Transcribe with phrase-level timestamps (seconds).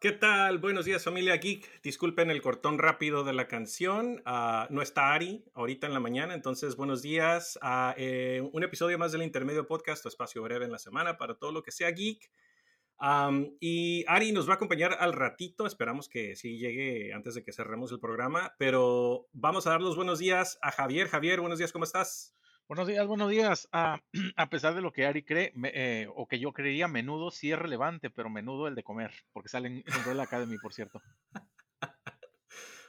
[0.00, 0.58] ¿Qué tal?
[0.58, 1.82] Buenos días familia Geek.
[1.82, 4.22] Disculpen el cortón rápido de la canción.
[4.24, 8.96] Ah, no está Ari ahorita en la mañana, entonces buenos días a eh, un episodio
[8.96, 12.30] más del Intermedio Podcast, espacio breve en la semana para todo lo que sea geek.
[13.58, 17.52] y Ari nos va a acompañar al ratito, esperamos que sí llegue antes de que
[17.52, 21.08] cerremos el programa, pero vamos a dar los buenos días a Javier.
[21.08, 22.36] Javier, buenos días, ¿cómo estás?
[22.68, 23.66] Buenos días, buenos días.
[23.72, 23.98] Ah,
[24.36, 27.58] a pesar de lo que Ari cree, eh, o que yo creería, menudo sí es
[27.58, 31.00] relevante, pero menudo el de comer, porque sale en Umbrella Academy, por cierto.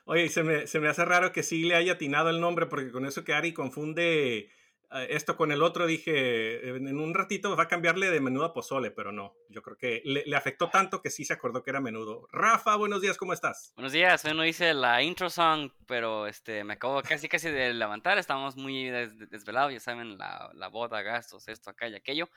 [0.06, 2.92] Oye, se me, se me hace raro que sí le haya atinado el nombre, porque
[2.92, 4.50] con eso que Ari confunde
[4.92, 8.92] esto con el otro dije, en un ratito va a cambiarle de menudo a pozole,
[8.92, 12.28] pero no, yo creo que le, afectó tanto que sí se acordó que era menudo.
[12.32, 13.72] Rafa, buenos días, ¿cómo estás?
[13.76, 17.74] Buenos días, hoy no hice la intro song, pero este, me acabo casi casi de
[17.74, 22.30] levantar, estamos muy desvelados, ya saben, la, la boda, gastos, esto, acá y aquello,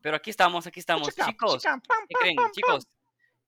[0.00, 1.62] pero aquí estamos, aquí estamos, chicos,
[2.08, 2.86] ¿qué creen, chicos?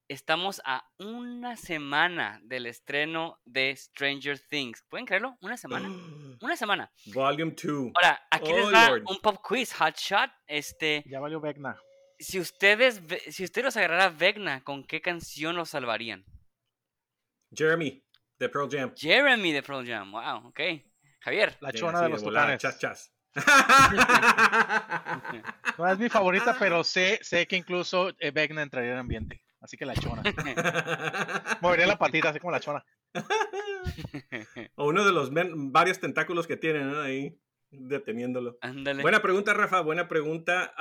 [0.08, 4.82] Estamos a una semana del estreno de Stranger Things.
[4.88, 5.36] ¿Pueden creerlo?
[5.42, 5.86] ¿Una semana?
[6.40, 6.90] Una semana.
[7.12, 7.92] Volume 2.
[7.94, 10.30] Ahora, aquí les oh, va un pop quiz, hot shot.
[10.46, 11.78] Este, ya valió Vegna.
[12.18, 16.24] Si ustedes, si ustedes los agarrara Vegna, ¿con qué canción los salvarían?
[17.52, 18.02] Jeremy,
[18.38, 18.94] de Pearl Jam.
[18.96, 20.60] Jeremy de Pearl Jam, wow, ok.
[21.20, 21.58] Javier.
[21.60, 22.62] La chona de los tucanes.
[22.62, 23.12] Chas, chas.
[25.76, 29.42] no es mi favorita, pero sé, sé que incluso eh, Vegna entraría en ambiente.
[29.60, 30.22] Así que la chona.
[31.60, 32.84] Movería la patita, así como la chona.
[34.76, 37.38] o uno de los varios tentáculos que tienen ahí
[37.70, 38.58] deteniéndolo.
[39.02, 40.72] Buena pregunta, Rafa, buena pregunta.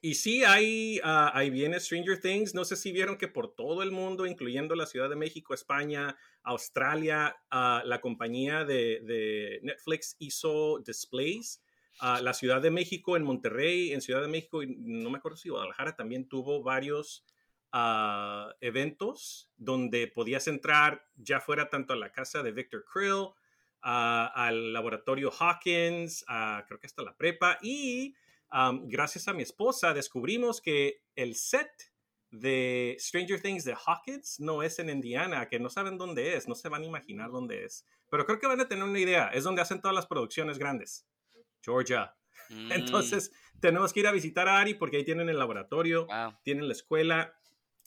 [0.00, 2.54] y sí, hay, uh, ahí viene Stranger Things.
[2.54, 6.16] No sé si vieron que por todo el mundo, incluyendo la Ciudad de México, España,
[6.42, 11.62] Australia, uh, la compañía de, de, Netflix hizo displays.
[12.00, 15.36] Uh, la Ciudad de México, en Monterrey, en Ciudad de México, y no me acuerdo
[15.36, 17.24] si Guadalajara también tuvo varios
[18.60, 23.28] eventos donde podías entrar ya fuera tanto a la casa de Victor Krill,
[23.80, 26.24] al laboratorio Hawkins,
[26.66, 28.14] creo que hasta la prepa, y
[28.84, 31.70] gracias a mi esposa descubrimos que el set
[32.30, 36.54] de Stranger Things de Hawkins no es en Indiana, que no saben dónde es, no
[36.54, 39.44] se van a imaginar dónde es, pero creo que van a tener una idea, es
[39.44, 41.06] donde hacen todas las producciones grandes,
[41.62, 42.14] Georgia.
[42.48, 42.72] Mm.
[42.72, 46.06] Entonces, tenemos que ir a visitar a Ari porque ahí tienen el laboratorio,
[46.42, 47.34] tienen la escuela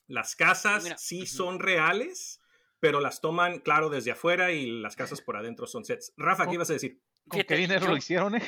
[0.07, 2.41] las casas sí son reales,
[2.79, 6.13] pero las toman, claro, desde afuera y las casas por adentro son sets.
[6.17, 7.01] Rafa, ¿qué ibas a decir?
[7.27, 8.41] ¿Con qué dinero lo hicieron, eh?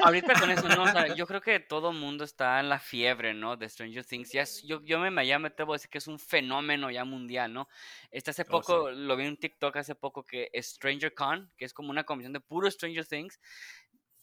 [0.00, 2.80] Ahorita con eso, no, o sea, yo creo que todo el mundo está en la
[2.80, 3.56] fiebre, ¿no?
[3.56, 4.32] De Stranger Things.
[4.32, 7.52] Ya yo, yo me, ya me atrevo a decir que es un fenómeno ya mundial,
[7.52, 7.68] ¿no?
[8.10, 11.72] Este hace oh, poco, lo vi en TikTok hace poco, que Stranger Con, que es
[11.72, 13.38] como una comisión de puro Stranger Things,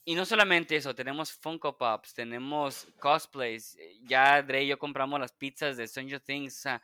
[0.06, 3.74] y no solamente eso, tenemos Funko Pops, tenemos cosplays.
[3.76, 6.58] Eh, ya Dre y yo compramos las pizzas de Stranger Things.
[6.58, 6.82] O sea,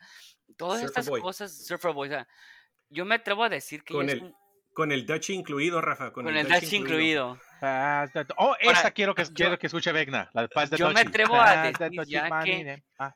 [0.57, 2.07] todas estas cosas, Surfer Boy.
[2.07, 2.27] O sea,
[2.89, 3.93] yo me atrevo a decir que.
[3.93, 4.33] Con, el,
[4.73, 6.11] con el Dutch incluido, Rafa.
[6.11, 7.39] Con, el, Dutch, incluido.
[7.61, 10.31] Ah, oh, esa quiero que, quiero que escuche Vegna.
[10.33, 12.83] La de yo me atrevo a ah, decir ya que.
[12.97, 13.15] Ah,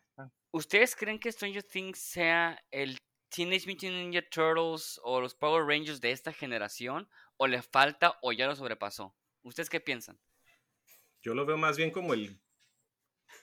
[0.51, 2.97] ¿Ustedes creen que Stranger Things sea el
[3.29, 7.09] Teenage Mutant Ninja Turtles o los Power Rangers de esta generación?
[7.37, 9.15] ¿O le falta o ya lo sobrepasó?
[9.45, 10.19] ¿Ustedes qué piensan?
[11.21, 12.41] Yo lo veo más bien como el,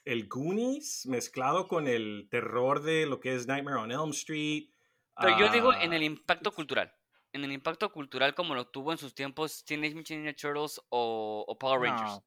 [0.04, 4.68] el Goonies mezclado con el terror de lo que es Nightmare on Elm Street.
[5.16, 6.92] Pero yo digo en el ah, impacto cultural.
[7.32, 11.56] En el impacto cultural como lo tuvo en sus tiempos Teenage Mutant Ninja Turtles o,
[11.58, 12.10] Power Rangers.
[12.10, 12.24] ¿No?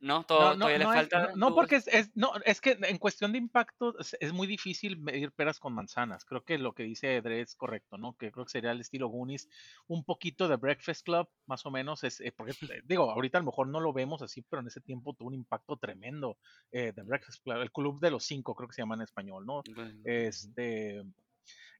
[0.00, 1.32] ¿Todo, no, todavía le falta.
[1.34, 5.58] no, porque es, no, es que en cuestión de impacto es, muy difícil medir peras
[5.58, 6.24] con manzanas.
[6.24, 8.16] Creo que lo que dice Edre es correcto, ¿no?
[8.16, 9.48] Que creo que sería el estilo Goonies,
[9.88, 12.04] un poquito de Breakfast Club, más o menos.
[12.04, 14.68] Es, eh, porque, eh, digo, ahorita a lo mejor no lo vemos así, pero en
[14.68, 16.38] ese tiempo tuvo un impacto tremendo
[16.70, 19.44] eh, de Breakfast Club, el Club de los Cinco, creo que se llama en español,
[19.46, 19.62] ¿no?
[20.04, 21.04] Este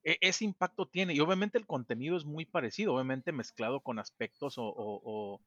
[0.05, 1.15] e, ese impacto tiene.
[1.15, 5.41] Y obviamente el contenido es muy parecido, obviamente mezclado con aspectos o, o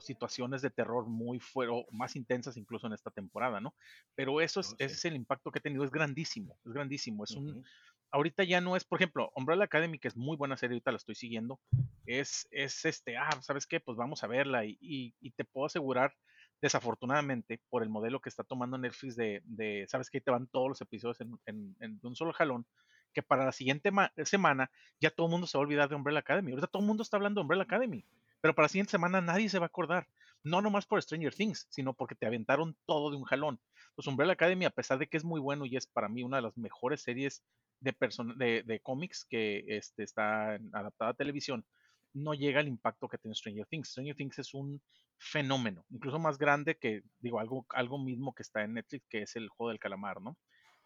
[0.00, 3.74] situaciones de terror muy fueron más intensas incluso en esta temporada, ¿no?
[4.14, 7.24] Pero eso es, oh, ese es el impacto que ha tenido, es grandísimo, es grandísimo,
[7.24, 7.64] es un,
[8.10, 10.98] ahorita ya no es, por ejemplo, Umbrella Academy, que es muy buena serie, ahorita la
[10.98, 11.58] estoy siguiendo,
[12.06, 13.80] es, es este, ah, ¿sabes qué?
[13.80, 16.14] Pues vamos a verla y, y, te puedo asegurar,
[16.60, 20.20] desafortunadamente, por el modelo que está tomando Netflix de, de ¿sabes qué?
[20.20, 22.66] Te van todos los episodios en, en, en un solo jalón,
[23.12, 23.90] que para la siguiente
[24.24, 24.70] semana
[25.00, 26.52] ya todo el mundo se va a olvidar de Umbrella Academy.
[26.52, 28.04] Ahorita todo el mundo está hablando de Umbrella Academy.
[28.42, 30.06] Pero para la siguiente semana nadie se va a acordar.
[30.44, 33.58] No nomás por Stranger Things, sino porque te aventaron todo de un jalón.
[33.94, 36.36] Pues Umbrella Academy, a pesar de que es muy bueno y es para mí una
[36.36, 37.42] de las mejores series
[37.80, 37.96] de,
[38.36, 41.64] de, de cómics que este, está adaptada a televisión,
[42.12, 43.88] no llega al impacto que tiene Stranger Things.
[43.88, 44.82] Stranger Things es un
[45.16, 49.36] fenómeno, incluso más grande que, digo, algo, algo mismo que está en Netflix, que es
[49.36, 50.36] el juego del calamar, ¿no?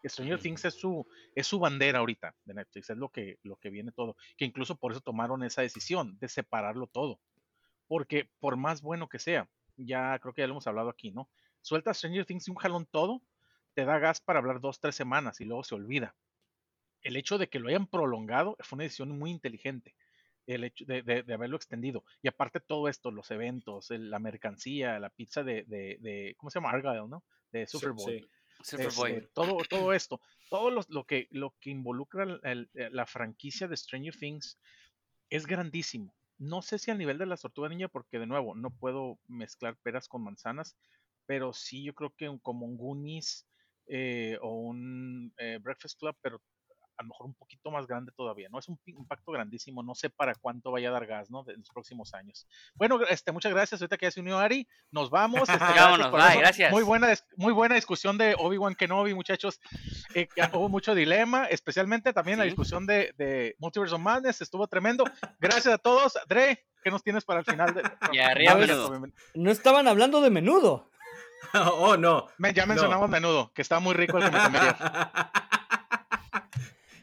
[0.09, 1.05] Stranger Things es su,
[1.35, 4.15] es su bandera ahorita de Netflix, es lo que, lo que viene todo.
[4.37, 7.19] Que incluso por eso tomaron esa decisión de separarlo todo.
[7.87, 11.29] Porque por más bueno que sea, ya creo que ya lo hemos hablado aquí, ¿no?
[11.61, 13.21] Suelta Stranger Things y un jalón todo,
[13.73, 16.15] te da gas para hablar dos, tres semanas y luego se olvida.
[17.01, 19.95] El hecho de que lo hayan prolongado fue una decisión muy inteligente
[20.47, 22.05] el hecho de, de, haberlo extendido.
[22.21, 26.71] Y aparte todo esto, los eventos, la mercancía, la pizza de, de, ¿cómo se llama?
[26.71, 27.23] Argyle, ¿no?
[27.51, 28.27] De Superboy.
[28.59, 30.19] Este, todo, todo esto,
[30.49, 34.57] todo lo, que, lo que involucra la franquicia de Stranger Things
[35.29, 36.15] es grandísimo.
[36.39, 39.77] No sé si al nivel de la tortuga niña, porque de nuevo, no puedo mezclar
[39.83, 40.77] peras con manzanas,
[41.25, 43.47] pero sí yo creo que como un Goonies
[43.87, 46.41] eh, o un eh, Breakfast Club, pero
[46.97, 48.59] a lo mejor un poquito más grande todavía, ¿no?
[48.59, 51.45] Es un impacto grandísimo, no sé para cuánto vaya a dar gas, ¿no?
[51.47, 52.47] En los próximos años.
[52.75, 55.47] Bueno, este, muchas gracias, ahorita que ya se unió Ari, nos vamos.
[55.57, 59.59] Este, Vámonos, gracias, Muy buena, muy buena discusión de Obi-Wan Kenobi, muchachos.
[60.13, 65.03] Eh, hubo mucho dilema, especialmente también la discusión de, de Multiverse of Madness, estuvo tremendo.
[65.39, 66.17] Gracias a todos.
[66.27, 67.73] Dre, ¿qué nos tienes para el final?
[67.73, 67.83] De...
[68.11, 68.57] Y arriba
[69.33, 70.89] No estaban hablando de menudo.
[71.53, 72.27] oh, no.
[72.53, 74.77] ya mencionamos menudo, que está muy rico el que me comería.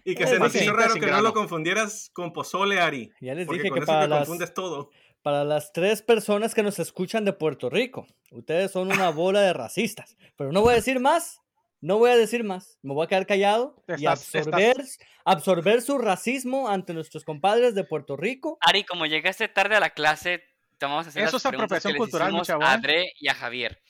[0.05, 3.11] Y que se nos hizo raro que no lo confundieras con pozole, Ari.
[3.21, 4.91] Ya les dije que para las, todo.
[5.23, 9.55] para las tres personas que nos escuchan de Puerto Rico, ustedes son una bola de
[9.55, 10.17] racistas.
[10.37, 11.41] Pero no voy a decir más,
[11.81, 12.79] no voy a decir más.
[12.83, 14.77] Me voy a quedar callado y absorber,
[15.25, 18.59] absorber su racismo ante nuestros compadres de Puerto Rico.
[18.61, 20.43] Ari, como llegaste tarde a la clase,
[20.79, 23.81] te vamos a hacer Eso es apropiación cultural, a André y a Javier.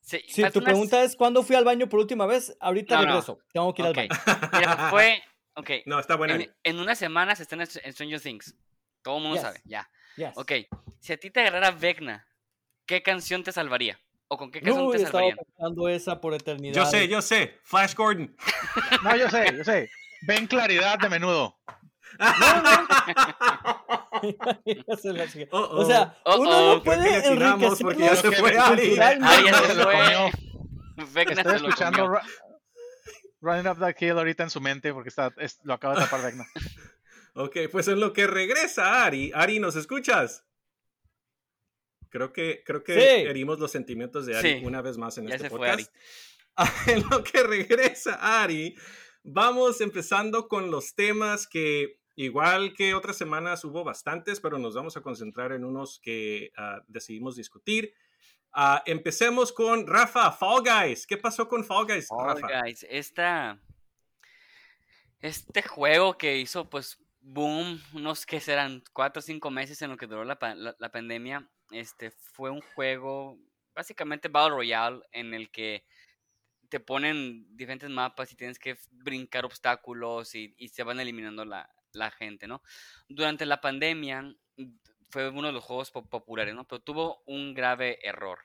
[0.00, 2.56] si tu pregunta es ¿cuándo fui al baño por última vez?
[2.60, 3.38] Ahorita regreso.
[3.52, 4.08] Tengo que ir al baño.
[4.52, 5.22] Mira, fue
[5.54, 5.70] Ok.
[5.86, 6.42] No, está bueno.
[6.62, 8.54] En, unas semanas está en Stranger Things.
[9.02, 9.88] Todo el mundo sabe, ya.
[10.34, 10.52] Ok.
[11.00, 12.26] Si a ti te agarrara Vecna,
[12.86, 13.98] ¿qué canción te salvaría?
[14.28, 15.36] ¿O con qué canción te salvarían?
[15.36, 16.74] cantando esa por eternidad.
[16.74, 17.58] Yo sé, yo sé.
[17.64, 18.36] Flash Gordon.
[19.04, 19.90] no, yo sé, yo sé.
[20.22, 21.58] Ven claridad de menudo.
[25.52, 28.98] O sea, uno no puede enriquecer porque ya se fue Ari.
[28.98, 30.32] Ari ya se fue.
[31.14, 32.20] Vecna Estoy escuchando
[33.40, 36.46] Running Up That Hill ahorita en su mente porque está, lo acaba de tapar Vecna.
[37.34, 40.44] ok, pues en lo que regresa Ari, Ari, ¿nos escuchas?
[42.10, 45.92] Creo que, creo que herimos los sentimientos de Ari una vez más en este podcast.
[46.88, 48.76] en lo que regresa Ari,
[49.22, 54.96] vamos empezando con los temas que, igual que otras semanas, hubo bastantes, pero nos vamos
[54.96, 57.94] a concentrar en unos que uh, decidimos discutir.
[58.54, 61.06] Uh, empecemos con Rafa, Fall Guys.
[61.06, 62.08] ¿Qué pasó con Fall Guys?
[62.08, 63.58] Fall Guys, esta,
[65.20, 69.96] este juego que hizo pues boom, unos que serán cuatro o cinco meses en lo
[69.96, 70.38] que duró la,
[70.78, 73.38] la, pandemia, este fue un juego
[73.74, 75.84] básicamente Battle Royale en el que
[76.68, 81.68] te ponen diferentes mapas y tienes que brincar obstáculos y, y se van eliminando la,
[81.92, 82.62] la gente, ¿no?
[83.08, 84.34] Durante la pandemia
[85.10, 86.66] fue uno de los juegos populares, ¿no?
[86.66, 88.40] Pero tuvo un grave error.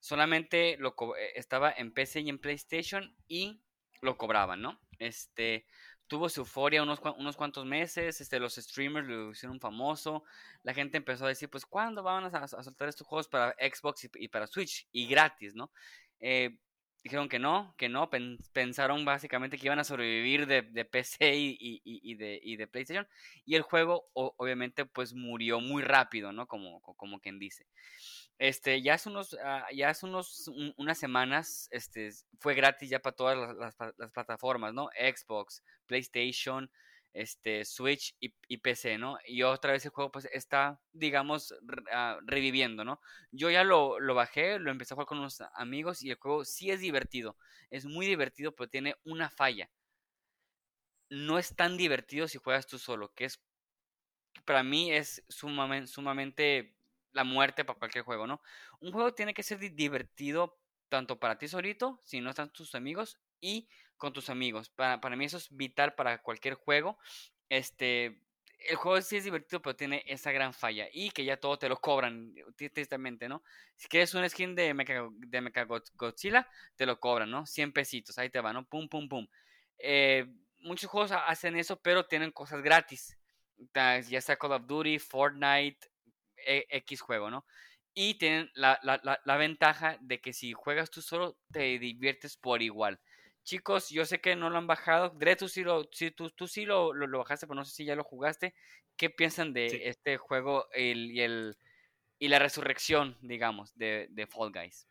[0.00, 3.62] Solamente lo eh, estaba en PC y en PlayStation y
[4.02, 4.80] lo cobraban, ¿no?
[4.98, 5.66] Este
[6.06, 10.24] tuvo su euforia unos, unos cuantos meses, este, los streamers lo hicieron famoso,
[10.62, 14.28] la gente empezó a decir, pues, ¿cuándo van a, soltar estos juegos para Xbox y,
[14.28, 14.86] para Switch?
[14.92, 15.72] Y gratis, ¿no?
[16.20, 16.58] Eh,
[17.04, 18.08] dijeron que no, que no,
[18.54, 23.06] pensaron básicamente que iban a sobrevivir de, PC y, de, PlayStation,
[23.44, 26.48] y el juego obviamente pues murió muy rápido, ¿no?
[26.48, 27.66] Como, como quien dice.
[28.38, 33.14] Este, ya hace unos, ah, ya hace unos, unas semanas, este, fue gratis ya para
[33.14, 33.54] todas
[33.98, 34.88] las plataformas, ¿no?
[34.98, 36.70] Xbox, PlayStation,
[37.14, 39.18] este, Switch y, PC, ¿no?
[39.26, 41.54] Y otra vez el juego pues está, digamos,
[41.92, 43.00] ah, reviviendo, ¿no?
[43.30, 46.44] Yo ya lo, lo, bajé, lo empecé a jugar con unos amigos y el juego
[46.44, 47.36] sí es divertido,
[47.70, 49.70] es muy divertido, pero tiene una falla.
[51.08, 53.40] No es tan divertido si juegas tú solo, que es,
[54.44, 56.76] para mí es sumamente, sumamente
[57.12, 58.42] la muerte para cualquier juego, ¿no?
[58.80, 63.18] Un juego tiene que ser divertido tanto para ti solito, si no están tus amigos,
[63.40, 64.68] y con tus amigos.
[64.70, 66.98] Para, para mí eso es vital para cualquier juego.
[67.48, 68.18] Este,
[68.68, 70.88] el juego sí es divertido, pero tiene esa gran falla.
[70.92, 73.42] Y que ya todo te lo cobran, tristemente, ¿no?
[73.76, 77.46] Si quieres un skin de Mecha, de Godzilla, te lo cobran, ¿no?
[77.46, 78.64] 100 pesitos, ahí te va, ¿no?
[78.66, 79.26] Pum, pum, pum.
[79.78, 80.26] Eh,
[80.60, 83.18] muchos juegos hacen eso, pero tienen cosas gratis.
[83.74, 85.78] Ya sea Call of Duty, Fortnite,
[86.36, 87.46] e, X juego, ¿no?
[87.94, 92.36] Y tienen la, la, la, la ventaja de que si juegas tú solo, te diviertes
[92.36, 93.00] por igual.
[93.44, 95.10] Chicos, yo sé que no lo han bajado.
[95.10, 97.94] Dre, tú sí lo, tú, tú sí lo, lo, bajaste, pero no sé si ya
[97.94, 98.54] lo jugaste.
[98.96, 101.56] ¿Qué piensan de este juego el, y, el,
[102.18, 104.88] y la resurrección, digamos, de, de Fall Guys?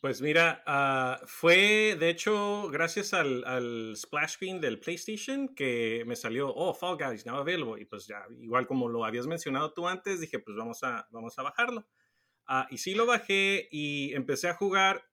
[0.00, 6.16] Pues mira, uh, fue de hecho gracias al, al, splash screen del PlayStation que me
[6.16, 7.80] salió, oh, Fall Guys, now available.
[7.80, 11.38] Y pues ya, igual como lo habías mencionado tú antes, dije, pues vamos a, vamos
[11.38, 11.86] a bajarlo.
[12.48, 15.09] Uh, y sí lo bajé y empecé a jugar,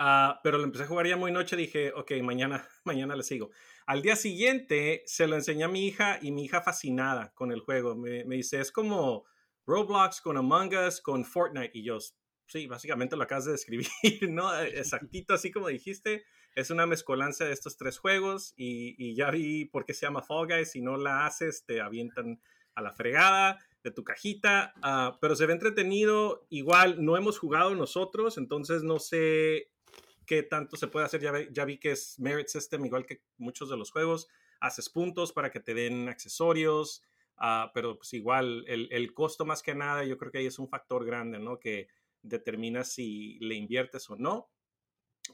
[0.00, 1.56] uh, pero lo empecé a jugar ya muy noche.
[1.56, 3.50] Dije, ok, mañana, mañana le sigo.
[3.86, 7.60] Al día siguiente se lo enseñé a mi hija y mi hija fascinada con el
[7.60, 7.94] juego.
[7.94, 9.24] Me, me dice, es como
[9.66, 11.70] Roblox con Among Us con Fortnite.
[11.74, 11.98] Y yo,
[12.46, 13.88] sí, básicamente lo acabas de describir,
[14.28, 14.58] ¿no?
[14.58, 16.24] E, exactito, así como dijiste.
[16.56, 20.22] Es una mezcolanza de estos tres juegos y, y, ya vi por qué se llama
[20.22, 20.72] Fall Guys.
[20.72, 22.40] Si no la haces, te avientan
[22.74, 26.46] a la fregada de tu cajita, uh, pero se ve entretenido.
[26.50, 29.70] Igual no hemos jugado nosotros, entonces no sé
[30.30, 31.20] qué tanto se puede hacer.
[31.20, 34.28] Ya, ya vi que es Merit System, igual que muchos de los juegos.
[34.60, 37.02] Haces puntos para que te den accesorios,
[37.38, 40.60] uh, pero pues igual el, el, costo más que nada, yo creo que ahí es
[40.60, 41.58] un factor grande, ¿no?
[41.58, 41.88] Que
[42.22, 44.48] determina si le inviertes o no,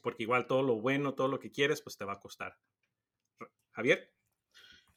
[0.01, 2.57] porque igual todo lo bueno, todo lo que quieres, pues te va a costar.
[3.73, 4.11] Javier.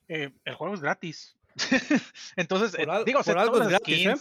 [0.09, 1.37] Eh, el juego es gratis.
[2.37, 4.15] Entonces, eh, digo, por algo es gratis, ¿eh?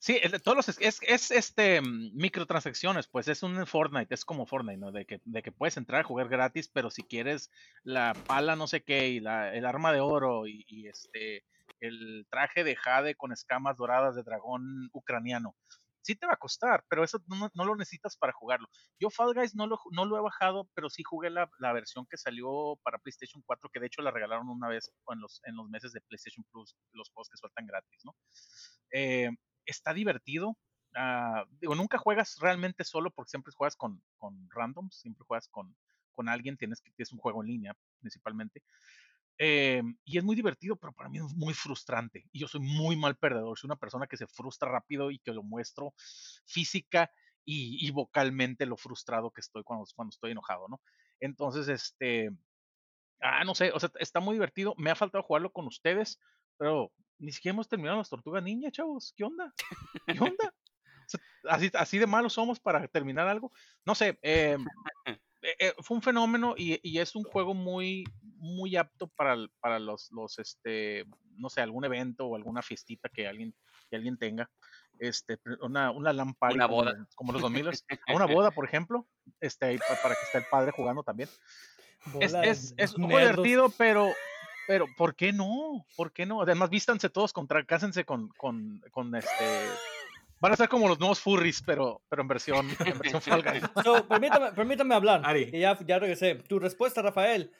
[0.00, 4.78] Sí, todos los es, es, este mm, microtransacciones, pues es un Fortnite, es como Fortnite,
[4.78, 4.92] ¿no?
[4.92, 7.50] De que, de que puedes entrar a jugar gratis, pero si quieres
[7.82, 11.44] la pala no sé qué y la, el arma de oro y, este
[11.80, 15.54] el traje de Jade con escamas doradas de dragón ucraniano,
[16.02, 18.68] sí te va a costar, pero eso no, no, lo necesitas para jugarlo.
[18.98, 22.06] Yo Fall Guys no lo, no lo he bajado, pero sí jugué la, la, versión
[22.06, 25.54] que salió para PlayStation 4, que de hecho la regalaron una vez en los, en
[25.56, 28.16] los meses de PlayStation Plus, los juegos que sueltan gratis, ¿no?
[28.90, 29.30] Eh,
[29.70, 30.56] está divertido.
[30.94, 35.76] Uh, digo, nunca juegas realmente solo porque siempre juegas con, con randoms, siempre juegas con,
[36.12, 38.62] con alguien, tienes que, es un juego en línea principalmente.
[39.38, 42.24] Eh, y es muy divertido, pero para mí es muy frustrante.
[42.32, 43.56] Y yo soy muy mal perdedor.
[43.56, 45.94] Soy una persona que se frustra rápido y que lo muestro
[46.44, 47.10] física
[47.44, 50.80] y, y vocalmente lo frustrado que estoy cuando, cuando estoy enojado, ¿no?
[51.20, 52.30] Entonces, este.
[53.20, 54.74] Ah, no sé, o sea, está muy divertido.
[54.76, 56.20] Me ha faltado jugarlo con ustedes,
[56.56, 59.12] pero ni siquiera hemos terminado las tortugas ninja, chavos.
[59.16, 59.52] ¿Qué onda?
[60.06, 60.54] ¿Qué onda?
[61.44, 63.50] Así, así de malos somos para terminar algo.
[63.86, 64.58] No sé, eh,
[65.42, 70.10] eh, fue un fenómeno y, y, es un juego muy, muy apto para, para los,
[70.12, 71.06] los, este,
[71.36, 73.54] no sé, algún evento o alguna fiestita que alguien,
[73.88, 74.50] que alguien tenga.
[74.98, 76.54] Este, una, una lámpara.
[76.54, 76.92] Una boda.
[76.92, 79.06] Como, como los 2000 A una boda, por ejemplo.
[79.40, 81.28] Este, para que esté el padre jugando también.
[82.20, 84.12] Es, es, es, un juego divertido, pero,
[84.68, 85.86] pero ¿por qué no?
[85.96, 86.42] ¿Por qué no?
[86.42, 89.44] Además, vístanse todos contra, cásense con, con, con este
[90.40, 93.64] Van a ser como los nuevos furries, pero, pero en versión, en versión Fall Guys.
[93.82, 95.22] So, permítame, permítame hablar.
[95.24, 95.48] Ari.
[95.52, 96.34] Y ya, ya regresé.
[96.34, 97.50] Tu respuesta, Rafael.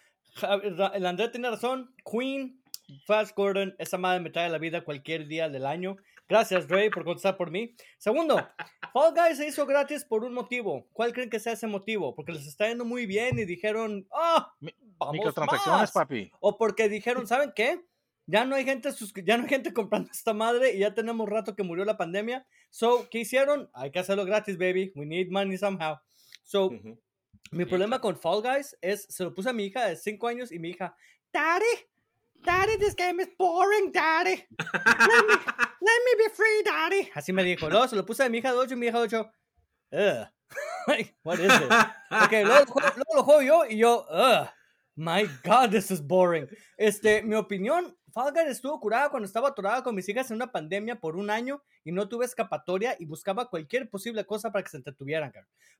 [0.95, 1.93] El André tiene razón.
[2.05, 2.63] Queen,
[3.07, 5.97] Flash Gordon, esa madre me trae la vida cualquier día del año.
[6.29, 7.75] Gracias, Ray, por contestar por mí.
[7.97, 8.47] Segundo,
[8.93, 10.87] Fall Guys se hizo gratis por un motivo.
[10.93, 12.15] ¿Cuál creen que sea ese motivo?
[12.15, 14.53] Porque les está yendo muy bien y dijeron, ¡ah!
[14.63, 14.69] Oh,
[15.13, 16.33] Microtransacciones, papi.
[16.41, 17.81] O porque dijeron, ¿saben qué?
[18.29, 18.91] ya no hay gente
[19.25, 22.47] ya no hay gente comprando esta madre y ya tenemos rato que murió la pandemia.
[22.69, 23.71] So, ¿qué hicieron?
[23.73, 24.93] Hay que hacerlo gratis, baby.
[24.95, 25.97] We need money somehow.
[26.43, 26.71] So,
[27.51, 30.53] mi problema con Fall Guys es, se lo puse a mi hija de 5 años
[30.53, 30.95] y mi hija,
[31.33, 31.65] Daddy,
[32.45, 34.45] Daddy, this game is boring, Daddy.
[34.59, 35.35] Let me,
[35.81, 37.11] let me be free, Daddy.
[37.15, 37.71] Así me dijo.
[37.71, 39.31] Luego se lo puse a mi hija de 8 y mi hija de 8,
[39.93, 40.29] ugh.
[41.25, 41.73] what is it?
[42.11, 44.49] Ok, luego, luego lo juego yo y yo, ugh.
[44.99, 46.49] My God, this is boring.
[46.77, 50.51] Este, mi opinión, Fall Guys estuvo curada cuando estaba atorada con mis hijas en una
[50.51, 54.71] pandemia por un año y no tuve escapatoria y buscaba cualquier posible cosa para que
[54.71, 55.33] se entretuvieran,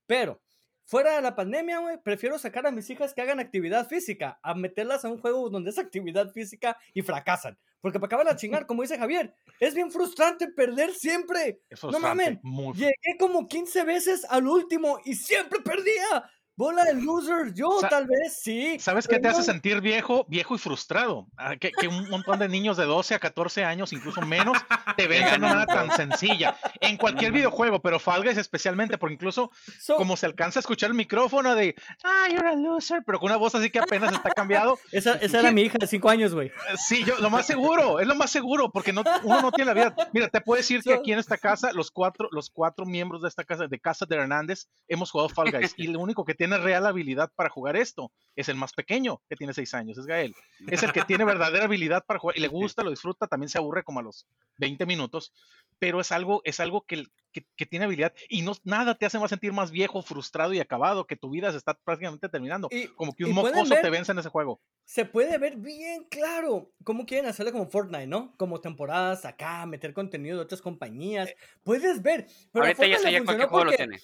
[0.07, 0.41] Pero,
[0.85, 4.55] fuera de la pandemia, güey, prefiero sacar a mis hijas que hagan actividad física a
[4.55, 7.59] meterlas a un juego donde es actividad física y fracasan.
[7.81, 11.61] Porque para acabar a chingar, como dice Javier, es bien frustrante perder siempre.
[11.83, 12.39] no mames,
[12.75, 16.31] llegué como 15 veces al último y siempre perdía.
[16.59, 18.81] Bola de losers, yo tal vez sí.
[18.81, 20.27] ¿Sabes qué te hace sentir viejo?
[20.29, 21.29] Viejo y frustrado.
[21.37, 24.59] Ah, que, que, un montón de niños de 12 a 14 años, incluso menos,
[24.97, 26.59] te vencen una tan sencilla.
[26.81, 29.53] En cualquier videojuego, pero Fall Guys especialmente, porque incluso
[29.97, 33.37] como se alcanza a escuchar el micrófono de, ah, you're a loser, pero con una
[33.37, 34.81] voz así que apenas está cambiado.
[34.91, 36.51] Esa, esa era mi hija de 5 años, güey.
[36.89, 39.75] Sí, yo, lo más seguro, es lo más seguro, porque no, uno no tiene la
[39.75, 39.95] vida.
[40.13, 43.29] Mira, te puedo decir que aquí en esta casa, los cuatro, los cuatro miembros de
[43.29, 46.48] esta casa, de Casa de Hernández, hemos jugado Fall Guys, y lo único que tiene
[46.49, 48.11] tiene real habilidad para jugar esto.
[48.35, 50.35] Es el más pequeño, que tiene seis años, es Gael.
[50.69, 53.59] Es el que tiene verdadera habilidad para jugar y le gusta, lo disfruta, también se
[53.59, 54.29] aburre como a los
[54.59, 55.33] 20 minutos,
[55.81, 59.31] pero es algo, es algo que, que, tiene habilidad y no, nada te hace más
[59.31, 62.69] sentir más viejo, frustrado y acabado, que tu vida se está prácticamente terminando.
[62.71, 64.61] Y, como que un mocoso te vence en ese juego.
[64.85, 68.37] Se puede ver bien claro cómo quieren hacerlo como Fortnite, ¿no?
[68.37, 71.29] Como temporadas acá, meter contenido de otras compañías.
[71.29, 72.29] Eh, Puedes ver.
[72.53, 73.99] Pero Ahorita ya sé ya cualquier juego lo tiene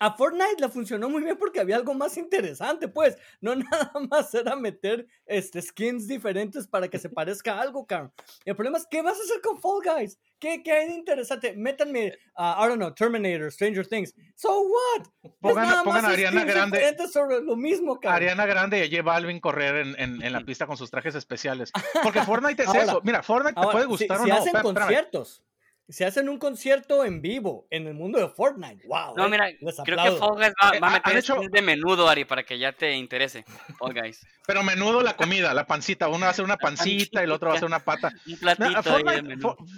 [0.00, 3.18] a Fortnite le funcionó muy bien porque había algo más interesante, pues.
[3.40, 8.12] No nada más era meter este, skins diferentes para que se parezca a algo, cabrón.
[8.44, 10.18] El problema es, ¿qué vas a hacer con Fall Guys?
[10.38, 11.54] ¿Qué, qué hay de interesante?
[11.54, 14.14] Métanme, uh, I don't know, Terminator, Stranger Things.
[14.36, 15.06] So what?
[15.40, 16.96] Pongan, pongan a Ariana Grande.
[17.12, 18.16] Sobre lo mismo, cabrón.
[18.16, 21.72] Ariana Grande y J Balvin correr en, en, en, la pista con sus trajes especiales.
[22.02, 23.02] Porque Fortnite es eso.
[23.04, 24.36] Mira, Fortnite te puede gustar si, o si no.
[24.36, 25.42] hacen conciertos
[25.90, 28.86] se hacen un concierto en vivo en el mundo de Fortnite.
[28.86, 29.16] Wow.
[29.16, 29.48] No, mira,
[29.84, 31.40] creo que Fall Guys va, va a meter hecho...
[31.50, 33.44] de menudo, Ari, para que ya te interese.
[33.78, 34.24] Fall Guys.
[34.46, 36.08] Pero menudo la comida, la pancita.
[36.08, 38.12] Uno va a hacer una pancita y el otro va a hacer una pata.
[38.26, 39.36] Un platito no, Fortnite,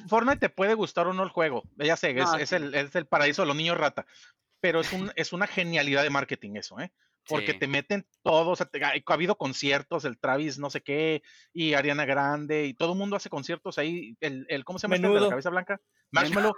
[0.09, 1.63] Fortnite, te puede gustar o no el juego.
[1.77, 2.37] Ya sé, no, es, sí.
[2.43, 4.07] es, el, es el paraíso de los niños rata.
[4.61, 6.93] Pero es, un, es una genialidad de marketing eso, ¿eh?
[7.29, 7.59] Porque sí.
[7.59, 11.75] te meten todos, o sea, te, ha habido conciertos, el Travis no sé qué, y
[11.75, 15.15] Ariana Grande, y todo el mundo hace conciertos ahí, el, el ¿cómo se llama Menudo.
[15.15, 15.81] este de la cabeza blanca?
[16.11, 16.55] Marshmallow,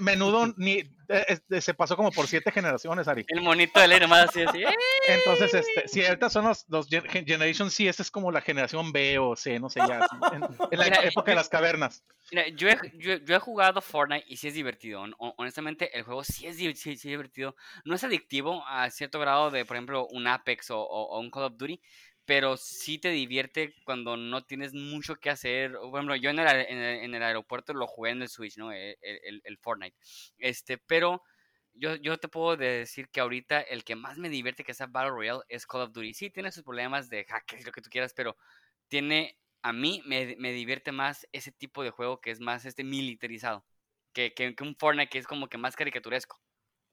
[0.00, 3.24] menudo ni, eh, se pasó como por siete generaciones, Ari.
[3.28, 4.62] El monito de ley nomás así, así.
[5.08, 9.18] Entonces, este, si ahorita son los, los Generation C, esta es como la generación B
[9.18, 12.04] o C, no sé, ya, en, en la mira, época de las cavernas.
[12.30, 15.04] Mira, yo he, yo, yo he, jugado Fortnite y sí es divertido.
[15.18, 17.56] Honestamente, el juego sí es, sí, sí es divertido.
[17.84, 21.30] No es adictivo a cierto grado de, por ejemplo, un Apex o, o, o un
[21.30, 21.80] Call of Duty,
[22.24, 25.72] pero sí te divierte cuando no tienes mucho que hacer.
[25.72, 28.56] Por ejemplo, yo en el, en el, en el aeropuerto lo jugué en el Switch,
[28.56, 28.72] ¿no?
[28.72, 29.96] El, el, el, Fortnite.
[30.38, 31.22] Este, pero
[31.74, 35.10] yo, yo te puedo decir que ahorita el que más me divierte que sea Battle
[35.10, 36.14] Royale es Call of Duty.
[36.14, 38.36] Sí, tiene sus problemas de hackers, lo que tú quieras, pero
[38.88, 42.84] tiene, a mí me, me divierte más ese tipo de juego que es más este
[42.84, 43.64] militarizado.
[44.12, 46.38] Que, que, que un Fortnite que es como que más caricaturesco.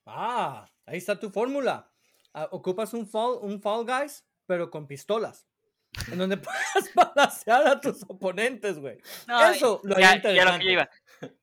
[0.05, 1.91] Ah, ahí está tu fórmula.
[2.33, 5.45] Uh, ocupas un fall, un fall Guys pero con pistolas.
[6.11, 8.97] En donde puedas balancear a tus oponentes, güey.
[9.27, 10.89] No, eso lo ya, ya lo que iba.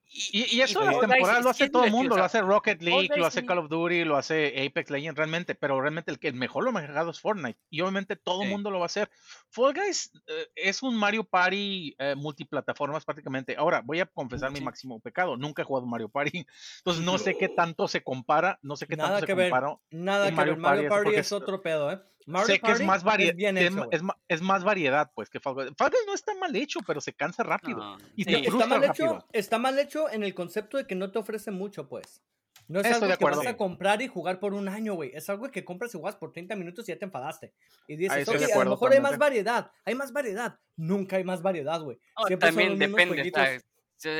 [0.09, 3.09] Y, y, eso y, las temporadas lo hace todo el mundo, lo hace Rocket League,
[3.15, 6.63] lo hace Call of Duty, lo hace Apex Legends realmente, pero realmente el que mejor
[6.63, 8.53] lo ha manejado es Fortnite y obviamente todo el sí.
[8.53, 9.09] mundo lo va a hacer.
[9.49, 13.55] Fall Guys eh, es un Mario Party eh, multiplataformas prácticamente.
[13.57, 14.59] Ahora, voy a confesar sí.
[14.59, 16.45] mi máximo pecado, nunca he jugado Mario Party,
[16.79, 17.17] entonces no, no.
[17.17, 19.77] sé qué tanto se compara, no sé qué nada tanto que se ver, compara.
[19.91, 21.99] Nada que Mario ver, Mario Party, Party es otro pedo, ¿eh?
[22.27, 25.29] Mario sé Party que es más, vari es, es, hecho, es, es, más variedad, pues,
[25.29, 25.69] que Fall Guys.
[25.77, 27.79] Fall Guys no está mal hecho, pero se cansa rápido.
[27.79, 28.35] No, y sí.
[28.35, 31.87] está, mal hecho, está mal hecho en el concepto de que no te ofrece mucho,
[31.87, 32.21] pues.
[32.67, 35.11] No es algo que vas a comprar y jugar por un año, güey.
[35.13, 37.53] Es algo que compras y juegas por 30 minutos y ya te enfadaste.
[37.87, 39.71] Y dices, ok, a lo mejor hay más variedad.
[39.85, 40.59] Hay más variedad.
[40.75, 41.97] Nunca hay más variedad, güey.
[42.15, 43.31] Oh, también depende.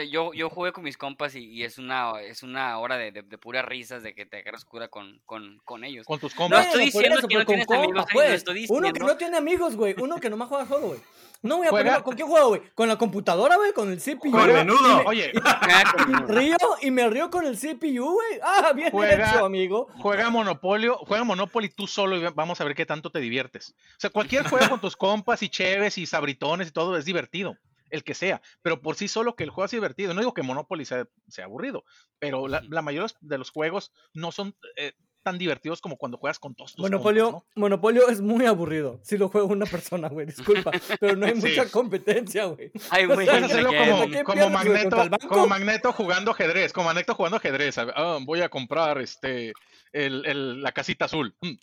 [0.09, 3.21] Yo, yo jugué con mis compas y, y, es una es una hora de, de,
[3.21, 6.05] de puras risas de que te agarras cura con, con, con ellos.
[6.05, 6.59] Con tus compas.
[6.59, 8.31] No estoy diciendo eso, que no tienes amigos, pues.
[8.31, 8.87] estoy diciendo.
[8.87, 9.93] Uno que no tiene amigos, güey.
[9.99, 10.99] Uno que nomás juega solo, güey.
[11.43, 12.61] No voy a poner, ¿con qué juego, güey?
[12.73, 13.71] ¿Con la computadora, güey?
[13.71, 14.31] ¿Con el CPU?
[14.31, 14.97] Con menudo.
[14.97, 15.31] Me, Oye.
[15.31, 18.39] Y me río y me río con el CPU, güey.
[18.41, 19.87] Ah, bien juega, hecho, amigo.
[19.99, 23.75] Juega Monopolio, juega Monopoly tú solo y vamos a ver qué tanto te diviertes.
[23.91, 27.55] O sea, cualquier juego con tus compas y cheves y sabritones y todo es divertido
[27.89, 30.13] el que sea, pero por sí solo que el juego es divertido.
[30.13, 31.83] No digo que Monopoly sea, sea aburrido,
[32.19, 34.93] pero la, la, mayoría de los juegos no son eh,
[35.27, 37.61] tan divertidos como cuando juegas con todos tus Monopolio, compas, ¿no?
[37.61, 40.71] Monopolio es muy aburrido si lo juega una persona, güey, disculpa,
[41.01, 41.49] pero no hay sí.
[41.49, 42.71] mucha competencia, güey.
[42.89, 44.97] Ay, güey, Puedes hacerlo como, como, magneto,
[45.27, 47.75] como Magneto jugando ajedrez, como Magneto jugando ajedrez.
[47.97, 49.51] Oh, voy a comprar este
[49.91, 51.35] el, el, la casita azul.
[51.41, 51.55] Mm.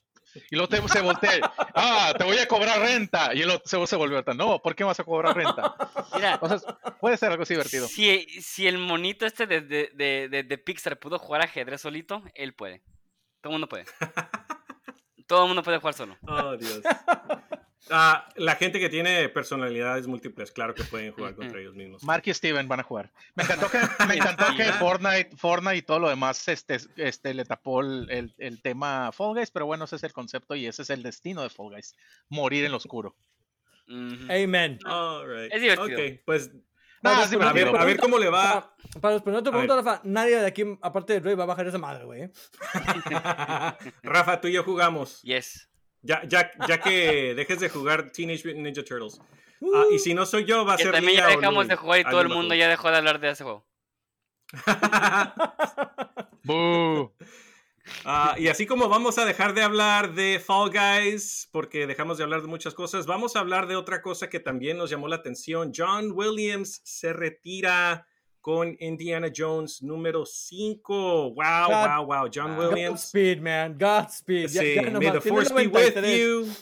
[0.51, 3.35] Y luego te, se voltea, ah, te voy a cobrar renta.
[3.35, 5.75] Y el otro se, volvió a no, ¿por qué vas a cobrar renta?
[6.14, 6.64] Mira, Entonces,
[7.01, 7.87] puede ser algo así divertido.
[7.88, 12.55] Si, si el monito este de, de, de, de, Pixar pudo jugar ajedrez solito, él
[12.55, 12.83] puede.
[13.40, 13.85] Todo el mundo puede.
[15.27, 16.16] Todo el mundo puede jugar solo.
[16.27, 16.81] Oh, Dios.
[17.90, 22.03] Ah, la gente que tiene personalidades múltiples, claro que pueden jugar contra ellos mismos.
[22.03, 23.12] Mark y Steven van a jugar.
[23.35, 27.44] Me encantó que, me encantó que Fortnite, Fortnite y todo lo demás este, este, le
[27.44, 30.83] tapó el, el, el, tema Fall Guys, pero bueno, ese es el concepto y ese
[30.83, 31.94] es el destino de Fall Guys.
[32.31, 33.14] Morir en lo oscuro.
[33.87, 34.44] Mm -hmm.
[34.44, 34.79] Amen.
[35.27, 35.53] Right.
[35.53, 36.23] Es divertido.
[36.25, 36.51] Pues...
[37.03, 38.75] No, a, ver, a, ver, cómo le va.
[38.94, 41.66] Para, para responder tu pregunta, Rafa, nadie de aquí, aparte de Rey, va a bajar
[41.66, 42.31] esa madre, güey.
[44.03, 45.20] Rafa, tú y yo jugamos.
[45.20, 45.68] Yes.
[46.05, 49.19] Ya, ya, ya que dejes de jugar Teenage Mutant Ninja Turtles.
[49.61, 51.77] Uh, uh, y si no soy yo, va a que ser también ya dejamos de
[51.77, 53.67] jugar y todo el mundo ya dejó de hablar de ese juego.
[56.47, 57.09] uh,
[58.37, 62.43] y así como vamos a dejar de hablar de Fall Guys, porque dejamos de hablar
[62.43, 65.73] de muchas cosas, vamos a hablar de otra cosa que también nos llamó la atención.
[65.75, 68.07] John Williams se retira
[68.44, 71.33] con Indiana Jones número 5.
[71.33, 72.28] Wow, God, wow, wow.
[72.28, 73.00] John Williams.
[73.00, 73.78] Godspeed, man.
[73.78, 74.50] Godspeed.
[74.50, 76.52] Sí, ya, ya may the force be with you.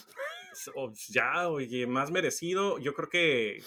[0.77, 2.79] Oh, ya, oye, más merecido.
[2.79, 3.61] Yo creo que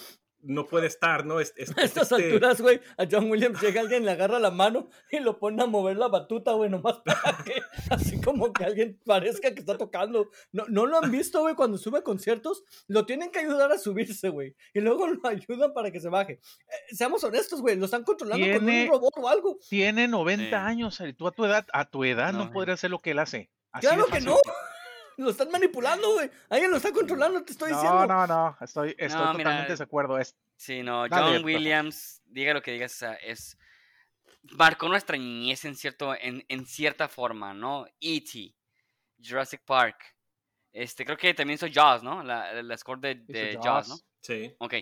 [0.47, 1.39] no puede estar, ¿no?
[1.39, 4.89] Es, a estas este alturas, güey, a John Williams llega alguien, le agarra la mano
[5.11, 8.99] y lo pone a mover la batuta, güey, nomás para que, así como que alguien
[9.05, 10.29] parezca que está tocando.
[10.51, 13.77] No, no lo han visto, güey, cuando sube a conciertos, lo tienen que ayudar a
[13.77, 16.33] subirse, güey, y luego lo ayudan para que se baje.
[16.33, 19.59] Eh, seamos honestos, güey, lo están controlando con un robot o algo.
[19.69, 22.99] Tiene 90 años, y tú a tu edad, a tu edad no, podrías hacer lo
[22.99, 23.49] que él hace.
[23.79, 24.37] claro que no.
[25.17, 26.29] Lo están manipulando, güey.
[26.49, 28.05] Alguien lo está controlando, te estoy diciendo.
[28.05, 28.57] No, no, no.
[28.61, 30.19] Estoy, estoy totalmente de acuerdo.
[30.19, 30.35] Es...
[30.55, 31.07] Sí, no.
[31.09, 33.57] John Williams, diga lo que digas, es.
[34.51, 37.85] Marcó nuestra niñez en, cierto, en, en cierta forma, ¿no?
[37.99, 38.55] E.T.,
[39.21, 40.15] Jurassic Park.
[40.71, 42.23] Este, creo que también hizo Jaws, ¿no?
[42.23, 43.95] La, la score de, de Jaws, ¿no?
[44.21, 44.53] Sí.
[44.59, 44.75] Ok.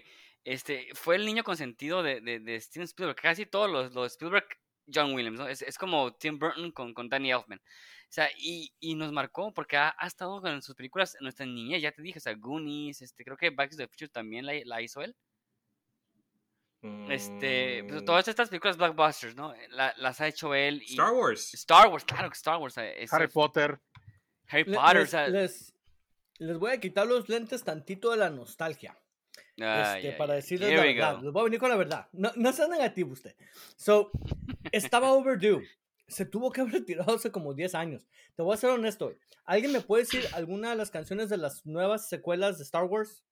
[0.44, 3.20] Este, fue el niño consentido de, de, de Steven Spielberg.
[3.20, 4.46] Casi todos los, los Spielberg,
[4.94, 5.48] John Williams, ¿no?
[5.48, 7.62] Es, es como Tim Burton con, con Danny Elfman.
[8.16, 11.46] O sea, y, y nos marcó porque ha, ha, estado con sus películas en nuestra
[11.46, 14.46] niñez, ya te dije, o sea, Goonies, este, creo que Back to the Future también
[14.46, 15.14] la, la hizo él.
[17.10, 18.06] Este, pues, mm.
[18.06, 19.54] todas estas películas blockbusters, ¿no?
[19.72, 20.82] La, las ha hecho él.
[20.84, 21.54] Y Star Wars.
[21.56, 22.78] Star Wars, claro que Star Wars.
[22.78, 23.82] Harry Potter.
[24.48, 25.74] Harry Potter, les, o sea, les,
[26.38, 28.98] les, voy a quitar los lentes tantito de la nostalgia.
[29.58, 31.22] Este, para decirles la verdad.
[31.22, 32.08] Les voy a venir con la verdad.
[32.14, 33.36] No, no sea negativo usted.
[33.76, 34.10] So,
[34.72, 35.68] estaba overdue
[36.08, 38.08] se tuvo que haber retirado hace como 10 años.
[38.36, 39.14] Te voy a ser honesto.
[39.46, 43.24] ¿Alguien me puede decir alguna de las canciones de las nuevas secuelas de Star Wars?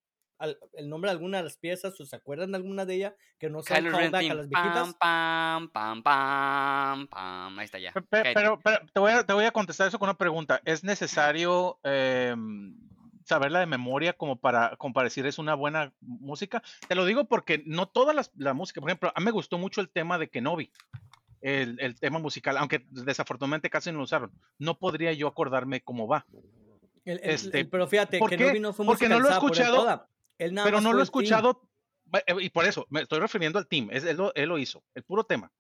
[0.74, 3.50] el nombre de alguna de las piezas o se acuerdan de alguna de ellas que
[3.50, 4.94] no sean callback a las viejitas.
[4.96, 7.94] Pam, pam, pam, pam, Ahí está ya.
[8.10, 10.62] Pero, pero, te, voy a, te, voy a, contestar eso con una pregunta.
[10.66, 12.36] ¿Es necesario eh,
[13.24, 16.62] saberla de memoria como para, como para decir es una buena música?
[16.88, 19.58] Te lo digo porque no toda la, la música, por ejemplo, a mí me gustó
[19.58, 20.72] mucho el tema de Kenobi
[21.44, 24.32] el, tema musical, aunque desafortunadamente casi no lo usaron.
[24.58, 26.26] No podría yo acordarme cómo va.
[27.06, 31.04] este, pero fíjate, que no fue Porque no lo he escuchado, pero no lo he
[31.04, 31.70] escuchado,
[32.14, 35.24] eh, y por eso me estoy refiriendo al team, él, él, lo hizo, el puro
[35.24, 35.52] tema.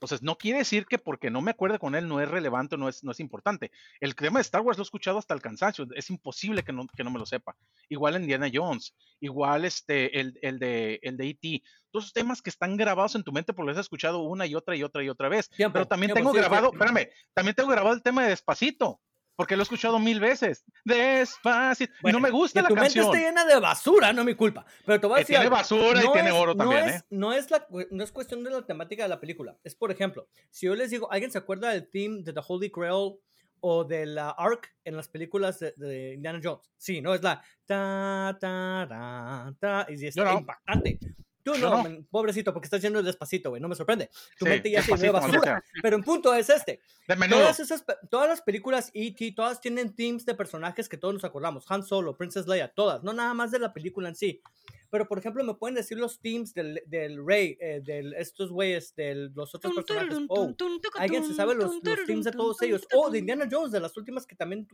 [0.00, 2.88] Entonces, no quiere decir que porque no me acuerde con él no es relevante, no
[2.88, 3.70] es, no es importante.
[4.00, 6.86] El tema de Star Wars lo he escuchado hasta el cansancio, es imposible que no,
[6.86, 7.54] que no me lo sepa.
[7.90, 11.62] Igual Indiana Jones, igual este, el, el de el de E.T.
[11.90, 14.54] Todos esos temas que están grabados en tu mente porque los has escuchado una y
[14.54, 15.50] otra y otra y otra vez.
[15.58, 19.02] Pero también tengo grabado, espérame, también tengo grabado el tema de Despacito
[19.40, 20.66] porque lo he escuchado mil veces.
[20.84, 21.90] Despacito.
[22.04, 23.06] y no me gusta la tu canción.
[23.06, 24.66] mente está llena de basura, no mi culpa.
[24.84, 25.36] Pero te voy a decir.
[25.36, 27.04] Tiene basura y tiene oro también, es, ¿eh?
[27.08, 29.56] No es, la, no es cuestión de la temática de la película.
[29.64, 32.70] Es, por ejemplo, si yo les digo, ¿alguien se acuerda del theme de The Holy
[32.70, 33.14] Grail
[33.60, 36.70] o de la Ark en las películas de, Indiana Jones?
[36.76, 39.86] Sí, no es la ta, ta, ta, ta.
[39.88, 40.98] Y es impactante.
[41.42, 44.10] Tú no, pobrecito, porque estás yendo despacito, güey, no me sorprende.
[44.38, 45.64] Tu mente ya se ve basura.
[45.82, 46.80] Pero un punto es este.
[47.28, 51.64] Todas, esas, todas las películas E.T., todas tienen themes de personajes que todos nos acordamos.
[51.68, 53.02] Han Solo, Princess Leia, todas.
[53.02, 54.42] No nada más de la película en sí.
[54.90, 58.94] Pero, por ejemplo, me pueden decir los themes del, del Rey, eh, de estos güeyes,
[58.96, 60.18] de los otros personajes.
[60.28, 60.52] Oh,
[60.98, 62.86] alguien se sabe los, los themes de todos ellos.
[62.94, 64.68] O de Indiana Jones, de las últimas que también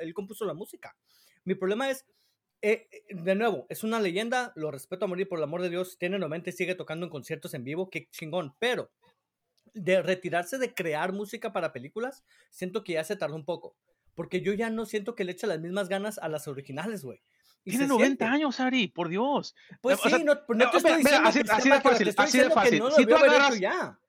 [0.00, 0.94] él compuso la música.
[1.44, 2.04] Mi problema es
[2.62, 5.70] eh, eh, de nuevo, es una leyenda, lo respeto a morir por el amor de
[5.70, 8.90] Dios, tiene 90 y sigue tocando en conciertos en vivo, qué chingón, pero
[9.72, 13.76] de retirarse de crear música para películas, siento que ya se tardó un poco,
[14.14, 17.22] porque yo ya no siento que le eche las mismas ganas a las originales, güey.
[17.62, 19.54] Tiene 90 años, Ari, por Dios.
[19.82, 22.82] Pues sí, no, no, te estoy diciendo así, así de fácil, así de fácil.
[22.96, 23.60] si tú agarras,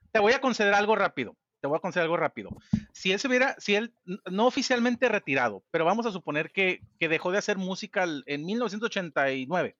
[0.10, 2.50] te voy a conceder algo rápido te voy a conceder algo rápido.
[2.92, 3.94] Si él se hubiera, si él
[4.30, 9.78] no oficialmente retirado, pero vamos a suponer que, que dejó de hacer música en 1989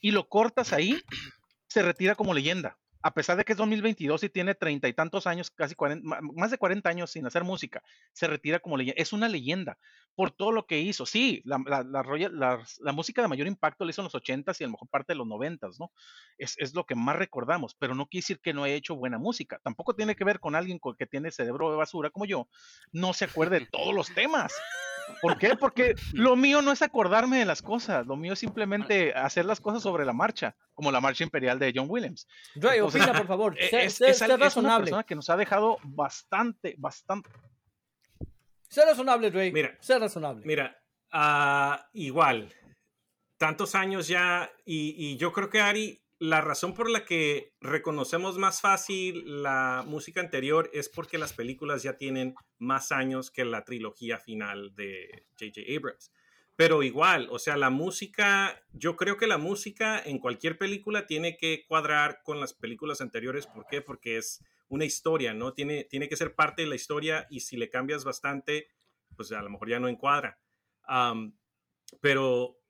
[0.00, 1.00] y lo cortas ahí,
[1.68, 5.26] se retira como leyenda a pesar de que es 2022 y tiene treinta y tantos
[5.26, 9.00] años, casi 40, más de 40 años sin hacer música, se retira como leyenda.
[9.00, 9.78] Es una leyenda
[10.14, 11.06] por todo lo que hizo.
[11.06, 14.66] Sí, la, la, la, música de mayor impacto la hizo en los 80s y a
[14.66, 15.90] lo mejor parte de los 90s, ¿no?
[16.38, 19.58] Es, lo que más recordamos, pero no quiere decir que no haya hecho buena música.
[19.62, 22.48] Tampoco tiene que ver con alguien que tiene cerebro de basura como yo,
[22.92, 24.52] no se acuerde de todos los temas.
[25.20, 25.56] ¿Por qué?
[25.56, 29.60] Porque lo mío no es acordarme de las cosas, lo mío es simplemente hacer las
[29.60, 32.26] cosas sobre la marcha, como la marcha imperial de John Williams.
[32.94, 33.58] Opina, por favor.
[33.58, 37.30] E, es, es, es, es una persona que nos ha dejado bastante, bastante.
[38.68, 39.52] Sé razonable, Dre.
[39.52, 40.46] Mira, sé razonable.
[40.46, 40.80] Mira,
[41.12, 42.52] uh, igual,
[43.36, 48.38] tantos años ya, y, y yo creo que Ari, la razón por la que reconocemos
[48.38, 53.64] más fácil la música anterior es porque las películas ya tienen más años que la
[53.64, 55.62] trilogía final de J.J.
[55.76, 56.12] Abrams.
[56.62, 61.36] Pero igual, o sea, la música, yo creo que la música en cualquier película tiene
[61.36, 63.48] que cuadrar con las películas anteriores.
[63.48, 63.82] ¿Por qué?
[63.82, 65.54] Porque es una historia, ¿no?
[65.54, 68.68] Tiene, tiene que ser parte de la historia y si le cambias bastante,
[69.16, 70.38] pues a lo mejor ya no encuadra.
[72.00, 72.60] pero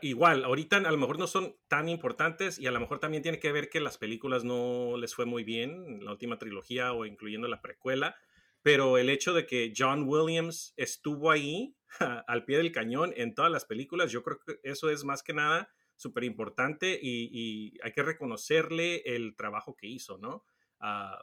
[0.00, 3.38] igual, ahorita a lo mejor no son tan importantes y a lo mejor también tiene
[3.38, 7.46] que ver que las películas no les fue muy bien, la última trilogía o incluyendo
[7.46, 8.16] la precuela,
[8.62, 11.76] pero el hecho de que John Williams estuvo ahí
[12.26, 15.34] al pie del cañón en todas las películas, yo creo que eso es más que
[15.34, 20.44] nada súper importante y, hay que reconocerle el trabajo que hizo, ¿no?
[20.80, 21.22] Ah,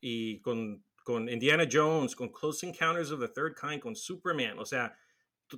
[0.00, 4.66] y con, con Indiana Jones, con Close Encounters of the Third Kind, con Superman, o
[4.66, 4.96] sea,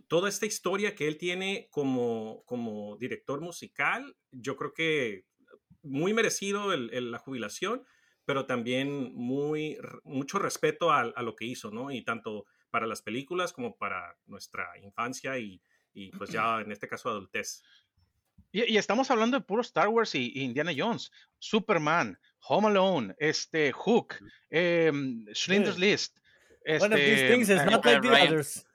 [0.09, 5.27] toda esta historia que él tiene como, como director musical, yo creo que
[5.83, 7.85] muy merecido la jubilación,
[8.25, 11.90] pero también muy, mucho respeto a, lo que hizo, ¿no?
[11.90, 16.89] Y tanto para las películas como para nuestra infancia y, y pues ya en este
[16.89, 17.63] caso adultez.
[18.51, 24.17] Y, estamos hablando de puro Star Wars y, Indiana Jones, Superman, Home Alone, este, Hook,
[24.51, 24.91] eh,
[25.35, 26.19] Schindler's List.
[26.65, 28.67] Este, One of these things is not like the others.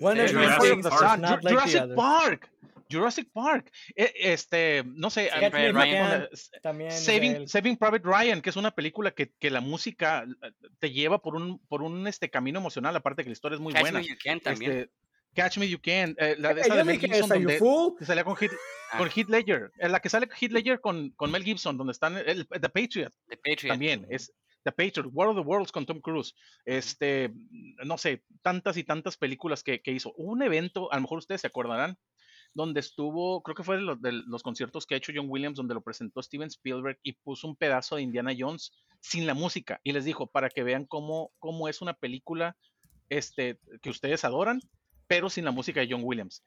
[0.00, 1.96] One of these things is not like Jurassic the others.
[1.96, 2.50] Park.
[2.90, 5.30] Jurassic Park, e, este, no sé,
[6.90, 11.20] Saving, Saving, Private Ryan, que es una película que, que, la música eh, te lleva
[11.20, 14.00] por un, por un este, camino emocional, aparte que la historia es muy buena.
[14.00, 14.72] Me you can, también.
[14.72, 14.90] Este,
[15.36, 18.50] Catch Me You Can, eh, la de, esa de Mel Gibson, donde salía con Hit,
[18.90, 18.98] ah.
[18.98, 22.16] con Heath Ledger, eh, la que sale Heath Ledger con, con Mel Gibson, donde están
[22.16, 23.72] el, The Patriot, The Patriot.
[23.72, 24.32] también, es
[24.64, 27.32] The Patriot, War of the Worlds con Tom Cruise, este,
[27.84, 30.14] no sé, tantas y tantas películas que, que hizo.
[30.16, 31.98] Hubo un evento, a lo mejor ustedes se acordarán,
[32.56, 35.58] donde estuvo, creo que fue de los, de los, conciertos que ha hecho John Williams,
[35.58, 39.78] donde lo presentó Steven Spielberg y puso un pedazo de Indiana Jones sin la música
[39.84, 42.56] y les dijo para que vean cómo, cómo es una película
[43.10, 44.62] este, que ustedes adoran,
[45.06, 46.42] pero sin la música de John Williams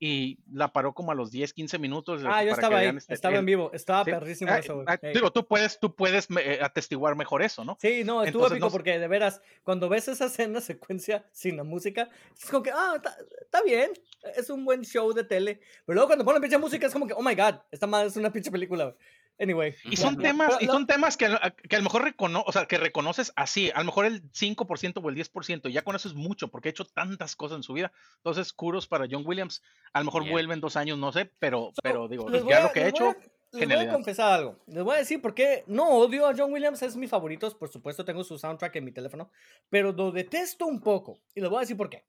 [0.00, 2.22] y la paró como a los 10, 15 minutos.
[2.24, 4.84] Ah, yo estaba ahí, este, estaba en vivo, estaba perrísimo ah, eso.
[4.86, 7.76] Ah, digo, tú puedes, tú puedes eh, atestiguar mejor eso, ¿no?
[7.80, 12.08] Sí, no, estuvo épico porque de veras, cuando ves esa escena, secuencia sin la música,
[12.36, 13.00] es como que, ah,
[13.40, 13.90] está bien,
[14.36, 17.14] es un buen show de tele, pero luego cuando ponen pinche música es como que,
[17.14, 18.94] oh my god, esta madre es una pinche película.
[19.40, 19.74] Anyway.
[19.84, 21.26] Y son temas, y son temas que,
[21.68, 25.00] que, a lo mejor recono, o sea, que reconoces así, a lo mejor el 5%
[25.02, 27.72] o el 10%, ya con eso es mucho, porque ha hecho tantas cosas en su
[27.72, 27.92] vida.
[28.16, 32.08] Entonces, curos para John Williams, a lo mejor vuelven dos años, no sé, pero, pero
[32.08, 33.14] digo, ya lo que ha hecho.
[33.52, 34.58] les voy a confesar algo.
[34.66, 37.56] Les voy a decir por qué no odio a John Williams, es mi favorito.
[37.56, 39.30] Por supuesto, tengo su soundtrack en mi teléfono,
[39.70, 41.20] pero lo detesto un poco.
[41.34, 42.04] Y les voy a decir por qué.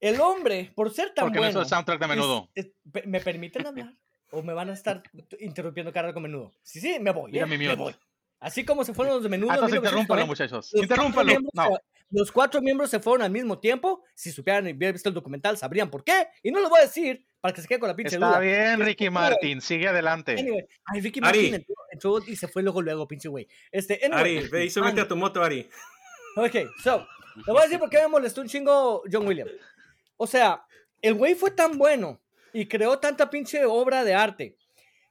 [0.00, 1.54] El hombre, por ser tan Porque bueno.
[1.54, 2.50] no es el soundtrack de menudo.
[3.06, 3.94] ¿Me permiten hablar?
[4.30, 5.02] O me van a estar
[5.40, 6.52] interrumpiendo cada con menudo.
[6.62, 7.38] Sí, sí, me voy.
[7.38, 7.46] ¿eh?
[7.46, 7.94] me voy.
[8.40, 9.50] Así como se fueron los de menudo.
[9.50, 10.70] Hasta interrúmpalo, muchachos.
[10.72, 11.32] Los interrúmpalo.
[11.52, 11.78] no.
[12.10, 14.02] Los cuatro miembros se fueron al mismo tiempo.
[14.14, 16.28] Si supieran y hubieran visto el documental, sabrían por qué.
[16.42, 18.38] Y no lo voy a decir para que se quede con la pinche Está duda.
[18.38, 19.60] bien, Ricky Martin.
[19.60, 20.36] Sigue adelante.
[20.86, 23.46] ay, Ricky Martin entró, y se fue luego, luego, pinche güey.
[23.70, 25.68] Este, Ari, ve y súbete a tu moto, Ari.
[26.36, 27.06] Ok, so,
[27.46, 29.52] le voy a decir por qué me molestó un chingo John Williams.
[30.16, 30.64] O sea,
[31.02, 32.20] el güey fue tan bueno
[32.58, 34.56] y creó tanta pinche obra de arte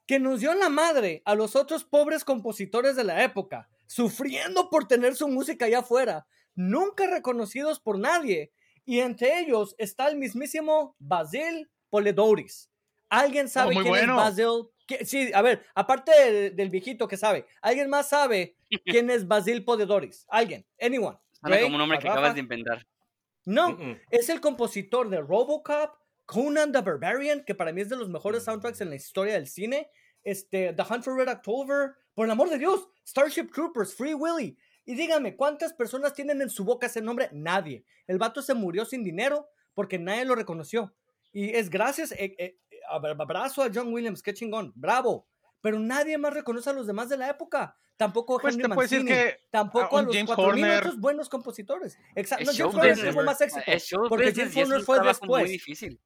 [0.06, 4.86] que nos dio la madre a los otros pobres compositores de la época, sufriendo por
[4.86, 8.52] tener su música allá afuera, nunca reconocidos por nadie.
[8.84, 12.70] Y entre ellos está el mismísimo Basil Poledouris.
[13.08, 14.68] ¿Alguien sabe oh, quién es Basil?
[15.06, 20.26] Sí, a ver, aparte del, viejito que sabe, ¿alguien más sabe quién es Basil Poledouris?
[20.28, 20.66] ¿Alguien?
[20.82, 21.18] ¿Anyone?
[21.42, 22.86] como un nombre que acabas de inventar.
[23.46, 23.78] No,
[24.12, 25.96] es el compositor de Robocop,
[26.28, 29.48] Conan the Barbarian, que para mí es de los mejores soundtracks en la historia del
[29.48, 29.90] cine.
[30.24, 34.58] Este, The Hunt for Red October, por el amor de Dios, Starship Troopers, Free Willy.
[34.86, 37.30] Y dígame, ¿cuántas personas tienen en su boca ese nombre?
[37.32, 37.86] Nadie.
[38.08, 40.94] El vato se murió sin dinero porque nadie lo reconoció.
[41.32, 42.58] Y es gracias, eh, eh,
[42.90, 45.28] abrazo a John Williams, qué chingón, bravo.
[45.62, 47.78] Pero nadie más reconoce a los demás de la época.
[47.96, 49.12] Tampoco a pues Henry Mancini,
[49.50, 50.80] tampoco a, los James Horner.
[50.80, 51.98] otros buenos compositores.
[52.16, 52.46] Exacto.
[52.46, 54.06] No, James Horner tuvo más éxito.
[54.10, 55.44] porque James Horner fue después.
[55.44, 56.00] Muy difícil.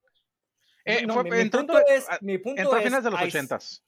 [0.85, 3.83] Eh, no, mi, punto es, mi punto entró a finales de los ochentas.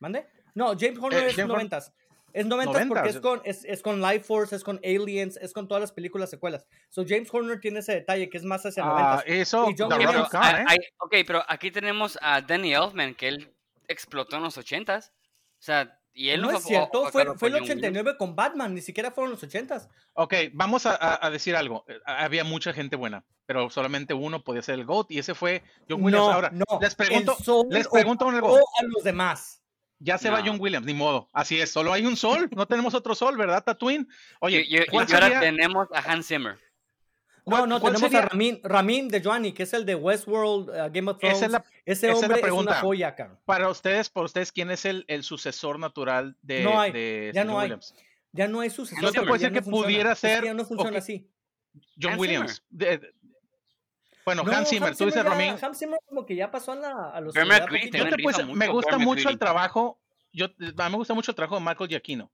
[0.00, 0.26] ¿Mande?
[0.54, 1.92] No, James Horner eh, es noventas.
[2.32, 5.66] Es noventas porque es con, es, es, con Life Force, es con Aliens, es con
[5.66, 6.66] todas las películas secuelas.
[6.90, 9.20] So James Horner tiene ese detalle que es más hacia noventas.
[9.20, 10.92] Ah, eso, y Williams, ah, ¿eh?
[10.98, 13.54] Ok, pero aquí tenemos a Danny Elfman, que él
[13.88, 15.14] explotó en los ochentas.
[15.58, 18.80] O sea, y él no, no es cierto, fue, fue, el 89 con Batman, ni
[18.80, 19.86] siquiera fueron los 80s.
[20.14, 21.84] Ok, vamos a, a, decir algo.
[21.88, 25.62] Eh, había mucha gente buena, pero solamente uno podía ser el GOAT y ese fue
[25.86, 26.26] John Williams.
[26.26, 27.36] No, Ahora, no, les pregunto,
[27.68, 28.56] les pregunto algo.
[28.56, 29.62] a los demás.
[29.98, 31.28] Ya se va John Williams, ni modo.
[31.34, 34.08] Así es, solo hay un sol, no tenemos otro sol, ¿verdad, Tatooine?
[34.40, 36.58] Oye, y, ahora tenemos a Hans Zimmer.
[37.46, 41.08] No, no, tenemos a Ramin, Ramin de Joanny, que es el de Westworld, uh, Game
[41.08, 41.62] of Thrones.
[41.84, 43.38] Ese hombre es, una joya, cara.
[43.44, 47.44] Para ustedes, por ustedes, ¿quién es el, el sucesor natural de, no hay, de ya
[47.44, 47.94] no Williams?
[47.96, 48.04] Hay.
[48.32, 49.02] Ya no hay sucesor.
[49.02, 50.44] No te puedo decir que pudiera ser.
[50.44, 51.30] ya no funciona así.
[52.00, 52.62] John Williams.
[54.24, 55.54] Bueno, Hans Zimmer, tú dices Romín.
[55.60, 57.32] Hans Zimmer como que ya pasó a, la, a los.
[57.32, 60.00] Yo te me gusta mucho el trabajo.
[60.32, 62.30] Yo, me gusta mucho el trabajo de Michael Giacchino.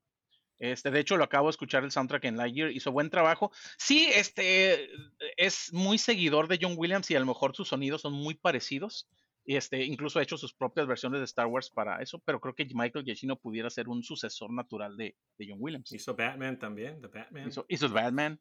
[0.63, 3.51] Este, de hecho, lo acabo de escuchar el soundtrack en Lightyear, hizo buen trabajo.
[3.79, 4.89] Sí, este
[5.37, 9.09] es muy seguidor de John Williams y a lo mejor sus sonidos son muy parecidos.
[9.45, 12.55] Y este, incluso ha hecho sus propias versiones de Star Wars para eso, pero creo
[12.55, 15.91] que Michael Giacchino pudiera ser un sucesor natural de, de John Williams.
[15.91, 17.49] Hizo Batman también, The Batman.
[17.49, 18.39] Hizo, hizo Batman.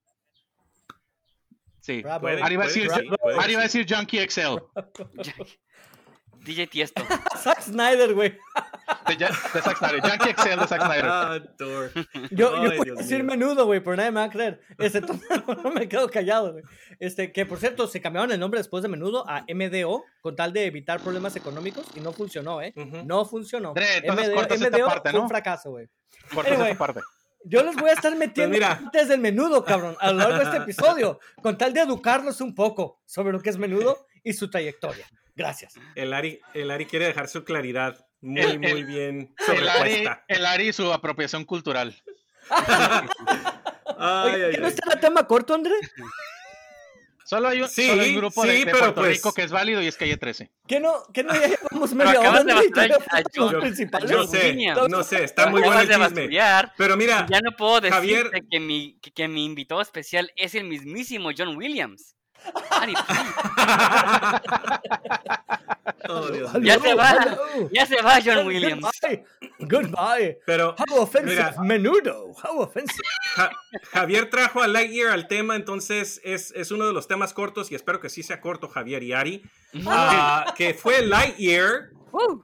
[1.79, 2.03] Sí.
[2.05, 4.59] Ari va a decir Junkie XL.
[6.43, 7.03] DJ Tiesto.
[7.37, 8.37] Zack Snyder, güey.
[9.07, 9.27] De, de,
[9.61, 10.01] Zack Snyder.
[10.01, 11.05] Junkie XL de Zack Snyder.
[11.05, 11.39] Ah,
[12.31, 14.61] yo, yo voy a decir menudo, güey, pero nadie me va a creer.
[14.77, 15.01] Este,
[15.63, 16.63] no me quedo callado, güey.
[16.99, 20.53] Este, que por cierto, se cambiaron el nombre después de menudo a MDO con tal
[20.53, 22.73] de evitar problemas económicos y no funcionó, ¿eh?
[23.05, 23.73] No funcionó.
[23.73, 25.87] MDO, MDO parte, fue un fracaso, güey.
[26.33, 27.01] Cortas anyway, esta parte.
[27.43, 30.43] Yo les voy a estar metiendo pues antes del menudo, cabrón, a lo largo de
[30.43, 34.49] este episodio, con tal de educarlos un poco sobre lo que es menudo y su
[34.49, 35.07] trayectoria.
[35.35, 35.75] Gracias.
[35.95, 40.67] El Ari, el Ari quiere dejar su claridad muy, muy bien el Ari, el Ari
[40.69, 41.95] y su apropiación cultural.
[43.97, 45.73] ay, ¿No está el tema corto, André?
[47.31, 49.51] Solo hay un, sí, solo hay un grupo de, de Puerto pues, Rico que es
[49.51, 50.51] válido y es calle 13.
[50.67, 52.43] ¿Qué no, qué no ya llevamos media hora?
[52.43, 52.53] De
[53.33, 53.51] yo,
[54.05, 54.53] yo sé,
[54.89, 56.29] no sé, está muy bueno el chisme.
[56.77, 58.31] Pero mira, ya no puedo decir Javier...
[58.51, 62.17] que, mi, que, que mi invitado especial es el mismísimo John Williams.
[66.09, 67.37] oh, Dios ya se va,
[67.71, 68.87] ya se va John Williams.
[69.59, 70.39] Goodbye.
[70.45, 72.33] Pero, How offensive, menudo.
[72.43, 73.03] How offensive.
[73.91, 77.75] Javier trajo a Lightyear al tema, entonces es, es, uno de los temas cortos y
[77.75, 79.43] espero que sí sea corto, Javier y Ari.
[79.73, 81.91] Uh, que fue Lightyear.
[82.11, 82.41] Uh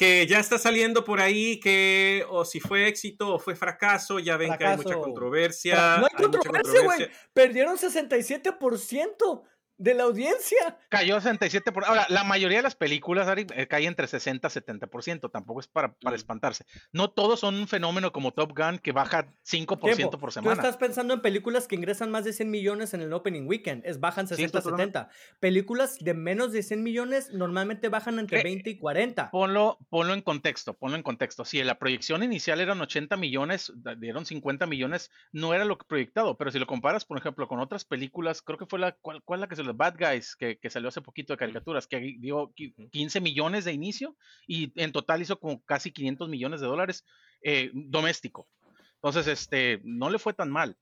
[0.00, 4.38] que ya está saliendo por ahí que o si fue éxito o fue fracaso, ya
[4.38, 5.98] ven que hay mucha controversia.
[5.98, 7.10] No hay, controversia, güey.
[7.34, 9.42] Perdieron 67%
[9.80, 10.78] de la audiencia.
[10.90, 11.72] Cayó 67%.
[11.72, 11.86] Por...
[11.86, 15.30] Ahora, la mayoría de las películas, Ari, eh, cae entre 60 y 70%.
[15.32, 16.16] Tampoco es para, para mm.
[16.16, 16.66] espantarse.
[16.92, 20.54] No todos son un fenómeno como Top Gun que baja 5% por semana.
[20.54, 23.84] Tú estás pensando en películas que ingresan más de 100 millones en el opening weekend.
[23.86, 25.08] Es bajan 60 70.
[25.40, 29.30] Películas de menos de 100 millones normalmente bajan entre 20 y 40.
[29.30, 30.74] Ponlo, ponlo en contexto.
[30.74, 31.46] Ponlo en contexto.
[31.46, 36.36] Si la proyección inicial eran 80 millones, dieron 50 millones, no era lo proyectado.
[36.36, 39.40] Pero si lo comparas, por ejemplo, con otras películas, creo que fue la, ¿cuál, cuál
[39.40, 42.52] la que se Bad Guys, que, salió hace poquito de caricaturas, que dio
[42.92, 47.04] 15 millones de inicio y en total hizo como casi 500 millones de dólares
[47.42, 48.48] eh, doméstico.
[48.94, 50.76] Entonces, este, no le fue tan mal.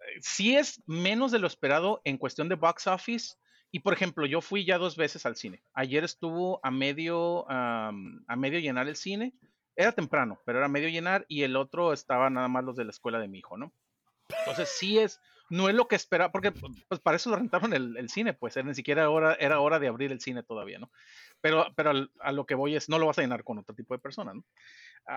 [0.00, 3.36] Eh, sí es menos de lo esperado en cuestión de box office.
[3.70, 5.62] Y por ejemplo, yo fui ya dos veces al cine.
[5.74, 7.92] Ayer estuvo a medio, a
[8.36, 9.34] medio llenar el cine.
[9.74, 12.90] Era temprano, pero era medio llenar y el otro estaba nada más los de la
[12.90, 13.72] escuela de mi hijo, ¿no?
[14.40, 17.96] Entonces sí es, no es lo que esperaba, porque pues para eso lo rentaron el,
[17.96, 20.90] el cine, pues ni siquiera hora, era hora de abrir el cine todavía, ¿no?
[21.40, 23.94] Pero, pero a lo que voy es, no lo vas a llenar con otro tipo
[23.94, 24.44] de persona, ¿no?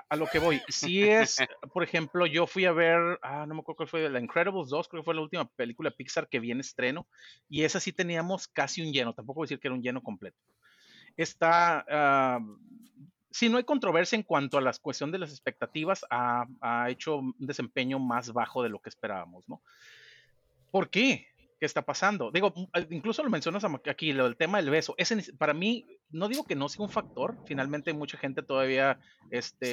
[0.07, 1.37] A, lo que voy, si es,
[1.73, 4.87] por ejemplo, yo fui a ver, ah, no me acuerdo cuál fue, La Incredibles 2,
[4.87, 7.07] creo que fue la última película Pixar que viene estreno,
[7.49, 10.03] y esa sí teníamos casi un lleno, tampoco voy a decir que era un lleno
[10.03, 10.37] completo.
[11.17, 12.39] Está, ah,
[13.31, 17.17] si no hay controversia en cuanto a la cuestión de las expectativas, ha, ha, hecho
[17.17, 19.61] un desempeño más bajo de lo que esperábamos, ¿no?
[20.71, 21.27] ¿Por qué?
[21.59, 22.31] ¿Qué está pasando?
[22.31, 24.95] Digo, mm, eh, incluso lo mencionas aquí, del tema del beso.
[24.97, 27.37] Ese, para mí, no digo que no sea un factor.
[27.45, 28.97] Finalmente, mucha gente todavía
[29.29, 29.71] este,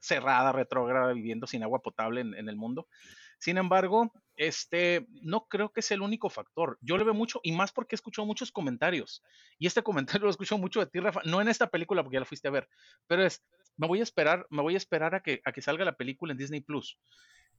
[0.00, 2.88] cerrada, retrógrada, viviendo sin agua potable en, el mundo.
[3.38, 6.76] Sin embargo, este, no creo que sea el único factor.
[6.82, 9.22] Yo lo veo mucho, y más porque he escuchado muchos comentarios.
[9.58, 9.82] Y este
[10.20, 11.22] comentario lo escucho mucho de ti, Rafa.
[11.24, 12.68] No en esta película, porque ya la fuiste a ver,
[13.06, 13.42] pero es,
[13.78, 16.32] me voy a esperar, me voy a esperar a que, a que salga la película
[16.32, 16.98] en Disney Plus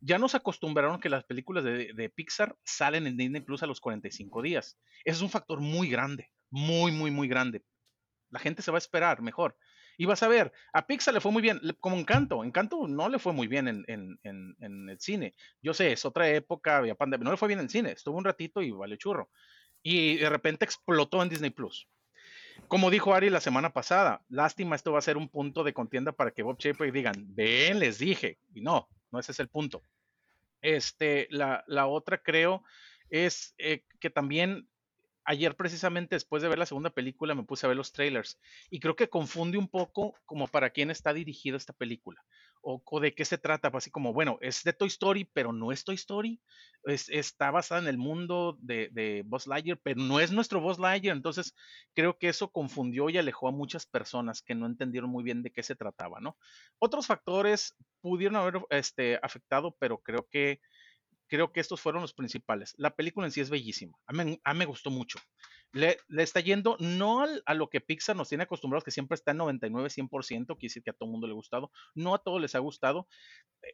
[0.01, 4.41] ya nos acostumbraron que las películas de, Pixar salen en Disney Plus a los 45
[4.41, 4.77] días.
[5.03, 7.63] Ese es un factor muy grande, muy, muy, muy grande.
[8.29, 9.57] La gente se va a esperar mejor.
[9.97, 12.43] Y vas a ver, a Pixar le fue muy bien, como Encanto.
[12.45, 15.35] Encanto no le fue muy bien en, el cine.
[15.61, 17.91] Yo sé, es otra época, había pandemia, no le fue bien en el cine.
[17.91, 19.29] Estuvo un ratito y vale churro.
[19.83, 21.89] Y de repente explotó en Disney Plus.
[22.67, 26.11] Como dijo Ari la semana pasada, lástima, esto va a ser un punto de contienda
[26.11, 28.37] para que Bob Chapek digan, ven, les dije.
[28.53, 29.83] Y no, no ese es el punto.
[30.61, 32.63] Este, la, la otra creo
[33.09, 34.69] es eh, que también
[35.23, 38.39] ayer precisamente después de ver la segunda película me puse a ver los trailers
[38.69, 42.25] y creo que confunde un poco como para quién está dirigida esta película
[42.61, 45.71] o, de qué se trata, pues, así como, bueno, es de Toy Story, pero no
[45.71, 46.41] es Toy Story,
[46.85, 51.15] está basada en el mundo de, de Buzz Lightyear, pero no es nuestro Buzz Lightyear,
[51.15, 51.55] entonces
[51.93, 55.51] creo que eso confundió y alejó a muchas personas que no entendieron muy bien de
[55.51, 56.37] qué se trataba, ¿no?
[56.79, 60.61] Otros factores pudieron haber este, afectado, pero creo que
[61.29, 62.73] creo que estos fueron los principales.
[62.77, 63.97] La película en sí es bellísima.
[64.07, 65.19] A mí, me gustó mucho.
[65.71, 69.37] Le, está yendo no a lo que Pixar nos tiene acostumbrados, que siempre está en
[69.37, 71.71] 99, 100%, quiere decir que a todo el mundo le ha gustado.
[71.93, 73.07] No a todos les ha gustado.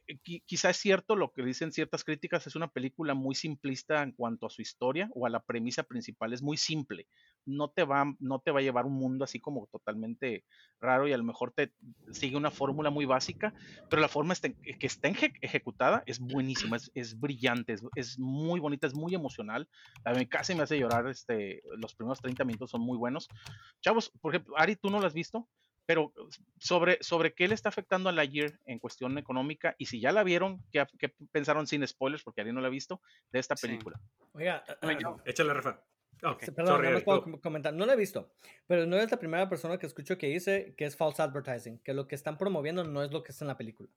[0.06, 4.12] Eh, quizá es cierto lo que dicen ciertas críticas, es una película muy simplista en
[4.12, 6.32] cuanto a su historia o a la premisa principal.
[6.32, 7.06] Es muy simple
[7.46, 10.44] no te va, no te va a llevar un mundo así como totalmente
[10.80, 11.72] raro y a lo mejor te
[12.10, 13.54] sigue una fórmula muy básica,
[13.88, 19.14] pero la forma que está ejecutada es buenísima, es, brillante, es, muy bonita, es muy
[19.14, 19.68] emocional.
[20.04, 23.28] A mí casi me hace llorar, este, los primeros 30 minutos son muy buenos.
[23.80, 25.48] Chavos, por ejemplo, Ari, tú no lo has visto,
[25.86, 26.12] pero
[26.58, 30.10] sobre, sobre qué le está afectando a la Year en cuestión económica y si ya
[30.10, 30.84] la vieron, ¿qué,
[31.30, 32.24] pensaron sin spoilers?
[32.24, 34.00] Porque Ari no la ha visto, de esta película.
[34.32, 34.64] Oiga,
[35.24, 35.80] échale, Rafa.
[36.20, 37.74] Perdón, no puedo comentar.
[37.74, 38.32] No lo he visto,
[38.66, 41.94] pero no es la primera persona que escucho que dice que es false advertising, que
[41.94, 43.88] lo que están promoviendo no es lo que está en la película,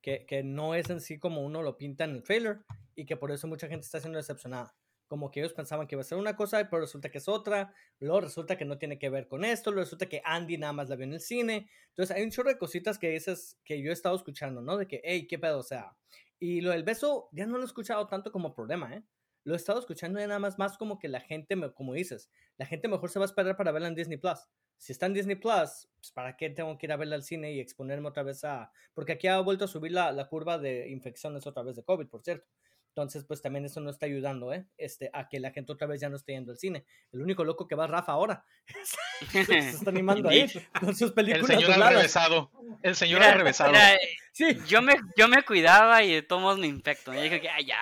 [0.00, 2.60] que, que no es en sí como uno lo pinta en el trailer
[2.94, 4.74] y que por eso mucha gente está siendo decepcionada.
[5.06, 7.74] Como que ellos pensaban que iba a ser una cosa, pero resulta que es otra.
[8.00, 9.70] Luego resulta que no tiene que ver con esto.
[9.70, 11.68] Luego resulta que Andy nada más la vio en el cine.
[11.90, 14.78] Entonces hay un chorro de cositas que dices que yo he estado escuchando, ¿no?
[14.78, 15.94] De que, hey, qué pedo, o sea.
[16.40, 19.02] Y lo del beso ya no lo he escuchado tanto como problema, ¿eh?
[19.44, 22.66] Lo he estado escuchando y nada más, más como que la gente, como dices, la
[22.66, 24.40] gente mejor se va a esperar para verla en Disney Plus.
[24.78, 27.52] Si está en Disney Plus, pues ¿para qué tengo que ir a verla al cine
[27.52, 28.72] y exponerme otra vez a...?
[28.92, 32.08] Porque aquí ha vuelto a subir la, la curva de infecciones otra vez de COVID,
[32.08, 32.48] por cierto.
[32.96, 34.66] Entonces, pues también eso no está ayudando, ¿eh?
[34.78, 36.84] Este, a que la gente otra vez ya no esté yendo al cine.
[37.10, 38.44] El único loco que va es Rafa ahora.
[39.32, 40.46] se está animando ahí
[40.78, 41.50] con sus películas.
[41.50, 42.52] El señor ha revesado.
[42.82, 43.74] El señor ha revesado.
[44.32, 44.58] sí.
[44.68, 47.12] Yo me, yo me cuidaba y de todos modos me infecto.
[47.12, 47.80] Y dije que, ay, ya,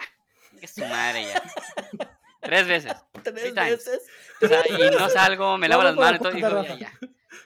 [0.62, 1.42] que su madre ya.
[2.40, 2.92] Tres veces.
[3.22, 4.02] Tres veces.
[4.40, 6.62] y no salgo, me lavo las manos y todo.
[6.62, 6.98] Digo, ya, ya.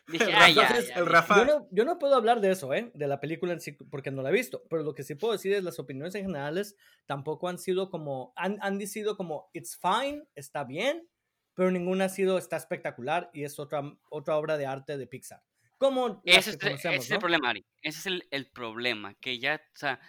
[0.08, 1.38] Dije, ay, ya, el Rafa.
[1.38, 2.90] Yo, no, yo no, puedo hablar de eso, ¿eh?
[2.94, 4.62] De la película en sí, porque no la he visto.
[4.70, 8.32] Pero lo que sí puedo decir es las opiniones en generales tampoco han sido como.
[8.36, 11.08] Han, han sido como, it's fine, está bien,
[11.54, 15.42] pero ninguna ha sido, está espectacular y es otra, otra obra de arte de Pixar.
[15.78, 17.66] Como ese, es, ese es el problema, Ari.
[17.82, 19.14] Ese es el, el problema.
[19.14, 20.00] Que ya, o sea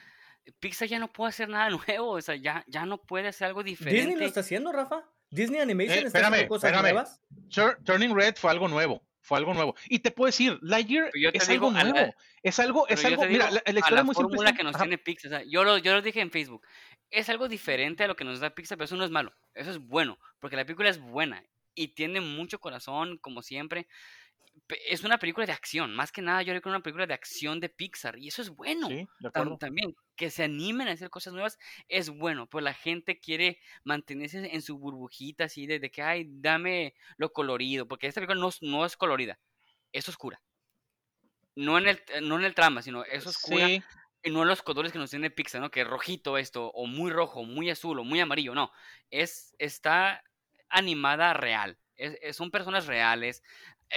[0.59, 3.63] Pixar ya no puede hacer nada nuevo, o sea, ya, ya no puede hacer algo
[3.63, 3.99] diferente.
[3.99, 5.03] ¿Disney lo está haciendo, Rafa?
[5.29, 7.21] ¿Disney Animation eh, está haciendo cosas nuevas?
[7.83, 9.75] Turning Red fue algo nuevo, fue algo nuevo.
[9.89, 12.13] Y te puedo decir, Lightyear es algo nuevo.
[12.43, 15.31] es algo, es algo, mira, la, la historia es muy fórmula que nos tiene Pixar,
[15.31, 16.65] o sea, yo, lo, yo lo dije en Facebook,
[17.09, 19.71] es algo diferente a lo que nos da Pixar, pero eso no es malo, eso
[19.71, 21.43] es bueno, porque la película es buena
[21.75, 23.87] y tiene mucho corazón, como siempre,
[24.87, 27.13] es una película de acción, más que nada yo creo que es una película de
[27.13, 28.89] acción de Pixar y eso es bueno.
[29.59, 34.53] También que se animen a hacer cosas nuevas es bueno, pues la gente quiere mantenerse
[34.53, 38.85] en su burbujita así de, que, ay, dame lo colorido, porque esta película no, no,
[38.85, 39.39] es colorida,
[39.91, 40.41] es oscura.
[41.55, 43.69] No en el, no en el trama, sino es oscura.
[44.23, 45.71] Y no en los colores que nos tiene Pixar, ¿no?
[45.71, 48.71] Que es rojito esto, o muy rojo, muy azul, o muy amarillo, no.
[49.09, 50.23] Es, está
[50.69, 51.77] animada real.
[52.31, 53.43] son personas reales,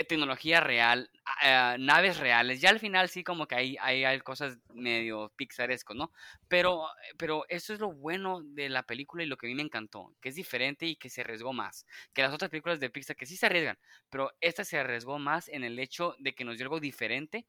[0.08, 1.10] tecnología real,
[1.42, 2.60] eh, naves reales.
[2.60, 6.12] Ya al final sí como que hay, hay, cosas medio pixarescos, ¿no?
[6.48, 6.86] Pero,
[7.16, 10.14] pero eso es lo bueno de la película y lo que a mí me encantó,
[10.20, 11.86] que es diferente y que se arriesgó más.
[12.12, 13.78] Que las otras películas de Pixar que sí se arriesgan,
[14.10, 17.46] pero esta se arriesgó más en el hecho de que nos dio algo diferente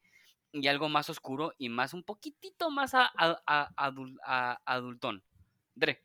[0.51, 3.11] y algo más oscuro y más un poquitito más a,
[4.65, 5.23] adultón.
[5.75, 6.01] Dre.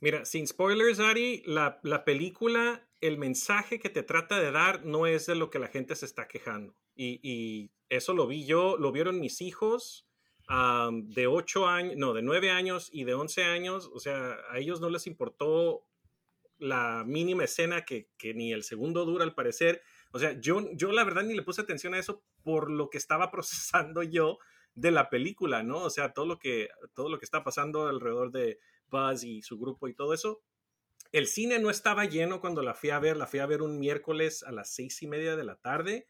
[0.00, 5.06] Mira, sin spoilers, Ari, la, la película el mensaje que te trata de dar no
[5.06, 6.74] es de lo que la gente se está quejando.
[6.94, 10.08] Y, eso lo vi yo, lo vieron mis hijos
[10.48, 13.90] de 8 años, no, de 9 años y de 11 años.
[13.92, 15.84] O sea, a ellos no les importó
[16.58, 19.82] la mínima escena que, ni el segundo dura al parecer.
[20.12, 22.98] O sea, yo, yo la verdad ni le puse atención a eso por lo que
[22.98, 24.38] estaba procesando yo
[24.74, 25.82] de la película, ¿no?
[25.82, 29.58] O sea, todo lo que, todo lo que está pasando alrededor de Buzz y su
[29.58, 30.40] grupo y todo eso,
[31.12, 33.78] el cine no estaba lleno cuando la fui a ver, la fui a ver un
[33.78, 36.06] miércoles a las seis y media de la tarde.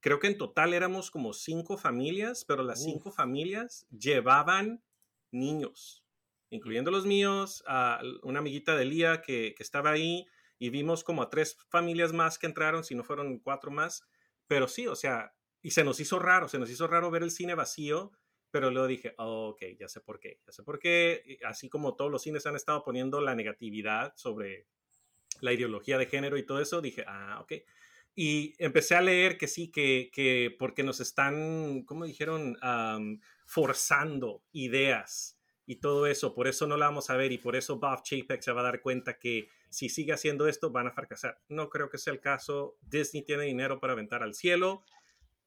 [0.00, 4.82] Creo que en total éramos como cinco familias, pero las cinco familias llevaban
[5.30, 6.04] niños,
[6.48, 10.26] incluyendo los míos, a una amiguita de Lía que, que estaba ahí
[10.58, 14.06] y vimos como a tres familias más que entraron, si no fueron cuatro más.
[14.46, 17.30] Pero sí, o sea, y se nos hizo raro, se nos hizo raro ver el
[17.30, 18.12] cine vacío
[18.56, 21.94] pero luego dije, oh, ok, ya sé por qué, ya sé por qué, así como
[21.94, 24.64] todos los cines han estado poniendo la negatividad sobre
[25.42, 27.52] la ideología de género y todo eso, dije, ah, ok.
[28.14, 32.56] Y empecé a leer que sí, que, que porque nos están, ¿cómo dijeron?
[33.44, 37.78] forzando ideas y todo eso, por eso no la vamos a ver y por eso
[37.78, 41.42] Bob Chapek se va a dar cuenta que si sigue haciendo esto van a fracasar.
[41.50, 42.78] No creo que sea el caso.
[42.80, 44.82] Disney tiene dinero para aventar al cielo.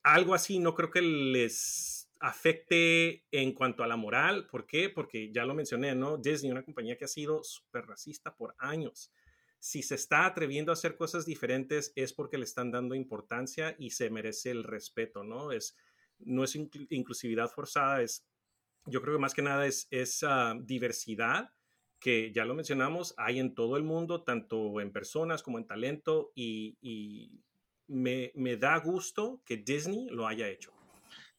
[0.03, 4.47] Algo así no creo que les afecte en cuanto a la moral.
[4.47, 4.89] ¿Por qué?
[4.89, 6.17] Porque ya lo mencioné, ¿no?
[6.17, 9.11] Disney, una compañía que ha sido súper racista por años.
[9.57, 13.91] Si se está atreviendo a hacer cosas diferentes es porque le están dando importancia y
[13.91, 15.51] se merece el respeto, ¿no?
[15.51, 15.77] Es,
[16.19, 18.25] no es inclusividad forzada, es,
[18.85, 21.51] yo creo que más que nada es, esa diversidad
[21.99, 26.31] que ya lo mencionamos, hay en todo el mundo, tanto en personas como en talento,
[26.35, 27.43] y,
[27.87, 30.78] me da gusto que Disney lo haya hecho.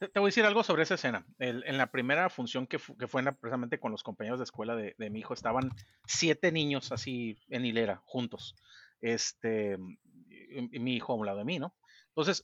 [0.00, 1.26] Te, voy a decir algo sobre esa escena.
[1.38, 5.18] en la primera función que, que fue precisamente con los compañeros de escuela de, mi
[5.18, 5.70] hijo, estaban
[6.06, 8.56] siete niños así en hilera, juntos.
[9.02, 9.76] Este,
[10.30, 11.74] y, mi hijo a un lado de mí, ¿no?
[12.08, 12.42] Entonces,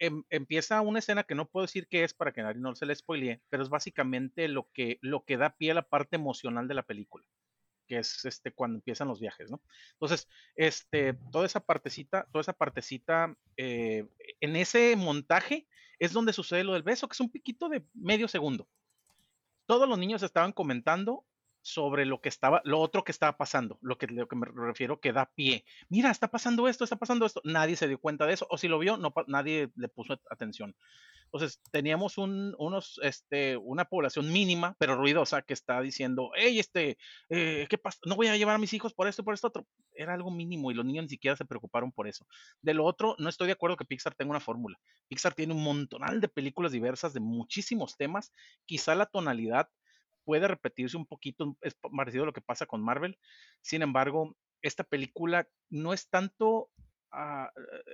[0.00, 2.86] em, empieza una escena que no puedo decir qué es para que nadie no se
[2.86, 6.66] le spoilee, pero es básicamente lo que, lo que da pie a la parte emocional
[6.66, 7.24] de la película
[7.86, 9.62] que es este cuando empiezan los viajes, ¿no?
[9.92, 14.06] Entonces, este, toda esa partecita, toda esa partecita, eh,
[14.40, 15.66] en ese montaje
[15.98, 18.68] es donde sucede lo del beso, que es un piquito de medio segundo.
[19.66, 21.24] Todos los niños estaban comentando
[21.68, 25.00] sobre lo que estaba, lo otro que estaba pasando, lo que, lo que me refiero
[25.00, 25.64] que da pie.
[25.88, 27.42] Mira, está pasando esto, está pasando esto.
[27.44, 30.74] Nadie se dio cuenta de eso, o si lo vio, no, nadie le puso atención.
[31.30, 36.96] Entonces, teníamos un, unos, este, una población mínima, pero ruidosa, que está diciendo, hey, este,
[37.28, 37.98] eh, ¿qué pasa?
[38.06, 39.66] No voy a llevar a mis hijos por esto, por esto otro.
[39.92, 42.26] Era algo mínimo y los niños ni siquiera se preocuparon por eso.
[42.62, 44.78] De lo otro, no estoy de acuerdo que Pixar tenga una fórmula.
[45.08, 48.32] Pixar tiene un montonal de películas diversas de muchísimos temas.
[48.64, 49.68] Quizá la tonalidad
[50.28, 53.18] puede repetirse un poquito, es parecido a lo que pasa con Marvel.
[53.62, 56.68] Sin embargo, esta película no es tanto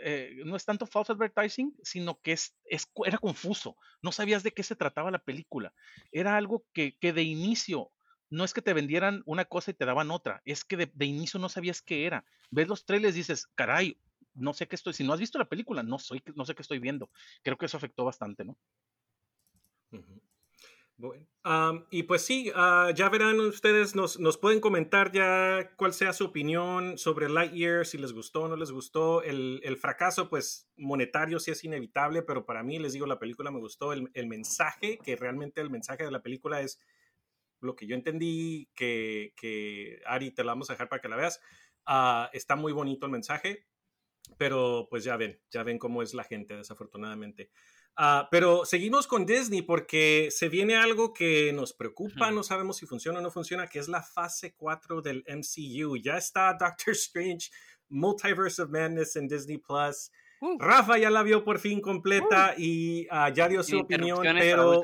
[0.03, 2.57] eh, no es tanto false advertising, sino que es,
[3.07, 3.77] era confuso.
[4.03, 5.73] No sabías de qué se trataba la película.
[6.11, 7.93] Era algo que, de inicio
[8.31, 11.39] no es que te vendieran una cosa y te daban otra, es que de, inicio
[11.39, 12.25] no sabías qué era.
[12.51, 13.97] Ves los trailers y dices, caray,
[14.35, 14.93] no sé qué estoy.
[14.93, 17.13] Si no has visto la película, no, soy, no sé qué estoy viendo.
[17.45, 18.59] Creo que eso afectó bastante, ¿no?
[20.97, 21.27] Bueno,
[21.91, 26.27] y pues sí, ah, ya verán ustedes, nos, nos, pueden comentar ya cuál sea su
[26.27, 29.23] opinión sobre Lightyear, si les gustó o no les gustó.
[29.23, 33.51] El, el, fracaso, pues monetario sí es inevitable, pero para mí, les digo, la película
[33.51, 33.93] me gustó.
[33.93, 36.79] El, el, mensaje, que realmente el mensaje de la película es
[37.61, 41.17] lo que yo entendí, que, que Ari, te la vamos a dejar para que la
[41.17, 41.41] veas.
[41.89, 43.67] Uh, está muy bonito el mensaje,
[44.39, 47.51] pero pues ya ven, ya ven cómo es la gente, desafortunadamente.
[47.97, 52.87] Ah, pero seguimos con Disney porque se viene algo que nos preocupa, no sabemos si
[52.87, 55.97] funciona o no funciona, que es la fase 4 del MCU.
[55.99, 57.51] Ya está Doctor Strange,
[57.89, 60.11] Multiverse of Madness en Disney Plus.
[60.41, 60.59] Uh.
[60.59, 62.61] Rafa ya la vio por fin completa uh.
[62.61, 64.83] y ah, ya dio su opinión, pero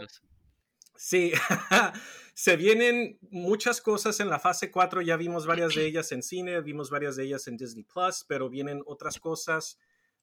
[0.94, 1.32] sí,
[2.34, 6.60] se vienen muchas cosas en la fase 4, ya vimos varias de ellas en cine,
[6.60, 9.78] vimos varias de ellas en Disney Plus, pero vienen otras cosas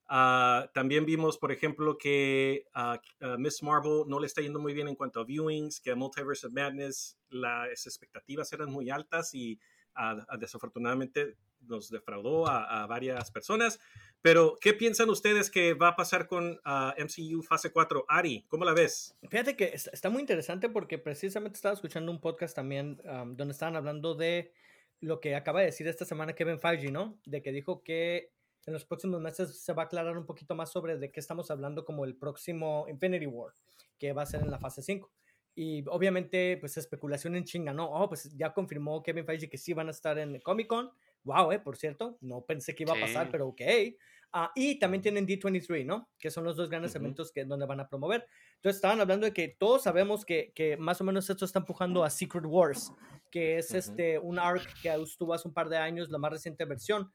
[0.08, 2.98] Ah, también vimos, por ejemplo, que a
[3.38, 6.46] Miss Marvel no le está yendo muy bien en cuanto a viewings, que a Multiverse
[6.46, 9.60] of Madness las expectativas eran muy altas y
[10.38, 13.80] desafortunadamente nos defraudó a, varias personas.
[14.22, 16.58] Pero, ¿qué piensan ustedes que va a pasar con
[16.96, 18.06] MCU fase 4?
[18.08, 19.14] Ari, ¿cómo la ves?
[19.28, 22.96] Fíjate que está, muy interesante porque precisamente estaba escuchando un podcast también
[23.36, 24.52] donde estaban hablando de
[25.00, 27.20] lo que acaba de decir esta semana Kevin Feige, ¿no?
[27.26, 28.32] De que dijo que
[28.68, 31.50] en los próximos meses se va a aclarar un poquito más sobre de qué estamos
[31.50, 33.54] hablando como el próximo Infinity War,
[33.98, 35.10] que va a ser en la fase 5.
[35.54, 37.90] Y obviamente, pues especulación en chinga, ¿no?
[37.90, 40.90] Oh, pues ya confirmó Kevin Feige que sí van a estar en Comic Con.
[41.24, 43.62] Wow, eh, por cierto, no pensé que iba a pasar, pero ok.
[44.32, 46.10] Ah, y también tienen D23, ¿no?
[46.18, 48.26] Que son los dos grandes eventos que donde van a promover.
[48.56, 52.04] Entonces estaban hablando de que todos sabemos que, que más o menos esto está empujando
[52.04, 52.92] a Secret Wars,
[53.30, 56.66] que es este un arc que estuvo hace un par de años, la más reciente
[56.66, 57.10] versión,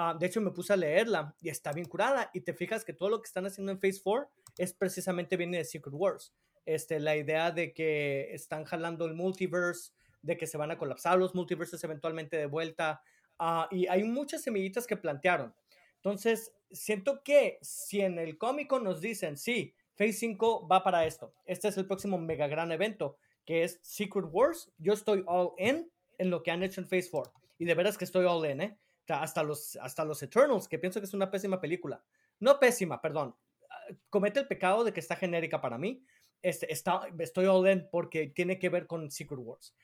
[0.00, 2.30] Ah, de hecho, me puse a leerla y está bien curada.
[2.32, 5.58] Y te fijas que todo lo que están haciendo en Phase 4 es precisamente viene
[5.58, 6.32] de Secret Wars.
[6.64, 9.90] Este, la idea de que están jalando el multiverse,
[10.22, 13.02] de que se van a colapsar los multiverses eventualmente de vuelta.
[13.40, 15.52] Ah, y hay muchas semillitas que plantearon.
[15.96, 21.34] Entonces, siento que si en el cómico nos dicen, sí, Phase 5 va para esto,
[21.44, 25.90] este es el próximo mega gran evento, que es Secret Wars, yo estoy all in
[26.18, 27.32] en lo que han hecho en Phase 4.
[27.58, 28.78] Y de veras que estoy all in, ¿eh?
[29.10, 32.02] Hasta los, hasta los Eternals, que pienso que es una pésima película.
[32.40, 33.34] No pésima, perdón.
[33.70, 36.04] Ah, comete el pecado de que está genérica para mí.
[36.42, 39.74] Este, está, estoy all in porque tiene que ver con Secret Wars.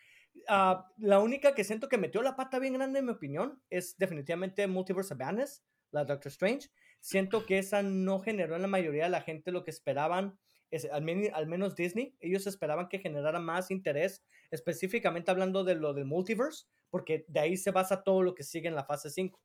[0.48, 3.96] Ah, la única que siento que metió la pata bien grande, en mi opinión, es
[3.98, 6.70] definitivamente Multiverse of Madness, la Doctor Strange.
[7.00, 10.38] Siento que esa no generó en la mayoría de la gente lo que esperaban,
[10.70, 12.14] es, al, al menos Disney.
[12.20, 17.56] Ellos esperaban que generara más interés, específicamente hablando de lo del multiverse, porque de ahí
[17.56, 19.40] se basa todo lo que sigue en la fase 5.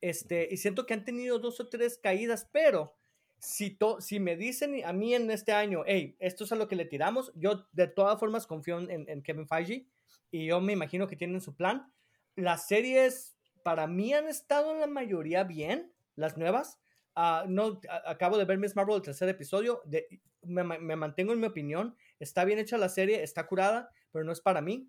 [0.00, 2.94] Este, y siento que han tenido dos o tres caídas, pero
[3.38, 6.68] si, to, si me dicen a mí en este año, hey, esto es a lo
[6.68, 9.86] que le tiramos, yo de todas formas confío en, en Kevin Feige
[10.30, 11.92] y yo me imagino que tienen su plan.
[12.36, 16.78] Las series para mí han estado en la mayoría bien, las nuevas.
[17.16, 20.06] Uh, no, acabo de ver Miss Marvel el tercer episodio, de,
[20.42, 20.62] me,
[20.96, 24.60] mantengo en mi opinión, está bien hecha la serie, está curada, pero no es para
[24.60, 24.88] mí.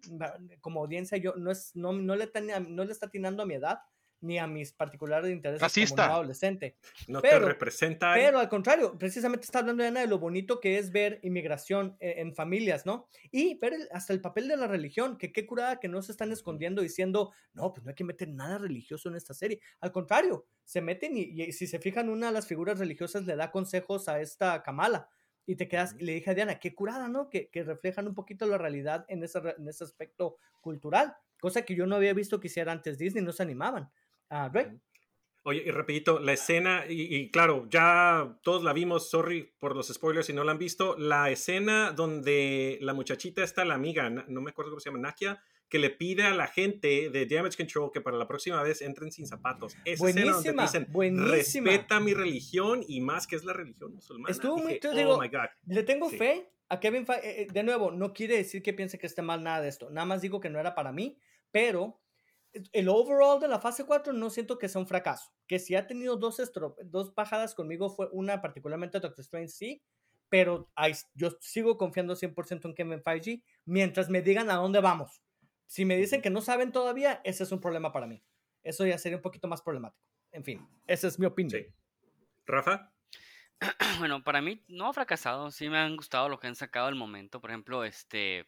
[0.62, 2.30] Como audiencia, yo no, es, no, no, le,
[2.68, 3.80] no le está atinando a mi edad
[4.22, 6.78] ni a mis particulares intereses como adolescente.
[7.08, 8.14] No te representa.
[8.14, 12.28] Pero al contrario, precisamente está hablando Ana de lo bonito que es ver inmigración en,
[12.28, 13.08] en familias, ¿no?
[13.32, 16.32] Y ver hasta el papel de la religión, que qué curada que no se están
[16.32, 19.60] escondiendo diciendo, no, pues no hay que meter nada religioso en esta serie.
[19.80, 23.36] Al contrario, se meten y, y si se fijan, una de las figuras religiosas le
[23.36, 25.10] da consejos a esta Kamala
[25.46, 27.30] y te quedas, y le dije a Diana, qué curada, ¿no?
[27.30, 31.76] Que, que reflejan un poquito la realidad en ese, en ese aspecto cultural, cosa que
[31.76, 33.90] yo no había visto que hiciera antes Disney, no se animaban.
[34.32, 34.50] Ah,
[35.44, 40.28] Oye, y rapidito, la escena, y, claro, ya todos la vimos, sorry por los spoilers
[40.28, 44.52] si no la han visto, la escena donde la muchachita está, la amiga, no me
[44.52, 48.02] acuerdo cómo se llama, Nakia, que le pide a la gente de Damage Control que
[48.02, 49.76] para la próxima vez entren sin zapatos.
[49.86, 51.72] Esa buenísima, escena donde dicen, buenísima.
[51.72, 54.32] respeta mi religión y más que es la religión musulmana.
[54.32, 55.20] Estuvo muy, oh digo,
[55.66, 59.00] le tengo fe a Kevin Feige, eh, eh, de nuevo, no quiere decir que piense
[59.00, 61.18] que esté mal nada de esto, nada más digo que no era para mí,
[61.52, 62.01] pero
[62.74, 65.32] el overall de la fase 4 no siento que sea un fracaso.
[65.48, 66.42] Que si ha tenido dos,
[66.86, 69.84] dos bajadas conmigo, fue una particularmente Doctor Strange, sí,
[70.30, 70.72] pero
[71.14, 75.22] yo sigo confiando 100% en Kevin Feige mientras me digan a dónde vamos.
[75.66, 78.24] Si me dicen que no saben todavía, ese es un problema para mí.
[78.64, 80.06] Eso ya sería un poquito más problemático.
[80.32, 81.66] En fin, esa es mi opinión.
[82.46, 82.92] Rafa.
[84.00, 85.52] Bueno, para mí no ha fracasado.
[85.52, 87.40] Sí me han gustado lo que han sacado al momento.
[87.40, 88.48] Por ejemplo, este.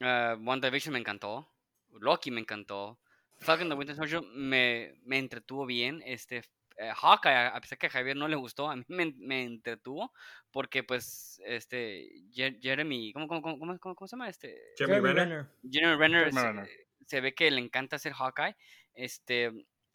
[0.00, 1.53] Uh, WandaVision me encantó.
[2.02, 2.98] Loki me encantó.
[3.38, 6.02] Falcon the Winter Soldier me, me entretuvo bien.
[6.04, 6.42] Este,
[6.76, 10.12] eh, Hawkeye, a pesar que a Javier no le gustó, a mí me, me entretuvo
[10.50, 14.60] porque pues este Jeremy, ¿cómo, cómo, cómo, cómo, se llama este?
[14.76, 15.46] Jeremy, Renner.
[15.70, 18.56] Jeremy Renner, se, se, ve que le encanta hacer Hawkeye.
[18.94, 19.52] Este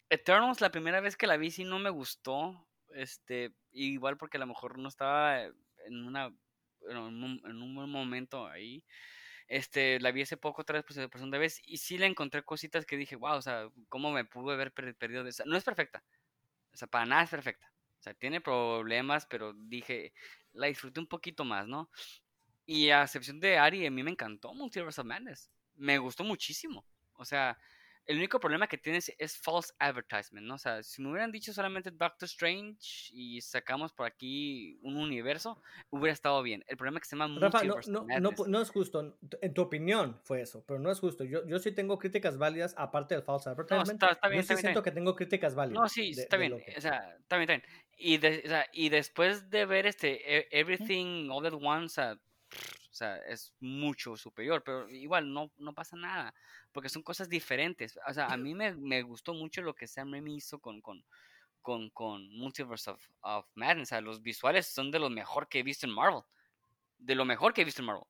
[0.08, 4.40] Eternals la primera vez que la vi sí no me gustó, este igual porque a
[4.40, 6.32] lo mejor no estaba en una
[6.88, 8.82] en un, en un buen momento ahí.
[9.50, 12.86] Este, la vi hace poco otra vez por segunda vez y sí le encontré cositas
[12.86, 15.44] que dije, wow, o sea, ¿cómo me pude haber perdido de esa?
[15.44, 16.04] No es perfecta,
[16.72, 17.72] o sea, para nada es perfecta.
[17.98, 20.14] O sea, tiene problemas, pero dije,
[20.52, 21.90] la disfruté un poquito más, ¿no?
[22.64, 25.50] Y a excepción de Ari, a mí me encantó Multiverse of Madness.
[25.74, 26.86] Me gustó muchísimo.
[27.14, 27.58] O sea,
[28.10, 30.54] el único problema que tienes es false advertisement, ¿no?
[30.56, 35.62] O sea, si me hubieran dicho solamente Doctor Strange y sacamos por aquí un universo,
[35.90, 36.64] hubiera estado bien.
[36.66, 39.16] El problema es que se llama Rafa, no, no, no, no, es justo.
[39.40, 41.22] En tu opinión fue eso, pero no es justo.
[41.22, 43.90] Yo, yo sí tengo críticas válidas aparte del false advertisement.
[43.90, 45.80] está, está bien, yo sí siento que tengo críticas válidas.
[45.80, 46.54] No, sí, está bien.
[46.54, 47.84] O sea, está bien, está bien.
[47.96, 52.16] Y, de, o sea, y después de ver este e, Everything All at Once, o
[52.92, 56.34] sea, es mucho superior, pero igual no, no pasa nada,
[56.72, 57.98] porque son cosas diferentes.
[58.08, 61.04] O sea, a mí me, me gustó mucho lo que Sam Raimi hizo con, con,
[61.62, 63.88] con, con Multiverse of, of Madness.
[63.88, 66.22] O sea, los visuales son de lo mejor que he visto en Marvel.
[66.98, 68.04] De lo mejor que he visto en Marvel.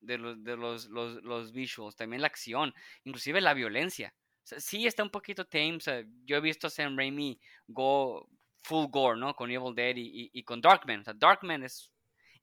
[0.00, 2.74] De los, de los, los, los visuals, también la acción,
[3.04, 4.12] inclusive la violencia.
[4.42, 5.76] O sea, sí está un poquito tame.
[5.76, 8.28] O sea, yo he visto a Sam Raimi go
[8.62, 9.34] full gore, ¿no?
[9.34, 11.00] Con Evil Dead y, y, y con Darkman.
[11.00, 11.92] O sea, Darkman es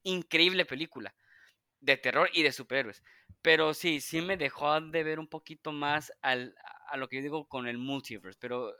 [0.04, 1.14] increíble película
[1.82, 3.04] de terror y de superhéroes.
[3.42, 6.56] Pero sí, sí me dejó de ver un poquito más al,
[6.90, 8.38] a lo que yo digo con el multiverse.
[8.42, 8.74] Pero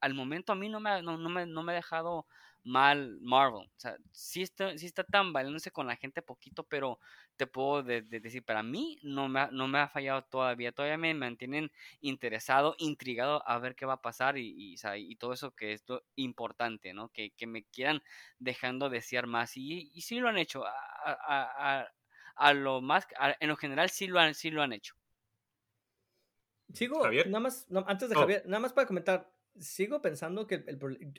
[0.00, 2.26] al momento a mí no me, ha, no, me, no me ha dejado
[2.62, 3.66] mal Marvel.
[3.68, 6.98] O sea, sí está, sí está tan valiéndose con la gente poquito, pero
[7.36, 10.72] te puedo decir, para mí no me, ha, no me ha fallado todavía.
[10.72, 15.52] Todavía me mantienen interesado, intrigado a ver qué va a pasar y, y, todo eso
[15.54, 15.84] que es
[16.16, 17.08] importante, ¿no?
[17.10, 18.02] Que, que me quieran
[18.38, 19.56] dejando desear más.
[19.56, 20.64] Y, y sí lo han hecho.
[22.54, 23.06] Lo más,
[23.40, 24.94] en lo general sí lo han, sí lo han hecho.
[26.72, 28.20] Sigo, nada más, antes de oh.
[28.20, 30.64] Javier, nada más para comentar, sigo pensando que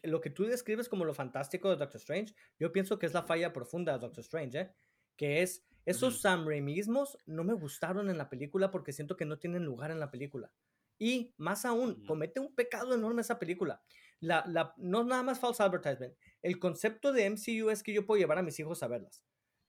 [0.03, 3.23] lo que tú describes como lo fantástico de Doctor Strange, yo pienso que es la
[3.23, 4.71] falla profunda de Doctor Strange, ¿eh?
[5.17, 9.39] que es esos Sam Raimismos no me gustaron en la película porque siento que no
[9.39, 10.51] tienen lugar en la película.
[10.99, 13.81] Y más aún, comete un pecado enorme esa película.
[14.19, 16.15] La, la, no nada más false advertisement.
[16.43, 19.23] El concepto de MCU es que yo puedo llevar a mis hijos a verlas.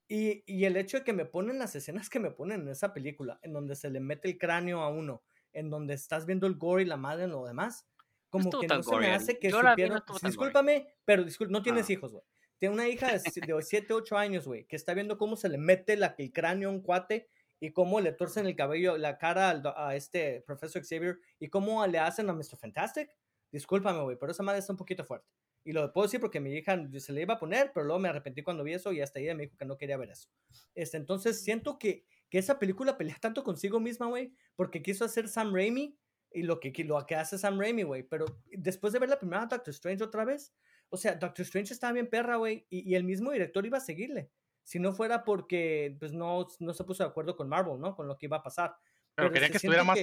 [0.09, 2.92] Y, y, el hecho de que me ponen las escenas que me ponen en esa
[2.92, 5.22] película, en donde se le mete el cráneo a uno,
[5.53, 7.86] en donde estás viendo el gore y la madre en lo demás,
[8.28, 10.03] como que no se me hace que supieron...
[10.22, 11.92] Discúlpame, pero no tienes ah.
[11.92, 12.24] hijos, güey.
[12.59, 15.96] Tiene una hija de, 7, 8 años, güey, que está viendo cómo se le mete
[15.96, 17.28] la, el cráneo a un cuate
[17.59, 21.84] y cómo le torcen el cabello, la cara al, a este profesor Xavier y cómo
[21.86, 22.57] le hacen a Mr.
[22.57, 23.11] Fantastic.
[23.50, 25.28] Discúlpame, güey, pero esa madre está un poquito fuerte.
[25.64, 28.08] Y lo puedo decir porque mi hija se le iba a poner, pero luego me
[28.08, 30.28] arrepentí cuando vi eso y hasta ella me dijo que no quería ver eso.
[30.74, 35.28] Este, entonces siento que, que esa película pelea tanto consigo misma, güey, porque quiso hacer
[35.28, 35.96] Sam Raimi
[36.32, 38.02] y lo que, lo que hace Sam Raimi, güey.
[38.02, 40.52] Pero después de ver la primera Doctor Strange otra vez,
[40.88, 43.82] o sea, Doctor Strange estaba bien perra, güey, y, y, el mismo director iba a
[43.82, 44.30] seguirle.
[44.64, 47.96] Si no fuera porque, pues, no, no se puso de acuerdo con Marvel, ¿no?
[47.96, 48.76] Con lo que iba a pasar.
[49.14, 49.98] Pero, quería que estuviera más.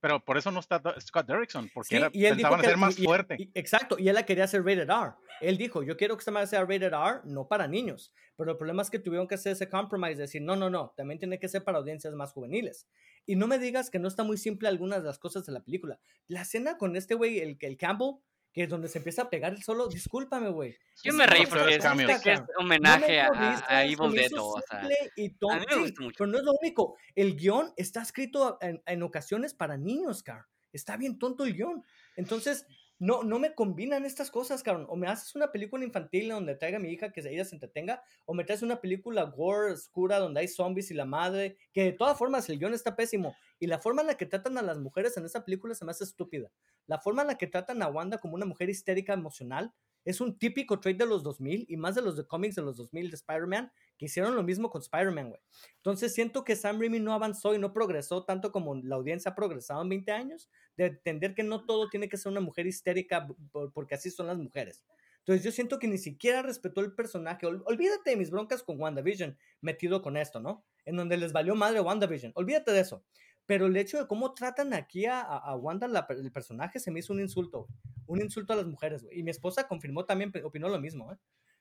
[0.00, 3.50] pero por eso no está Scott Derrickson, porque era, y él pensaban hacer más fuerte.
[3.54, 5.12] exacto, y él la quería hacer rated R.
[5.40, 8.12] Él dijo: Yo quiero que esta madre sea rated R, no para niños.
[8.36, 10.94] Pero el problema es que tuvieron que hacer ese compromise, de decir: No, no, no,
[10.96, 12.88] también tiene que ser para audiencias más juveniles.
[13.26, 15.60] Y no me digas que no está muy simple algunas de las cosas de la
[15.60, 16.00] película.
[16.26, 18.16] La escena con este güey, el, el Campbell,
[18.58, 20.76] que es donde se empieza a pegar el solo, discúlpame, güey.
[21.04, 24.32] Yo me reí porque es, que es homenaje a, a, Evil Dead.
[24.36, 24.82] O sea,
[25.14, 26.16] y a mí me gusta mucho.
[26.18, 26.96] Pero no es lo único.
[27.14, 30.46] El guion está escrito en, en ocasiones para niños, Car.
[30.72, 31.84] Está bien tonto el guion.
[32.16, 32.66] Entonces,
[32.98, 34.86] no, no me combinan estas cosas, cabrón.
[34.88, 38.02] O me haces una película infantil donde traiga a mi hija que ella se entretenga,
[38.24, 41.92] o me traes una película gore, oscura, donde hay zombies y la madre, que de
[41.92, 43.36] todas formas el guion está pésimo.
[43.60, 45.92] Y la forma en la que tratan a las mujeres en esa película se me
[45.92, 46.50] hace estúpida.
[46.86, 49.72] La forma en la que tratan a Wanda como una mujer histérica emocional
[50.04, 52.76] es un típico trade de los 2000 y más de los de cómics de los
[52.76, 55.40] 2000 de Spider-Man, que hicieron lo mismo con Spider-Man, güey.
[55.76, 59.34] Entonces siento que Sam Raimi no avanzó y no progresó tanto como la audiencia ha
[59.34, 63.26] progresado en 20 años, de entender que no todo tiene que ser una mujer histérica
[63.74, 64.84] porque así son las mujeres.
[65.18, 67.44] Entonces yo siento que ni siquiera respetó el personaje.
[67.46, 70.64] olvídate de mis broncas con WandaVision metido con esto, ¿no?
[70.86, 72.32] En donde les valió madre WandaVision.
[72.34, 73.04] Olvídate de eso.
[73.44, 77.12] Pero el hecho de cómo tratan aquí a, a Wanda, el personaje, se me hizo
[77.12, 77.66] un insulto,
[78.06, 79.18] Un insulto a las mujeres, güey.
[79.18, 81.16] Y mi esposa confirmó también, opinó lo mismo, ¿eh?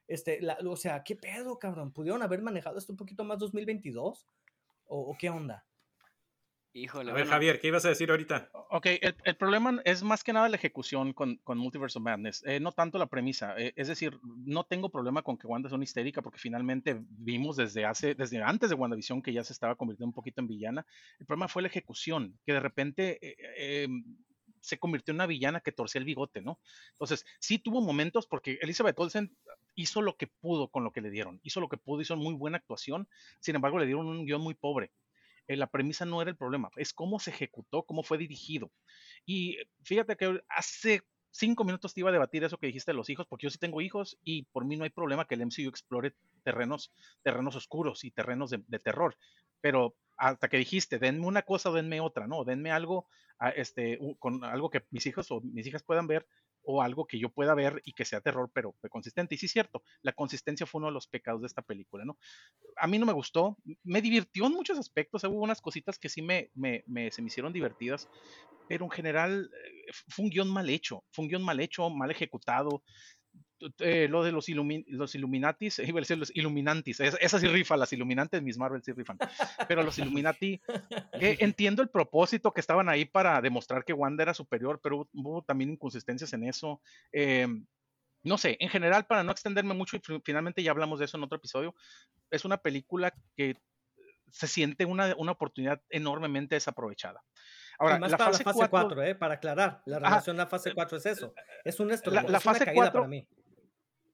[0.08, 1.92] Este, o sea, ¿qué pedo, cabrón?
[1.92, 4.26] ¿Pudieron haber manejado esto un poquito más 2022?
[4.90, 5.66] ¿O, qué onda?
[6.72, 7.12] Híjole.
[7.12, 8.50] A ver, Javier, ¿qué ibas a decir ahorita?
[8.70, 12.60] Ok, el, problema es más que nada la ejecución con, con Multiverse of Madness, eh,
[12.60, 13.56] no tanto la premisa.
[13.58, 17.58] Eh, es decir, no tengo problema con que Wanda sea una histérica, porque finalmente vimos
[17.58, 20.86] desde hace, desde antes de WandaVision que ya se estaba convirtiendo un poquito en villana.
[21.20, 24.04] El problema fue la ejecución, que de repente eh, em,
[24.62, 26.60] se convirtió en una villana que torcía el bigote, ¿no?
[26.92, 29.36] Entonces, sí tuvo momentos, porque Elizabeth Olsen
[29.76, 32.34] hizo lo que pudo con lo que le dieron, hizo lo que pudo, hizo muy
[32.34, 33.08] buena actuación,
[33.40, 34.92] sin embargo le dieron un guion muy pobre.
[35.48, 38.72] Eh, la premisa no era el problema, es cómo se ejecutó, cómo fue dirigido.
[39.26, 43.10] Y fíjate que hace cinco minutos te iba a debatir eso que dijiste de los
[43.10, 45.70] hijos, porque yo sí tengo hijos y por mí no hay problema que el MCU
[45.70, 46.92] explore terrenos,
[47.24, 49.16] terrenos oscuros y terrenos de terror.
[49.62, 52.44] Pero hasta que dijiste, denme una cosa denme otra, ¿no?
[52.44, 53.08] Denme algo,
[53.56, 56.28] este, con algo que mis hijos o mis hijas puedan ver,
[56.70, 59.36] o algo que yo pueda ver y que sea terror, pero consistente.
[59.36, 62.18] Y sí es cierto, la consistencia fue uno de los pecados de esta película, ¿no?
[62.76, 66.22] A mí no me gustó, me divirtió en muchos aspectos, hubo unas cositas que sí
[66.22, 68.10] me, me, se me hicieron divertidas,
[68.68, 72.12] pero en general eh, fue un guion mal hecho, fue un guion mal hecho, mal
[72.12, 72.84] ejecutado,
[73.80, 74.48] eh, lo de los,
[74.88, 78.92] los Illuminatis, iba a decir los Illuminantis, esas sí rifan, las Illuminantes, mis Marvel sí
[78.92, 79.18] rifan,
[79.68, 80.62] pero los Illuminati,
[81.14, 85.72] entiendo el propósito que estaban ahí para demostrar que Wanda era superior, pero hubo también
[85.72, 86.82] inconsistencias en eso.
[87.12, 87.66] Em,
[88.24, 91.24] no sé, en general, para no extenderme mucho, y finalmente ya hablamos de eso en
[91.24, 91.74] otro episodio,
[92.30, 93.58] es una película que
[94.32, 97.24] se siente una, una oportunidad enormemente desaprovechada.
[97.80, 101.34] Ahora, la fase, 4, eh, para aclarar, la relación a la fase 4 es eso.
[101.64, 103.26] Es un esto, la, la fase 4 para mí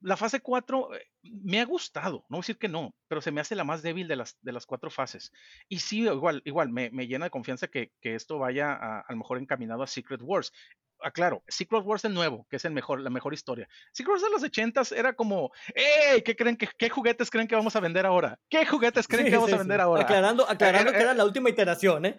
[0.03, 3.55] la fase 4 eh, me ha gustado, no decir que no, pero se me hace
[3.55, 5.31] la más débil de las, de las cuatro fases.
[5.69, 9.81] Y sí, igual, igual me, llena de confianza que, esto vaya a, lo mejor encaminado
[9.81, 10.51] a Secret Wars.
[10.99, 13.67] Aclaro, Secret Wars el nuevo, que es el mejor, la mejor historia.
[13.91, 16.21] Secret Wars de los 80 era como, ¡Ey!
[16.21, 18.39] ¿Qué creen que, qué juguetes creen que vamos a vender ahora?
[18.49, 20.03] ¿Qué juguetes creen que vamos a vender ahora?
[20.03, 22.17] Aclarando, aclarando eh, que era eh, la última iteración, ¿eh?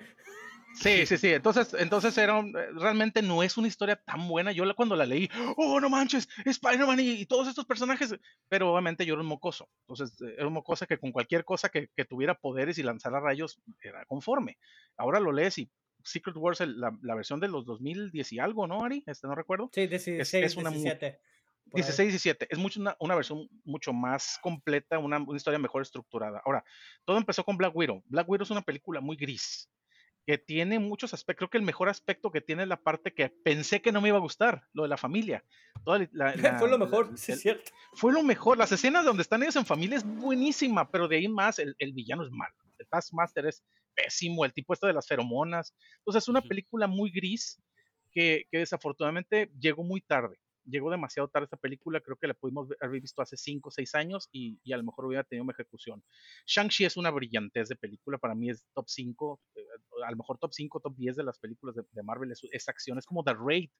[0.75, 1.29] Sí, sí, sí.
[1.29, 4.53] Entonces, entonces era eh, realmente no es una historia tan buena.
[4.53, 8.15] Yo la, cuando la leí, oh, no manches, Spider-Man y, todos estos personajes.
[8.49, 9.69] Pero obviamente yo era un mocoso.
[9.89, 13.21] Entonces, eh, era un mocoso que con cualquier cosa que, que tuviera poderes y lanzara
[13.21, 14.59] rayos era conforme.
[14.97, 15.71] Ahora lo lees y
[16.03, 19.03] Secret Wars, la, la, versión de los 2010 y algo, ¿no, Ari?
[19.07, 19.71] Este no recuerdo.
[19.73, 21.19] Sí, 16, es, una 17.
[21.73, 22.49] 16, 17.
[22.51, 26.43] Es mucho una, una, versión mucho más completa, una, una, historia mejor estructurada.
[26.45, 26.63] Ahora,
[27.07, 28.03] todo empezó con Black Widow.
[28.07, 29.71] Black Widow es una película muy gris
[30.27, 31.41] que tiene muchos aspectos.
[31.41, 34.09] Creo que el mejor aspecto que tiene es la parte que pensé que no me
[34.09, 35.45] iba a gustar, lo de la familia.
[36.59, 37.71] fue lo mejor, sí, es cierto.
[37.93, 38.57] Fue lo mejor.
[38.57, 42.25] Las escenas donde están ellos en familia es buenísima, pero de ahí más el, villano
[42.25, 42.55] es malo.
[42.79, 43.63] El Taskmaster es
[43.95, 45.75] pésimo, el tipo este de las feromonas.
[45.99, 47.63] Entonces es una película muy gris
[48.11, 50.39] que, que desafortunadamente llegó muy tarde.
[50.67, 53.95] Llegó demasiado tarde esta película, creo que la pudimos haber visto hace 5 o 6
[53.95, 56.03] años y, y, a lo mejor hubiera tenido una ejecución.
[56.47, 59.61] Shang-Chi es una brillantez de película, para mí es top 5, eh,
[60.07, 63.07] a lo mejor top 5, top 10 de las películas de, Marvel, es, acción, es
[63.07, 63.71] como The Raid,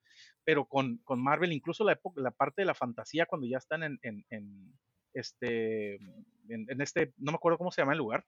[0.45, 3.83] pero con, con Marvel, incluso la, época, la parte de la fantasía cuando ya están
[3.83, 4.75] en, en, en
[5.15, 5.95] este,
[6.49, 8.25] en, este, no me acuerdo cómo se llama el lugar,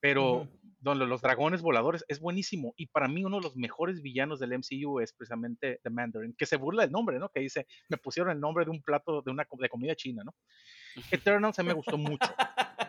[0.00, 0.48] pero
[0.80, 2.72] donde los dragones voladores es buenísimo.
[2.76, 6.46] Y para mí uno de los mejores villanos del MCU es precisamente The Mandarin, que
[6.46, 7.30] se burla del nombre, ¿no?
[7.30, 10.34] Que dice, me pusieron el nombre de un plato de una de comida china, ¿no?
[11.10, 12.28] Eternal se me gustó mucho.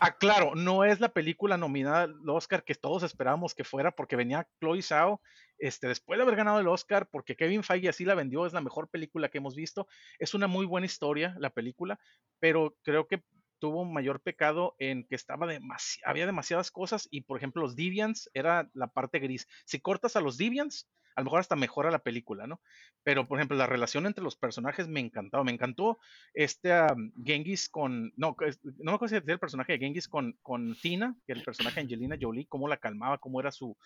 [0.00, 4.16] Ah, claro, no es la película nominada al Oscar que todos esperábamos que fuera, porque
[4.16, 5.20] venía Chloe Zhao,
[5.58, 8.60] este, después de haber ganado el Oscar, porque Kevin Feige así la vendió, es la
[8.60, 9.88] mejor película que hemos visto.
[10.18, 11.98] Es una muy buena historia la película,
[12.38, 13.24] pero creo que
[13.58, 15.48] tuvo un mayor pecado en que estaba
[16.04, 19.48] había demasiadas cosas y, por ejemplo, los Deviants era la parte gris.
[19.64, 20.88] Si cortas a los Deviants,
[21.18, 22.60] a lo mejor hasta mejora la película, ¿no?
[23.02, 25.42] Pero, por ejemplo, la relación entre los personajes me encantó.
[25.42, 25.98] Me encantó
[26.32, 26.70] este
[27.24, 28.12] Genghis con.
[28.16, 31.40] No, no me acuerdo si era el personaje de Genghis con, con Tina, que era
[31.40, 33.76] el personaje de Angelina Jolie, cómo la calmaba, cómo era su,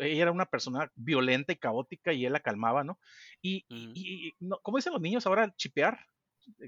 [0.00, 2.98] Ella era una persona violenta y caótica y él la calmaba, ¿no?
[3.40, 5.50] Y, y, no, ¿cómo dicen los niños ahora?
[5.56, 5.98] Chipear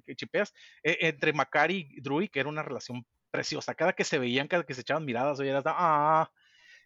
[0.07, 3.75] que chipeas, e, entre Macari y Drew, que era una relación preciosa.
[3.75, 6.31] Cada que se veían, cada que se echaban miradas, oye, era, ah,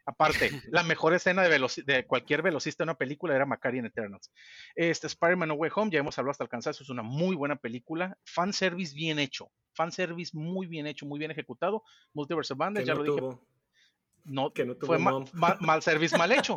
[0.08, 4.32] aparte, la mejor escena de, de, cualquier velocista en una película era Macari en Eternals.
[4.74, 7.56] Este Spider-Man No Way Home, ya hemos hablado hasta el cansancio, es una muy buena
[7.56, 8.16] película.
[8.24, 9.50] Fan service bien hecho.
[9.74, 11.82] Fan service muy bien hecho, muy bien ejecutado.
[12.14, 13.38] Multiverse of ya lo dije.
[14.24, 16.56] No, que no tuvo fue mal service mal hecho.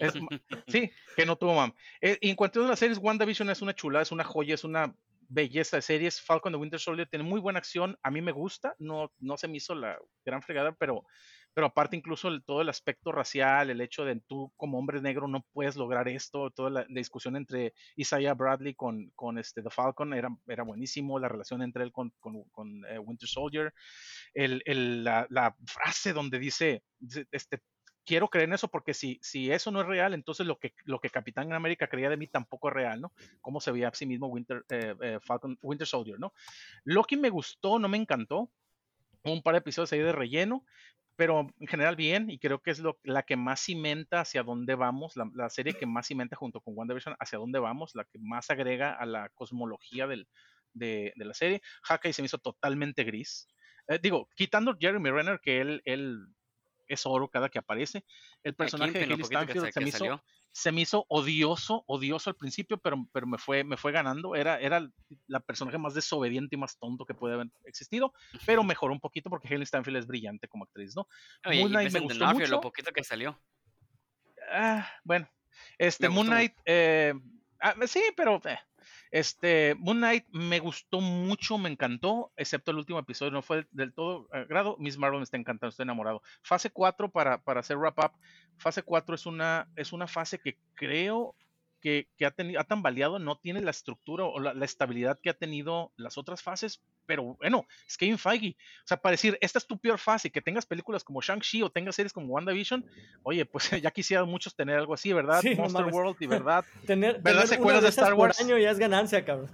[0.68, 1.72] sí, que no tuvo mam.
[2.00, 4.94] Eh, en cuanto a las series, WandaVision es una chula, es una joya, es una
[5.30, 6.20] belleza de series.
[6.20, 7.98] Falcon de Winter Soldier tiene muy buena acción.
[8.02, 8.74] A mí me gusta.
[8.78, 11.04] No, no se me hizo la gran fregada, pero,
[11.54, 15.44] pero aparte incluso todo el aspecto racial, el hecho de tú como hombre negro no
[15.52, 20.28] puedes lograr esto, toda la, discusión entre Isaiah Bradley con, con este, The Falcon era,
[20.46, 23.74] era buenísimo, la relación entre él con, con, eh, Winter Soldier,
[24.34, 26.82] el, el, la, la, frase donde dice,
[27.30, 27.60] este,
[28.04, 31.00] quiero creer en eso porque si, si eso no es real, entonces lo que, lo
[31.00, 33.12] que Capitán América creía de mí tampoco es real, ¿no?
[33.40, 36.32] Cómo se veía a sí mismo Winter, eh, eh, Falcon, Winter Soldier, ¿no?
[36.84, 38.50] Loki me gustó, no me encantó.
[39.22, 40.64] Un par de episodios ahí de relleno,
[41.20, 44.74] pero en general bien, y creo que es lo, la que más cimenta hacia dónde
[44.74, 48.48] vamos, la, serie que más cimenta junto con WandaVision hacia dónde vamos, la que más
[48.48, 50.26] agrega a la cosmología del,
[50.72, 51.60] de, de, la serie.
[51.82, 53.48] Hawkeye se me hizo totalmente gris.
[53.88, 56.24] Eh, digo, quitando Jeremy Renner, que él, él
[56.90, 58.04] es oro cada que aparece.
[58.42, 60.22] El personaje de Haley Stanfield se, me hizo,
[60.52, 64.34] se me hizo odioso, odioso al principio, pero, pero me, fue, me fue ganando.
[64.34, 64.88] Era, era
[65.26, 68.12] la personaje más desobediente y más tonto que puede haber existido,
[68.44, 71.06] pero mejoró un poquito porque Haley Stanfield es brillante como actriz, ¿no?
[71.46, 72.46] Oye, Moon Knight me gustó mucho.
[72.46, 73.40] Lo poquito que salió.
[74.52, 75.28] Ah, bueno,
[75.78, 77.14] este Moon Knight, eh,
[77.60, 78.58] ah, sí, pero eh,
[79.10, 83.92] este, Moon Knight me gustó mucho, me encantó, excepto el último episodio, no fue del
[83.92, 84.76] todo agrado.
[84.78, 86.22] Miss Marvel me está encantando, estoy enamorado.
[86.42, 88.12] Fase 4, para, para hacer wrap up,
[88.56, 91.34] fase 4 es una, es una fase que creo
[91.80, 95.92] que, ha, tenido, ha tambaleado, no tiene la estructura o la, estabilidad que ha tenido
[95.96, 98.56] las otras fases, pero bueno, es Kevin Feige.
[98.84, 101.70] O sea, para decir, esta es tu peor fase, que tengas películas como Shang-Chi o
[101.70, 102.84] tengas series como WandaVision,
[103.22, 105.42] oye, pues ya quisieran muchos tener algo así, ¿verdad?
[105.56, 106.64] Monster World y verdad.
[106.86, 107.46] tener, ¿verdad?
[107.46, 108.36] secuelas de, Star Wars.
[108.36, 109.50] Por año ya es ganancia, cabrón.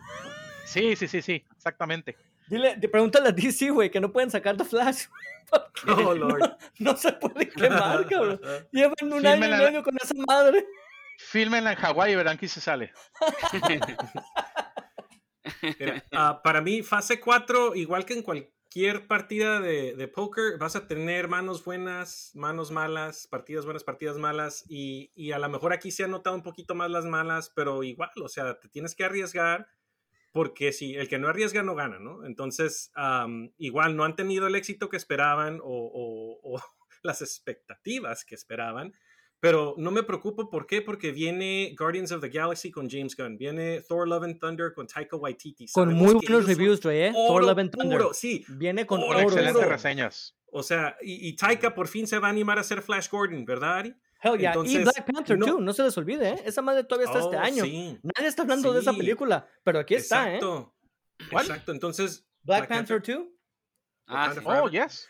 [0.65, 2.17] Sí, sí, sí, sí, exactamente.
[2.49, 5.05] Dile, pregúntale a DC, güey, que no pueden sacar The Flash.
[5.87, 6.57] Oh, Lord.
[6.81, 8.41] No, se puede quemar, cabrón.
[8.73, 10.67] Llevan un año y medio con esa madre.
[11.19, 12.93] Fílmenla en Hawái y verán quién se sale.
[16.13, 20.87] Ah, para mí, fase 4, igual que en cualquier partida de, de, póker, vas a
[20.87, 25.91] tener manos buenas, manos malas, partidas buenas, partidas malas, y, y, a lo mejor aquí
[25.91, 29.05] se han notado un poquito más las malas, pero igual, o sea, te tienes que
[29.05, 29.69] arriesgar,
[30.33, 32.27] porque si el que no arriesga no gana, ¿no?
[32.27, 32.93] Entonces,
[33.57, 36.61] igual no han tenido el éxito que esperaban o, o
[37.03, 38.93] las expectativas que esperaban.
[39.41, 40.81] Pero no me preocupo, ¿por qué?
[40.81, 44.87] Porque viene Guardians of the Galaxy con James Gunn, viene Thor Love and Thunder con
[44.87, 45.67] Taika Waititi.
[45.73, 47.13] Con muy buenos reviews, ¿eh?
[47.13, 48.03] Thor Love and Thunder.
[48.13, 48.45] sí.
[48.49, 50.37] Viene con oro, excelentes reseñas.
[50.51, 53.79] O sea, y, Taika por fin se va a animar a hacer Flash Gordon, ¿verdad,
[53.79, 53.95] Ari?
[54.23, 54.55] Hell yeah.
[54.65, 56.43] y Black Panther, no, no se les olvide, ¿eh?
[56.47, 57.65] Esa madre todavía está este oh, año.
[58.03, 60.41] Nadie está hablando de esa película, pero aquí está, ¿eh?
[61.31, 61.73] Exacto.
[61.73, 62.27] Entonces.
[62.43, 63.27] Black, Panther, 2?
[64.07, 65.09] Ah, oh, yes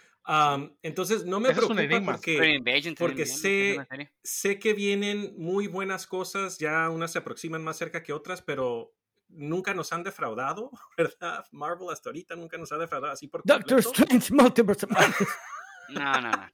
[0.82, 3.86] entonces no me preocupa porque, porque sé,
[4.22, 8.92] sé que vienen muy buenas cosas, ya unas se aproximan más cerca que otras, pero
[9.28, 11.44] nunca nos han defraudado, ¿verdad?
[11.52, 14.86] Marvel hasta ahorita nunca nos ha defraudado así por Doctor Strange Multiverse.
[15.90, 16.30] no, no, no.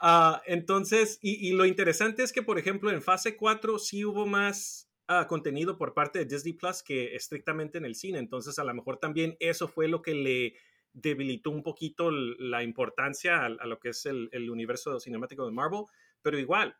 [0.00, 4.26] Ah, entonces, y, y, lo interesante es que, por ejemplo, en fase 4 sí hubo
[4.26, 8.20] más ah, contenido por parte de Disney Plus que estrictamente en el cine.
[8.20, 10.54] Entonces, a lo mejor también eso fue lo que le
[11.00, 15.84] debilitó un poquito la importancia a, lo que es el, universo cinemático de Marvel.
[16.22, 16.76] Pero igual,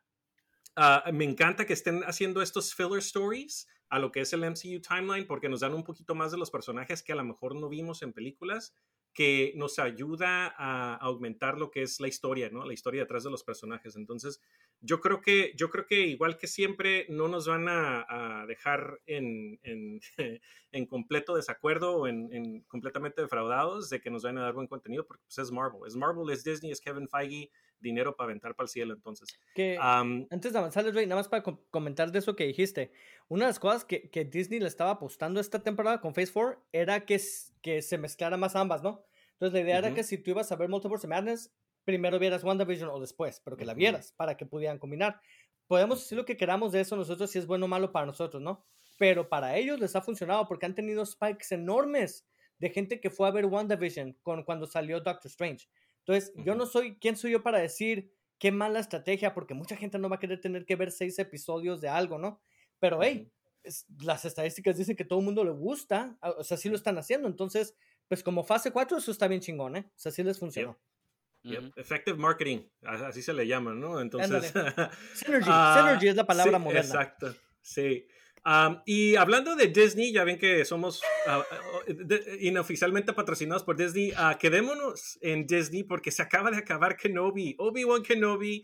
[0.75, 4.81] ah, me encanta que estén haciendo estos filler stories a lo que es el MCU
[4.81, 7.69] timeline porque nos dan un poquito más de los personajes que a lo mejor no
[7.69, 8.75] vimos en películas
[9.13, 12.65] que nos ayuda a aumentar lo que es la historia, ¿no?
[12.65, 13.95] La historia detrás de los personajes.
[13.95, 14.39] Entonces,
[14.81, 19.59] yo creo que, yo creo que igual que siempre, no nos van a, dejar en,
[20.71, 25.05] en, completo desacuerdo o en, completamente defraudados de que nos van a dar buen contenido,
[25.05, 25.81] porque pues, es Marvel.
[25.85, 29.39] Es Marvel, es Disney, es Kevin Feige, dinero para aventar para el cielo, entonces.
[29.53, 32.91] Que, antes de avanzar, Rey, nada más para comentar de eso que dijiste.
[33.27, 36.67] Una de las cosas que, que Disney le estaba apostando esta temporada con Phase 4
[36.71, 37.19] era que,
[37.61, 39.05] que se mezclara más ambas, ¿no?
[39.33, 41.53] Entonces la idea era que si tú ibas a ver Multiverse Madness,
[41.89, 45.19] primero vieras WandaVision o después, pero que la vieras para que pudieran combinar.
[45.65, 48.43] Podemos decir lo que queramos de eso nosotros, si es bueno o malo para nosotros,
[48.43, 48.63] ¿no?
[48.99, 52.27] Pero para ellos les ha funcionado porque han tenido spikes enormes
[52.59, 55.67] de gente que fue a ver WandaVision con, cuando salió Doctor Strange.
[56.05, 59.33] Entonces, yo no soy, ¿quién soy yo para decir qué mala estrategia?
[59.33, 62.39] Porque mucha gente no va a querer tener que ver seis episodios de algo, ¿no?
[62.79, 63.31] Pero, hey,
[64.03, 67.27] las estadísticas dicen que todo el mundo le gusta, o sea, sí lo están haciendo.
[67.27, 67.75] Entonces,
[68.07, 69.85] pues como fase 4, eso está bien chingón, ¿eh?
[69.87, 70.77] O sea, sí les funcionó.
[71.75, 74.01] Effective marketing, así se le llama, ¿no?
[74.01, 74.53] Entonces.
[75.13, 76.81] synergy, ah, synergy es la palabra moderna.
[76.81, 78.05] Exacto, sí
[78.85, 81.91] y hablando de Disney, ya ven que somos uh,
[82.39, 84.11] inoficialmente patrocinados por Disney.
[84.11, 88.63] Uh, quedémonos en Disney porque se acaba de acabar Kenobi, Obi-Wan Kenobi,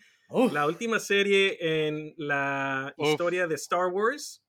[0.52, 4.44] la última serie en la historia de Star Wars.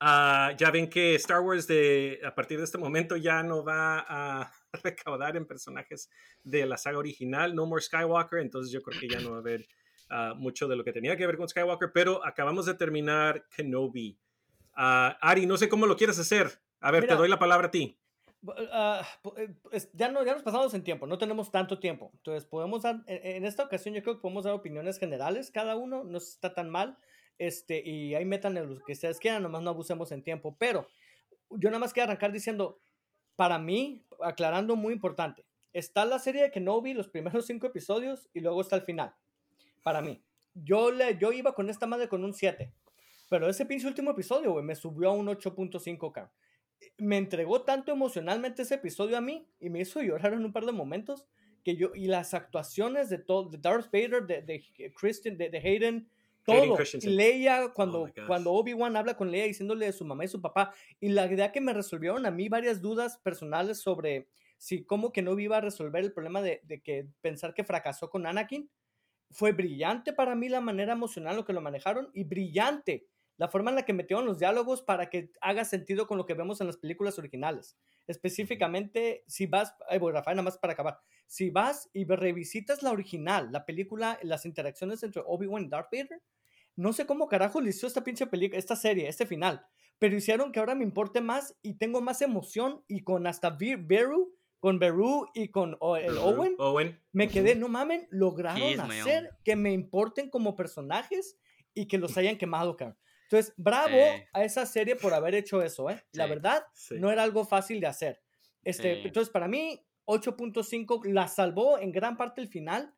[0.00, 4.52] ya ven que Star Wars de, a partir de este momento ya no va a
[4.82, 6.10] recaudar en personajes
[6.44, 9.40] de la saga original, No More Skywalker, entonces yo creo que ya no va a
[9.40, 9.66] haber
[10.36, 14.18] mucho de lo que tenía que ver con Skywalker, pero acabamos de terminar Kenobi.
[14.74, 16.60] Ah, Ari, no sé cómo lo quieres hacer.
[16.80, 17.98] A ver, te doy la palabra a ti.
[18.56, 19.54] Eh,
[19.94, 22.10] ya, no, ya nos pasamos en tiempo, no tenemos tanto tiempo.
[22.14, 26.04] Entonces, podemos dar, en, esta ocasión yo creo que podemos dar opiniones generales, cada uno
[26.04, 26.96] no está tan mal,
[27.38, 30.56] este, y ahí metan lo que ustedes quieran, nomás no abusemos en tiempo.
[30.58, 30.86] Pero
[31.50, 32.80] yo nada más quiero arrancar diciendo,
[33.38, 38.40] para mí, aclarando muy importante, está la serie de Kenobi, los primeros cinco episodios, y
[38.40, 39.14] luego está el final.
[39.84, 40.20] Para mí.
[40.54, 42.72] Yo, le, yo iba con esta madre con un 7.
[43.30, 46.28] Pero ese pinche último episodio, güey, me subió a un 8.5K.
[46.96, 50.66] Me entregó tanto emocionalmente ese episodio a mí y me hizo llorar en un par
[50.66, 51.24] de momentos
[51.62, 55.58] que yo, y las actuaciones de todo, de Darth Vader, de, de Christian, de, de
[55.58, 56.08] Hayden,
[56.48, 56.76] todo.
[57.02, 60.72] Leia, cuando, oh cuando Obi-Wan habla con Leia diciéndole de su mamá y su papá,
[61.00, 65.22] y la idea que me resolvieron a mí varias dudas personales sobre si cómo que
[65.22, 68.70] no iba a resolver el problema de, de que pensar que fracasó con Anakin,
[69.30, 73.06] fue brillante para mí la manera emocional lo que lo manejaron y brillante
[73.38, 76.34] la forma en la que metieron los diálogos para que haga sentido con lo que
[76.34, 77.78] vemos en las películas originales.
[78.08, 82.90] Específicamente, si vas, ay, voy, Rafael, nada más para acabar, si vas y revisitas la
[82.90, 86.20] original, la película, las interacciones entre Obi-Wan y Darth Vader,
[86.78, 89.66] no sé cómo carajo le hizo esta pinche película, esta serie, este final,
[89.98, 94.32] pero hicieron que ahora me importe más y tengo más emoción y con hasta Beru,
[94.60, 99.72] con Beru y con el Owen, Owen, me quedé, no mamen, lograron hacer que me
[99.72, 101.36] importen como personajes
[101.74, 102.96] y que los hayan quemado, cabrón.
[103.24, 103.98] Entonces, bravo
[104.32, 106.02] a esa serie por haber hecho eso, ¿eh?
[106.12, 108.22] La verdad, no era algo fácil de hacer.
[108.62, 112.94] Este, Entonces, para mí, 8.5 la salvó en gran parte el final,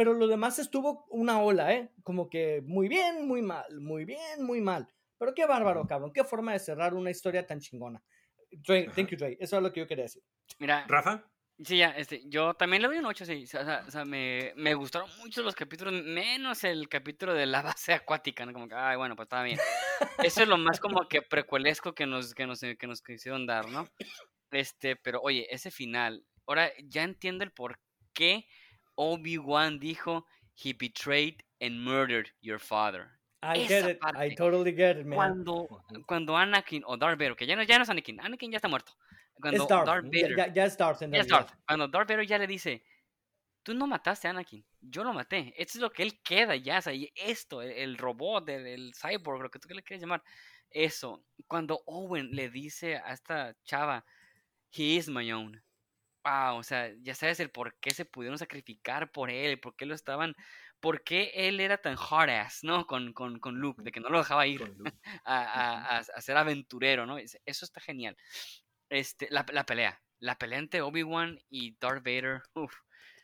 [0.00, 1.90] pero lo demás estuvo una ola, ¿eh?
[2.02, 4.88] Como que muy bien, muy mal, muy bien, muy mal.
[5.18, 6.10] Pero qué bárbaro, cabrón.
[6.10, 8.02] Qué forma de cerrar una historia tan chingona.
[8.64, 9.36] thank you, Dre.
[9.38, 10.22] Eso es lo que yo quería decir.
[10.58, 11.22] Mira, Rafa.
[11.62, 13.44] Sí, ya, este, yo también le doy un 8, sí.
[13.44, 17.60] O sea, o sea me, me, gustaron mucho los capítulos, menos el capítulo de la
[17.76, 18.54] base acuática, ¿no?
[18.54, 19.58] Como que, ay, bueno, pues está bien.
[20.22, 23.68] Eso es lo más como que precuelesco que nos, que nos, que nos quisieron dar,
[23.68, 23.86] ¿no?
[24.50, 27.78] Este, pero oye, ese final, ahora ya entiendo el por
[28.14, 28.46] qué
[29.00, 30.24] Obi-Wan dijo,
[30.54, 33.08] he betrayed and murdered your father.
[33.42, 35.16] I get it, I totally get it, man.
[35.16, 35.66] Cuando,
[36.06, 38.68] cuando Anakin o Darth Vader, que ya no, ya no es Anakin, Anakin ya está
[38.68, 38.92] muerto
[39.40, 42.84] cuando Darth, Vader, ya, es Darth, Cuando Darth Vader ya le dice,
[43.62, 45.54] tú no mataste a Anakin, yo lo maté.
[45.56, 49.50] Esto es lo que él queda ya, o sea, esto, el, robot, el, cyborg, lo
[49.50, 50.22] que tú le quieras llamar,
[50.70, 51.24] eso.
[51.46, 54.04] Cuando Owen le dice a esta chava,
[54.70, 55.60] he is my own.
[56.24, 59.86] Wow, o sea, ya sabes el por qué se pudieron sacrificar por él, por qué
[59.86, 60.34] lo estaban,
[60.78, 62.86] por qué él era tan hard ass, ¿no?
[62.86, 64.62] Con, con, con Luke, de que no lo dejaba ir
[65.24, 67.16] a, a, a, ser aventurero, ¿no?
[67.18, 68.16] Eso está genial.
[68.90, 70.00] Este, la, la pelea.
[70.18, 72.42] La pelea entre Obi-Wan y Darth Vader.
[72.54, 72.74] Uf.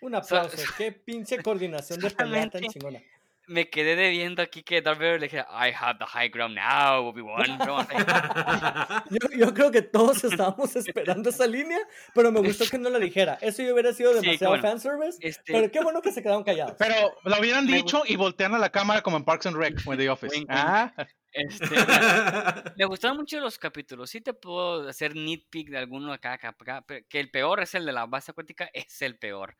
[0.00, 0.56] Un aplauso.
[0.78, 3.00] Qué pinche coordinación de pelea tan chingona.
[3.46, 7.06] Me quedé debiendo aquí que Darth Vader le dije, I have the high ground now,
[7.06, 7.58] Obi-Wan.
[9.10, 11.78] yo, yo, creo que todos estábamos esperando esa línea,
[12.14, 13.38] pero me gustó que no la dijera.
[13.40, 15.52] Eso yo hubiera sido demasiado fanservice, este...
[15.52, 16.74] pero qué bueno que se quedaron callados.
[16.78, 19.92] Pero lo hubieran dicho y voltean a la cámara como en Parks and Rec o
[19.92, 20.44] en The Office.
[20.48, 20.92] ah.
[21.36, 21.66] Este,
[22.78, 24.08] me gustaron mucho los capítulos.
[24.10, 27.84] Sí te puedo hacer nitpick de alguno acá, acá, acá, que el peor es el
[27.84, 29.54] de la base acuática, es el peor.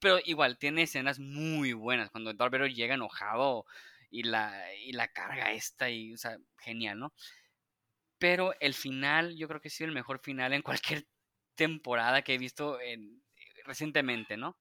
[0.00, 2.10] Pero igual, tiene escenas muy buenas.
[2.10, 3.64] Cuando Darth Vader llega enojado
[4.10, 7.12] y la, y la carga esta, y, o sea, genial, ¿no?
[8.18, 11.06] Pero el final, yo creo que ha sido el mejor final en cualquier
[11.54, 13.22] temporada que he visto en,
[13.64, 14.58] recientemente, ¿no?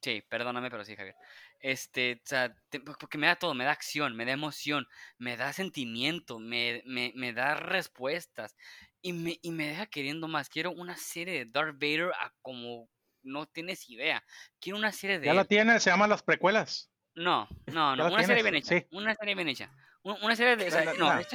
[0.00, 1.16] Sí, perdóname, pero sí, Javier.
[1.60, 2.54] Este, o sea,
[3.00, 4.86] porque me da todo, me da acción, me da emoción,
[5.18, 8.54] me da sentimiento, me, me, me da respuestas
[9.02, 10.48] y me, y me deja queriendo más.
[10.48, 12.88] Quiero una serie de Darth Vader a como
[13.22, 14.24] no tienes idea.
[14.60, 15.26] Quiero una serie de...
[15.26, 16.90] Ya la tiene, se llama Las Precuelas.
[17.14, 18.76] No, no, no, una serie bien hecha.
[18.92, 19.72] Una serie bien hecha.
[20.02, 20.70] Una serie de.
[20.96, 21.28] no, es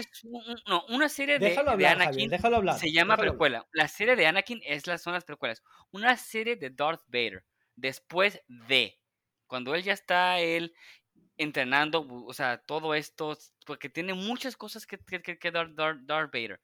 [0.65, 2.29] no, una serie de, de Anakin.
[2.29, 3.67] déjalo hablar, se llama precuela.
[3.71, 5.61] La serie de Anakin es las, son las precuelas.
[5.91, 7.43] Una serie de Darth Vader.
[7.75, 8.99] Después de
[9.47, 10.73] cuando él ya está él
[11.37, 16.59] entrenando, o sea, todo esto, porque tiene muchas cosas que, que, dar Darth, Vader.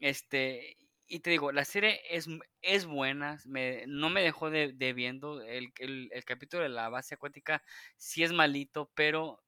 [0.00, 0.76] Este,
[1.06, 2.28] y te digo, la serie es,
[2.62, 7.14] es buena, me, no me dejó de, viendo, el, el, el, capítulo de la base
[7.14, 7.62] acuática
[7.96, 9.42] sí es malito, pero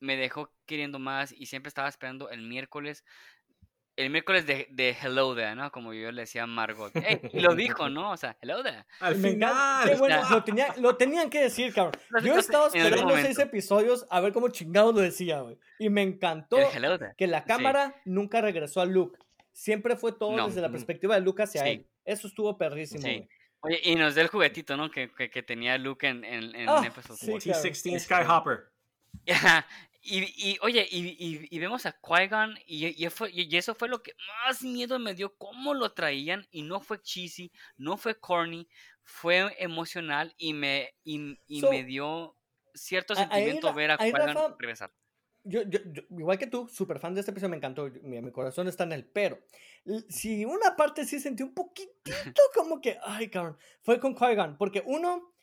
[0.00, 3.04] me dejó queriendo más y siempre estaba esperando el miércoles
[3.96, 5.70] el miércoles de, de, Hello There, ¿no?
[5.70, 6.92] Como yo le decía a Margot.
[7.32, 8.12] y lo dijo, ¿no?
[8.12, 8.84] O sea, Hello There.
[9.00, 9.96] Al final.
[9.98, 10.22] bueno,
[10.78, 11.94] lo, tenían que decir, cabrón.
[12.24, 15.58] Yo he estado esperando seis episodios a ver cómo chingado lo decía, güey.
[15.78, 16.56] Y me encantó
[17.16, 19.18] que la cámara nunca regresó a Luke.
[19.52, 21.86] Siempre fue todo desde la perspectiva de Luke hacia él.
[22.04, 23.28] Eso estuvo perrísimo, güey.
[23.60, 24.90] Oye, y nos dio el juguetito, ¿no?
[24.90, 28.64] Que, que, tenía Luke en, en, en oh, sí, T-16 Skyhopper.
[30.06, 34.12] Y, oye, y, vemos a Qui-Gon y, y, eso fue lo que
[34.44, 38.68] más miedo me dio, cómo lo traían y no fue cheesy, no fue corny,
[39.02, 42.36] fue emocional y me, y, me dio
[42.74, 44.92] cierto sentimiento ver a Qui-Gon regresar.
[45.42, 45.80] Yo, yo,
[46.10, 48.92] igual que tú, súper fan de este episodio, me encantó, mi, mi, corazón está en
[48.92, 49.38] él, pero
[50.08, 51.92] si una parte sí sentí un poquitito
[52.54, 55.34] como que, ay, cabrón, fue con Qui-Gon, porque uno,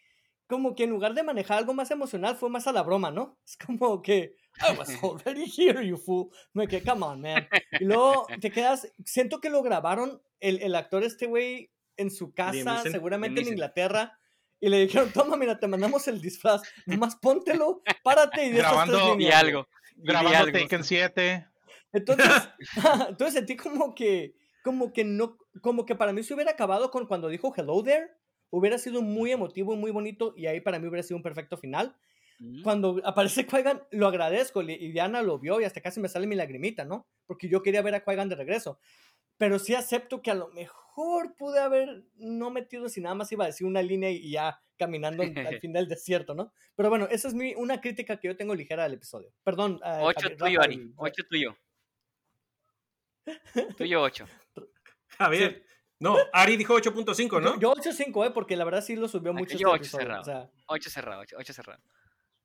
[0.45, 3.39] como que en lugar de manejar algo más emocional, fue más a la broma, ¿no?
[3.43, 6.29] Es como que, I was already here, you fool.
[6.53, 7.47] Me quedé, come on, man.
[7.79, 12.33] Y luego te quedas, siento que lo grabaron el, el actor este güey en su
[12.33, 14.17] casa, seguramente en Inglaterra.
[14.59, 19.31] Y le dijeron, toma, mira, te mandamos el disfraz, nomás póntelo, párate y Grabando y
[19.31, 19.67] algo.
[19.95, 21.47] Grabando Taken 7.
[21.93, 22.27] Entonces,
[23.09, 27.07] entonces sentí como que, como que no, como que para mí se hubiera acabado con
[27.07, 28.11] cuando dijo hello there,
[28.49, 31.57] hubiera sido muy emotivo y muy bonito y ahí para mí hubiera sido un perfecto
[31.57, 31.95] final.
[32.63, 33.61] Cuando aparece qui
[33.91, 37.07] lo agradezco y Diana lo vio y hasta casi me sale mi lagrimita, ¿no?
[37.27, 38.79] Porque yo quería ver a qui de regreso.
[39.37, 43.43] Pero sí acepto que a lo mejor pude haber no metido si nada más iba
[43.43, 46.51] a decir una línea y ya caminando al fin del desierto, ¿no?
[46.75, 49.31] Pero bueno, esa es mi, una crítica que yo tengo ligera del episodio.
[49.43, 49.79] Perdón.
[49.83, 50.93] Uh, ocho tuyo, Ari.
[50.97, 51.55] Ocho tuyo.
[53.77, 54.25] tuyo ocho.
[55.19, 55.63] Javier.
[55.99, 57.59] No, Ari dijo 8.5, ¿no?
[57.59, 58.31] Yo, 8.5, ¿eh?
[58.31, 59.55] Porque la verdad sí lo subió mucho.
[59.55, 60.21] Yo 8 este cerrado.
[60.21, 61.79] O sea, 8 cerrado, 8 cerrado.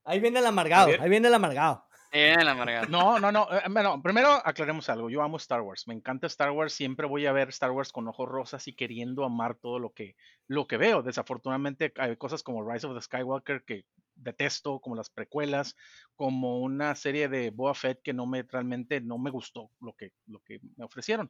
[0.07, 1.85] Ahí viene el amargado, ahí viene el amargado.
[2.13, 2.87] Ahí viene el amargado.
[2.87, 3.49] No, no, no.
[3.51, 5.09] Eh, bueno, primero aclaremos algo.
[5.09, 5.85] Yo amo Star Wars.
[5.85, 6.71] Me encanta Star Wars.
[6.71, 10.15] Siempre voy a ver Star Wars con ojos rosas y queriendo amar todo lo que,
[10.47, 11.03] lo que veo.
[11.03, 13.83] Desafortunadamente hay cosas como Rise of the Skywalker que
[14.15, 15.75] detesto, como las precuelas,
[16.15, 20.13] como una serie de Boa Fett que no me realmente no me gustó lo que,
[20.25, 21.29] lo que me ofrecieron.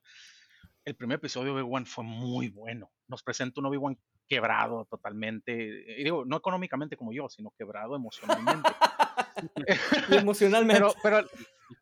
[0.86, 2.91] El primer episodio de Obi-Wan fue muy bueno.
[3.07, 3.97] Nos presenta un Obi-Wan
[4.28, 5.53] quebrado totalmente,
[5.97, 8.69] y digo, no económicamente como yo, sino quebrado emocionalmente.
[10.09, 10.86] emocionalmente.
[11.01, 11.25] Pero,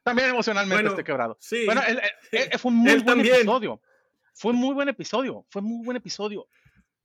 [0.03, 1.37] también emocionalmente esté quebrado.
[1.39, 1.65] Sí.
[1.65, 1.81] Bueno,
[2.59, 3.81] fue un muy buen episodio.
[4.33, 5.45] Fue un muy buen episodio.
[5.49, 6.47] Fue muy buen episodio.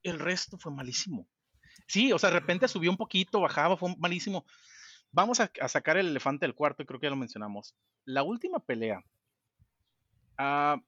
[0.03, 1.29] El resto fue malísimo.
[1.87, 4.45] Sí, o sea, de repente subió un poquito, bajaba, fue malísimo.
[5.12, 7.75] Vamos a, sacar el elefante del cuarto, creo que ya lo mencionamos.
[8.05, 9.03] La última pelea,
[10.39, 10.81] uh,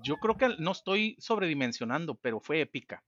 [0.00, 3.02] yo creo que no estoy sobredimensionando, pero fue épica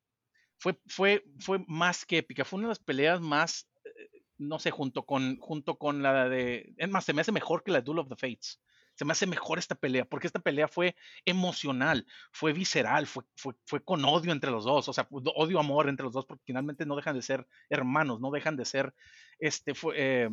[0.61, 4.71] fue, fue, fue más que épica, fue una de las peleas más, eh, no sé,
[4.71, 8.01] junto con, junto con la de, es más, se me hace mejor que la Duel
[8.01, 8.61] of the Fates.
[9.01, 10.95] Se me hace mejor esta pelea, porque esta pelea fue
[11.25, 16.05] emocional, fue visceral, fue, fue, fue con odio entre los dos, o sea, odio-amor entre
[16.05, 18.93] los dos, porque finalmente no dejan de ser hermanos, no dejan de ser
[19.39, 20.29] este, fue, eh,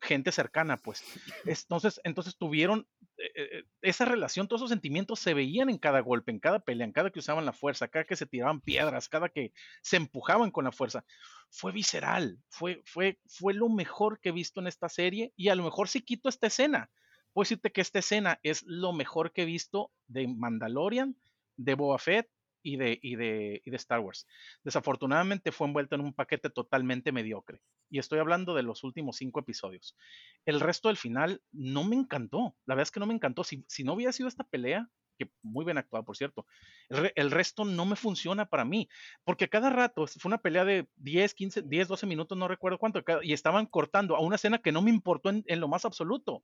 [0.00, 1.02] gente cercana, pues.
[1.44, 2.86] Entonces, entonces tuvieron
[3.18, 6.86] eh, eh, esa relación, todos esos sentimientos se veían en cada golpe, en cada pelea,
[6.86, 10.52] en cada que usaban la fuerza, cada que se tiraban piedras, cada que se empujaban
[10.52, 11.04] con la fuerza.
[11.50, 15.56] Fue visceral, fue, fue, fue lo mejor que he visto en esta serie y a
[15.56, 16.92] lo mejor si quito esta escena,
[17.34, 21.16] puedo decirte que esta escena es lo mejor que he visto de Mandalorian,
[21.56, 22.30] de Boba Fett
[22.62, 24.26] y de, y de, y de Star Wars.
[24.62, 27.60] Desafortunadamente fue envuelto en un paquete totalmente mediocre.
[27.90, 29.96] Y estoy hablando de los últimos cinco episodios.
[30.46, 32.56] El resto del final no me encantó.
[32.64, 33.44] La verdad es que no me encantó.
[33.44, 34.88] Si, si no hubiera sido esta pelea,
[35.18, 36.46] que muy bien actuada, por cierto,
[36.88, 38.88] el, resto no me funciona para mí.
[39.24, 43.02] Porque cada rato fue una pelea de 10, 15, 10, 12 minutos, no recuerdo cuánto,
[43.22, 46.42] y estaban cortando a una escena que no me importó en lo más absoluto.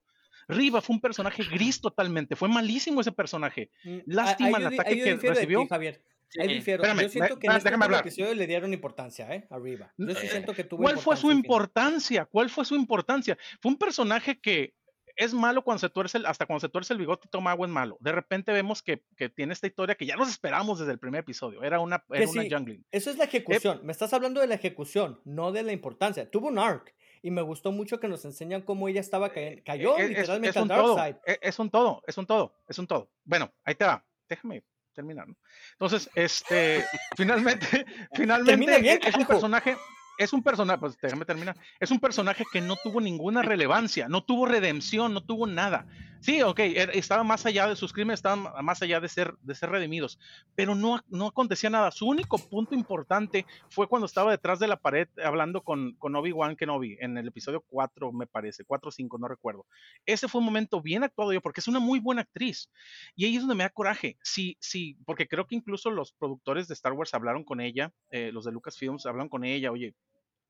[0.50, 3.70] Riva fue un personaje gris totalmente, fue malísimo ese personaje.
[3.84, 5.66] Mm, Lástima el ataque que recibió.
[5.66, 6.02] Javier.
[6.38, 6.82] Ahí difiero.
[6.82, 9.46] Espérame, yo siento que en este episodio le dieron importancia, ¿eh?
[9.50, 9.92] Arriba.
[9.96, 12.24] Yo sí siento que tuvo ¿Cuál fue su importancia?
[12.24, 13.36] ¿Cuál fue su importancia?
[13.60, 14.74] Fue un personaje que
[15.16, 17.66] es malo cuando se tuerce el, hasta cuando se tuerce el bigote y toma agua
[17.66, 17.98] es malo.
[18.00, 21.20] De repente vemos que, que, tiene esta historia que ya nos esperamos desde el primer
[21.20, 21.62] episodio.
[21.62, 22.84] Era una, era una jungling.
[22.90, 23.80] Eso es la ejecución.
[23.82, 26.30] Me estás hablando de la ejecución, no de la importancia.
[26.30, 29.96] Tuvo un arc y me gustó mucho que nos enseñan cómo ella estaba cayendo, cayó
[29.96, 33.10] es, literalmente es, un todo, e, es, un todo, es un todo, es un todo.
[33.24, 34.04] Bueno, ahí te va.
[34.28, 35.36] Déjame terminar, ¿no?
[35.72, 36.84] Entonces, este,
[37.16, 39.76] finalmente, finalmente bien, es un personaje,
[40.20, 44.22] es un personaje, pues déjame terminar, es un personaje que no tuvo ninguna relevancia, no
[44.22, 45.86] tuvo redención, no tuvo nada.
[46.20, 49.54] Sí, ok, er, estaba más allá de sus crímenes, estaban más allá de ser, de
[49.54, 50.18] ser redimidos,
[50.54, 51.90] pero no, no acontecía nada.
[51.90, 56.56] Su único punto importante fue cuando estaba detrás de la pared hablando con, con Obi-Wan
[56.56, 59.64] Kenobi en el episodio 4, me parece, 4 o 5, no recuerdo.
[60.04, 62.70] Ese fue un momento bien actuado yo, porque es una muy buena actriz.
[63.16, 64.18] Y ahí es donde me da coraje.
[64.22, 68.30] Sí, sí, porque creo que incluso los productores de Star Wars hablaron con ella, eh,
[68.30, 69.94] los de Lucasfilms hablaron con ella, oye,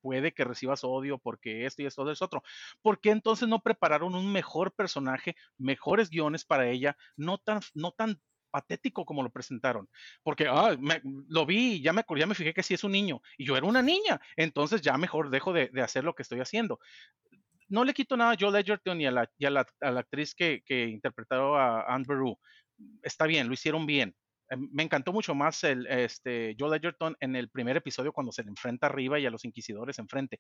[0.00, 2.42] puede que recibas odio porque esto y esto es otro.
[2.82, 7.92] ¿Por qué entonces no prepararon un mejor personaje, mejores guiones para ella, no tan, no
[7.92, 8.20] tan
[8.50, 9.88] patético como lo presentaron?
[10.22, 12.92] Porque ah, me, lo vi y ya me, ya me fijé que sí es un
[12.92, 16.40] niño y yo era una niña, entonces ya mejor dejo de, hacer lo que estoy
[16.40, 16.80] haciendo.
[17.68, 20.34] No le quito nada a Joe Ledgerton y a la, y a la, la actriz
[20.34, 22.06] que, que interpretó a Anne.
[23.02, 24.16] Está bien, lo hicieron bien,
[24.56, 28.50] me encantó mucho más el este, Joel Edgerton en el primer episodio cuando se le
[28.50, 30.38] enfrenta arriba y a los inquisidores enfrente.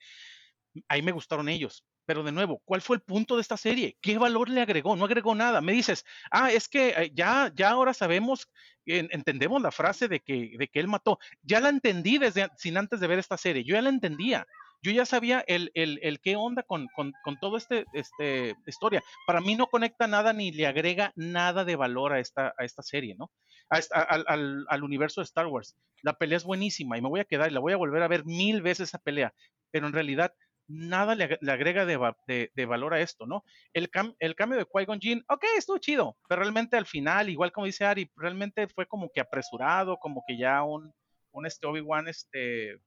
[0.88, 1.84] Ahí me gustaron ellos.
[2.06, 3.96] Pero de nuevo, ¿cuál fue el punto de esta serie?
[4.00, 4.96] ¿Qué valor le agregó?
[4.96, 5.60] No agregó nada.
[5.60, 8.48] Me dices, ah, es que eh, ya, ya ahora sabemos,
[8.84, 11.18] entendemos la frase de que, de que él mató.
[11.42, 13.64] Ya la entendí desde sin antes de ver esta serie.
[13.64, 14.46] Yo ya la entendía
[14.82, 19.02] yo ya sabía el, el, el qué onda con, con, con todo este, este historia.
[19.26, 22.82] Para mí no conecta nada ni le agrega nada de valor a esta, a esta
[22.82, 23.30] serie, ¿no?
[23.70, 25.76] al, al, universo de Star Wars.
[26.02, 28.08] La pelea es buenísima y me voy a quedar y la voy a volver a
[28.08, 29.32] ver mil veces esa pelea,
[29.70, 30.34] pero en realidad
[30.66, 33.44] nada le, agrega de, de, valor a esto, ¿no?
[33.72, 37.66] El, el cambio de Qui-Gon Jinn, ok, estuvo chido, pero realmente al final, igual como
[37.66, 40.92] dice Ari, realmente fue como que apresurado, como que ya un,
[41.32, 42.80] un Obi-Wan este,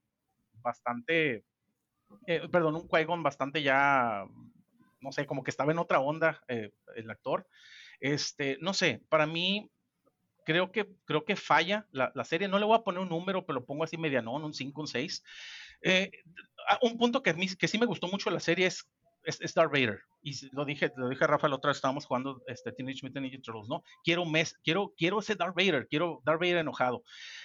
[0.62, 1.44] bastante,
[2.28, 4.26] eh, perdón, un Qui-Gon bastante ya,
[5.02, 7.48] no sé, como que estaba en otra onda eh, el actor.
[8.00, 9.70] Este, no sé, para mí
[10.46, 12.48] creo que, creo que falla la, la, serie.
[12.48, 14.88] No le voy a poner un número, pero lo pongo así medianón, un 5, un
[14.88, 15.24] 6.
[15.82, 16.12] Eh,
[16.82, 18.88] un punto que, que sí me gustó mucho de la serie es,
[19.24, 22.42] es, Darth Vader y lo dije, lo dije a Rafa la otra vez, estábamos jugando
[22.48, 23.84] este, Teenage Mutant Ninja Turtles, ¿no?
[24.04, 27.04] Quiero, mes, quiero, quiero ese Darth Vader, quiero Darth Vader enojado.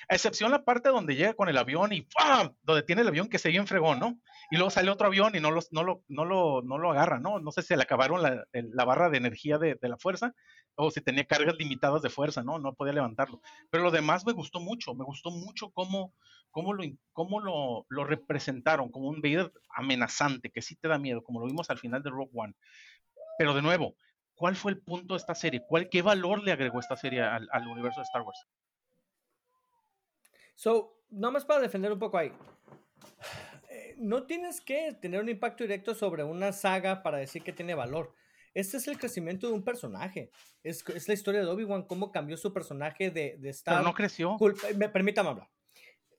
[0.09, 2.55] A excepción la parte donde llega con el avión y ¡pam!
[2.63, 4.19] Donde tiene el avión que se bien fregón, ¿no?
[4.51, 7.19] Y luego sale otro avión y no, los, no, lo, no, lo, no lo agarra,
[7.19, 7.41] ¿no?
[7.41, 10.33] No sé si le acabaron la, la barra de energía de, de, la fuerza
[10.77, 12.59] o si tenía cargas limitadas de fuerza, ¿no?
[12.59, 13.41] No podía levantarlo.
[13.71, 16.15] Pero lo demás me gustó mucho, me gustó mucho cómo,
[16.51, 21.23] cómo, lo, cómo lo, lo representaron, como un Vader amenazante, que sí te da miedo,
[21.23, 22.55] como lo vimos al final de Rogue One.
[23.39, 23.95] Pero de nuevo,
[24.35, 25.63] ¿cuál fue el punto de esta serie?
[25.67, 28.47] ¿Cuál, ¿Qué valor le agregó esta serie al, al universo de Star Wars?
[30.55, 32.33] So, más para defender un poco ahí.
[33.71, 37.75] Eh, no tienes que tener un impacto directo sobre una saga para decir que tiene
[37.75, 38.13] valor.
[38.55, 40.33] Este es el crecimiento de un personaje.
[40.65, 43.75] Es, es la historia de Obi-Wan, cómo cambió su personaje de, de estar.
[43.75, 44.37] Pero no creció.
[44.77, 45.49] Me, permítame hablar.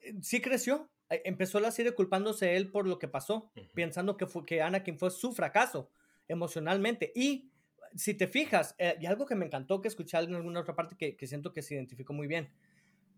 [0.09, 0.89] Eh, sí creció.
[1.09, 3.71] Eh, empezó la serie culpándose él por lo que pasó, uh -huh.
[3.73, 5.91] pensando que, fue, que Anakin fue su fracaso
[6.27, 7.11] emocionalmente.
[7.15, 7.51] Y
[7.95, 10.95] si te fijas, eh, y algo que me encantó que escuché en alguna otra parte
[10.95, 12.49] que, que, siento que se identificó muy bien.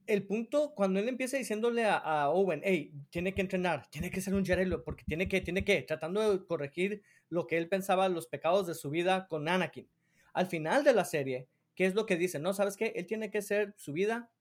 [0.08, 4.22] El punto, cuando él empieza diciéndole a, a, Owen, hey, tiene que entrenar, tiene que
[4.22, 8.10] ser un Jedi, porque tiene que, tiene que, tratando de corregir lo que él pensaba,
[8.10, 9.88] los pecados de su vida con Anakin.
[10.34, 12.40] al final de la serie, ¿qué es lo que dice?
[12.40, 12.94] No, ¿sabes qué?
[12.96, 14.32] Él tiene que ser su vida,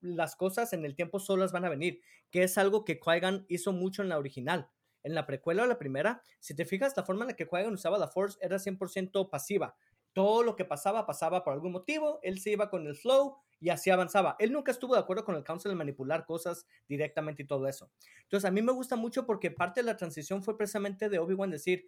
[0.00, 2.00] las cosas en el tiempo solas van a venir,
[2.30, 3.10] que es algo que qui
[3.48, 4.70] hizo mucho en la original.
[5.02, 7.66] En la precuela o la primera, si te fijas, la forma en la que qui
[7.66, 9.76] usaba la Force era 100% pasiva.
[10.14, 13.70] Todo lo que pasaba, pasaba por algún motivo, él se iba con el flow y
[13.70, 14.36] así avanzaba.
[14.38, 17.90] Él nunca estuvo de acuerdo con el Council en manipular cosas directamente y todo eso.
[18.22, 21.50] Entonces, a mí me gusta mucho porque parte de la transición fue precisamente de Obi-Wan
[21.50, 21.86] decir,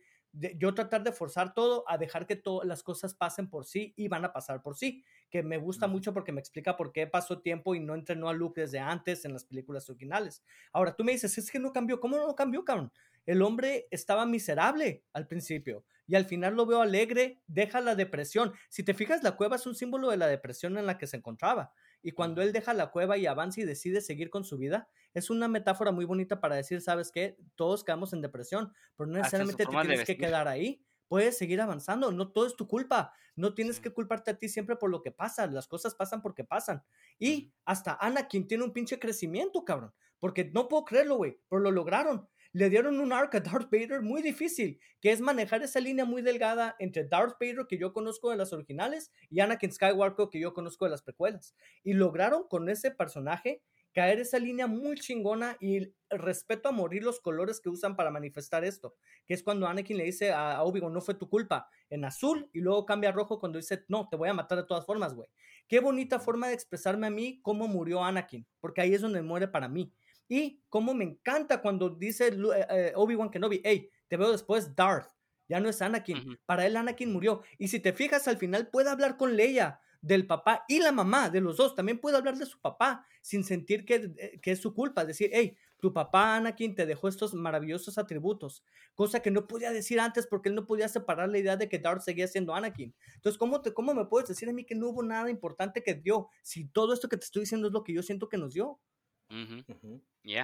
[0.56, 4.08] yo tratar de forzar todo a dejar que todas las cosas pasen por sí y
[4.08, 7.40] van a pasar por sí, que me gusta mucho porque me explica por qué pasó
[7.40, 10.44] tiempo y no entrenó a Luke desde antes en las películas originales.
[10.72, 12.92] Ahora, tú me dices, es que no cambió, ¿cómo no cambió, cabrón?
[13.24, 18.52] El hombre estaba miserable al principio y al final lo veo alegre, deja la depresión.
[18.68, 21.16] Si te fijas, la cueva es un símbolo de la depresión en la que se
[21.16, 21.72] encontraba.
[22.06, 25.28] Y cuando él deja la cueva y avanza y decide seguir con su vida, es
[25.28, 27.36] una metáfora muy bonita para decir, ¿sabes qué?
[27.56, 30.86] Todos quedamos en depresión, pero no necesariamente te tienes que quedar ahí.
[31.08, 33.12] Puedes seguir avanzando, no todo es tu culpa.
[33.34, 35.48] No tienes que culparte a ti siempre por lo que pasa.
[35.48, 36.84] Las cosas pasan porque pasan.
[37.18, 39.92] Y hasta Anakin tiene un pinche crecimiento, cabrón.
[40.20, 44.00] Porque no puedo creerlo, güey, pero lo lograron le dieron un arc a Darth Vader
[44.00, 48.30] muy difícil, que es manejar esa línea muy delgada entre Darth Vader, que yo conozco
[48.30, 51.54] de las originales, y Anakin Skywalker, que yo conozco de las precuelas.
[51.82, 53.62] Y lograron con ese personaje
[53.92, 58.64] caer esa línea muy chingona y respeto a morir los colores que usan para manifestar
[58.64, 58.96] esto,
[59.26, 62.60] que es cuando Anakin le dice a Obi-Wan, no fue tu culpa, en azul, y
[62.60, 65.28] luego cambia a rojo cuando dice, no, te voy a matar de todas formas, güey.
[65.68, 69.46] Qué bonita forma de expresarme a mí cómo murió Anakin, porque ahí es donde muere
[69.46, 69.92] para mí.
[70.28, 75.10] Y como me encanta cuando dice eh, eh, Obi-Wan Kenobi, hey, te veo después Darth,
[75.48, 76.24] ya no es Anakin.
[76.44, 77.42] Para él Anakin murió.
[77.58, 81.30] Y si te fijas, al final puede hablar con Leia del papá y la mamá
[81.30, 81.74] de los dos.
[81.74, 85.04] También puede hablar de su papá sin sentir que, eh, que es su culpa.
[85.04, 90.00] Decir, hey, tu papá Anakin te dejó estos maravillosos atributos, cosa que no podía decir
[90.00, 92.94] antes porque él no podía separar la idea de que Darth seguía siendo Anakin.
[93.14, 95.94] Entonces, ¿cómo, te, ¿cómo me puedes decir a mí que no hubo nada importante que
[95.94, 98.54] dio si todo esto que te estoy diciendo es lo que yo siento que nos
[98.54, 98.80] dio?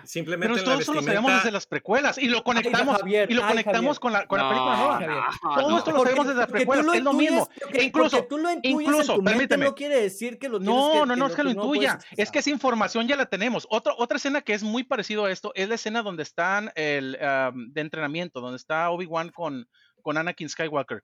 [0.04, 3.98] Simplemente Pero todo eso lo sabemos desde las precuelas y lo conectamos, y lo conectamos
[3.98, 5.30] con la, con la película nueva.
[5.60, 7.48] todo esto lo sabemos desde las precuelas, es lo mismo.
[7.72, 9.66] e incluso, tú lo incluso, permíteme.
[9.66, 11.98] No quiere decir que lo No, no, no es que lo intuya.
[12.16, 13.66] Es que esa información ya la tenemos.
[13.70, 17.12] Otra, otra escena que es muy parecido a esto es la escena donde están el
[17.12, 19.68] de entrenamiento, donde está Obi-Wan con,
[20.02, 21.02] con Anakin Skywalker.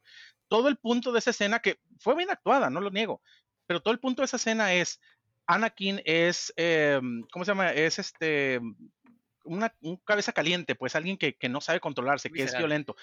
[0.49, 3.23] Todo el punto de esa escena, que fue bien actuada, no lo niego,
[3.67, 5.01] pero todo el punto de esa escena es
[5.49, 7.73] Anakin es, em, ¿cómo se llama?
[7.73, 8.61] Es este,
[9.45, 12.95] una, un cabeza caliente, pues alguien que, no sabe controlarse, que es violento.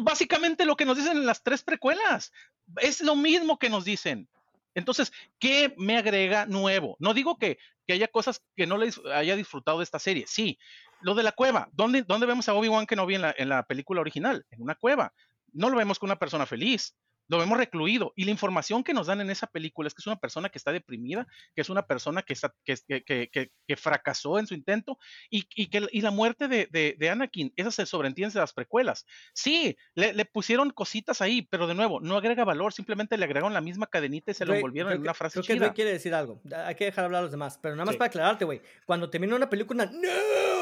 [0.00, 2.32] Básicamente lo que nos dicen en las tres precuelas,
[2.80, 4.28] es lo mismo que nos dicen.
[4.74, 6.96] Entonces, ¿qué me agrega nuevo?
[7.00, 7.58] No digo que,
[7.90, 10.58] haya cosas que no le haya disfrutado de esta serie, sí.
[11.00, 13.50] Lo de la cueva, ¿dónde, dónde vemos a Obi-Wan que no vi en la, en
[13.50, 14.46] la película original?
[14.50, 15.12] En una cueva.
[15.52, 16.94] No lo vemos con una persona feliz
[17.28, 18.12] lo vemos recluido.
[18.16, 20.58] Y la información que nos dan en esa película es que es una persona que
[20.58, 24.98] está deprimida, que es una persona que, está, que, que, que, fracasó en su intento
[25.30, 29.06] y, y que y la muerte de, de, Anakin, esa se sobreentiende de las precuelas.
[29.32, 33.54] Sí, le, le, pusieron cositas ahí, pero de nuevo, no agrega valor, simplemente le agregaron
[33.54, 36.40] la misma cadenita y se lo envolvieron en una frase creo que quiere decir algo.
[36.64, 38.60] Hay que dejar hablar a los demás, pero nada más para aclararte, güey.
[38.86, 40.57] Cuando termina una película, ¡No!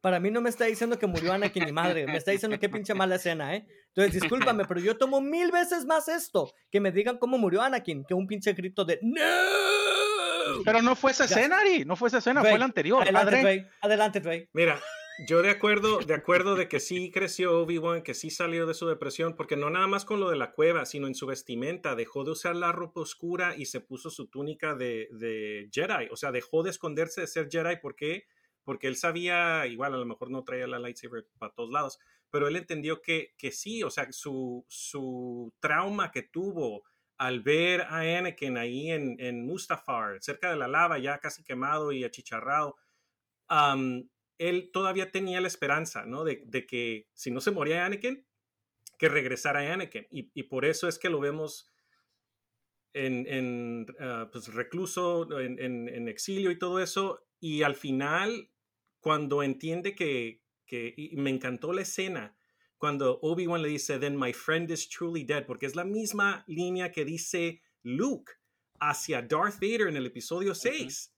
[0.00, 2.68] Para mí no me está diciendo que murió Anakin ni madre, me está diciendo qué
[2.68, 3.66] pinche mala escena, ¿eh?
[3.88, 8.04] Entonces, discúlpame, pero yo tomo mil veces más esto que me digan cómo murió Anakin
[8.04, 9.20] que un pinche grito de ¡No!
[10.64, 11.84] Pero no fue esa escena, Ari.
[11.84, 13.02] No fue esa escena, fue la anterior.
[13.02, 13.66] Adelante, Ray.
[13.80, 14.48] Adelante, Ray.
[14.52, 14.80] Mira,
[15.28, 18.86] yo de acuerdo, de acuerdo de que sí creció Obi-Wan, que sí salió de su
[18.88, 21.94] depresión, porque no nada más con lo de la cueva, sino en su vestimenta.
[21.94, 26.08] Dejó de usar la ropa oscura y se puso su túnica de, de Jedi.
[26.10, 27.76] O sea, dejó de esconderse de ser Jedi.
[27.76, 28.24] ¿Por qué?
[28.70, 31.98] Porque él sabía, igual a lo mejor no traía la lightsaber para todos lados,
[32.30, 36.84] pero él entendió que, que sí, o sea, su, su trauma que tuvo
[37.18, 41.90] al ver a Anakin ahí en, en, Mustafar, cerca de la lava, ya casi quemado
[41.90, 42.76] y achicharrado,
[44.38, 46.22] él todavía tenía la esperanza, ¿no?
[46.22, 48.24] De, de, que si no se moría Anakin,
[48.98, 50.06] que regresara Anakin.
[50.12, 51.72] Y, y por eso es que lo vemos
[52.92, 57.26] en, en ah, pues, recluso, en, en, exilio y todo eso.
[57.40, 58.50] Y al final,
[59.00, 62.36] cuando entiende que, y me encantó la escena
[62.80, 66.90] cuando Obi-Wan le dice, then my friend is truly dead, porque es la misma línea
[66.90, 68.32] que dice Luke
[68.80, 71.14] hacia Darth Vader en el episodio 6.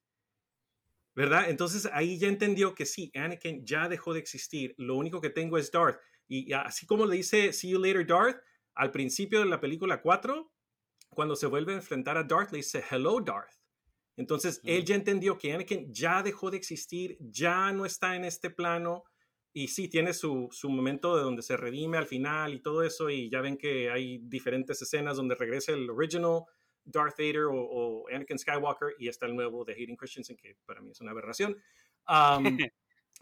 [1.15, 1.49] ¿Verdad?
[1.49, 5.57] Entonces ahí ya entendió que sí, Anakin ya dejó de existir, lo único que tengo
[5.57, 6.01] es Darth.
[6.27, 8.43] Y así como le dice, see you later Darth,
[8.75, 10.53] al principio de la película 4,
[11.11, 13.62] cuando se vuelve a enfrentar a Darth, le dice, hello Darth.
[14.17, 18.51] Entonces él ya entendió que Anakin ya dejó de existir, ya no está en este
[18.51, 19.05] plano,
[19.55, 23.11] y sí, tiene su, su, momento de donde se redime al final y todo eso,
[23.11, 26.45] y ya ven que hay diferentes escenas donde regresa el original
[26.85, 30.91] Darth Vader o, Anakin Skywalker y está el nuevo de Hayden Christensen, que para mí
[30.91, 31.57] es una aberración.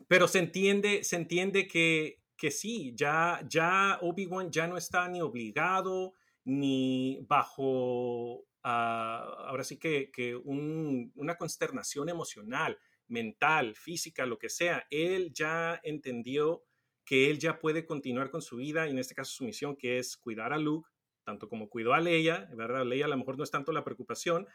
[0.09, 5.21] pero se entiende, se entiende que, que sí, ya, ya Obi-Wan ya no está ni
[5.21, 6.15] obligado
[6.45, 12.79] ni bajo, ah, ahora sí que, que una consternación emocional
[13.11, 16.65] mental, física, lo que sea, él ya entendió
[17.05, 19.99] que él ya puede continuar con su vida y en este caso su misión que
[19.99, 20.89] es cuidar a Luke,
[21.25, 22.87] tanto como cuidó a Leia, ¿verdad?
[22.87, 24.47] Leia a lo mejor no es tanto la preocupación,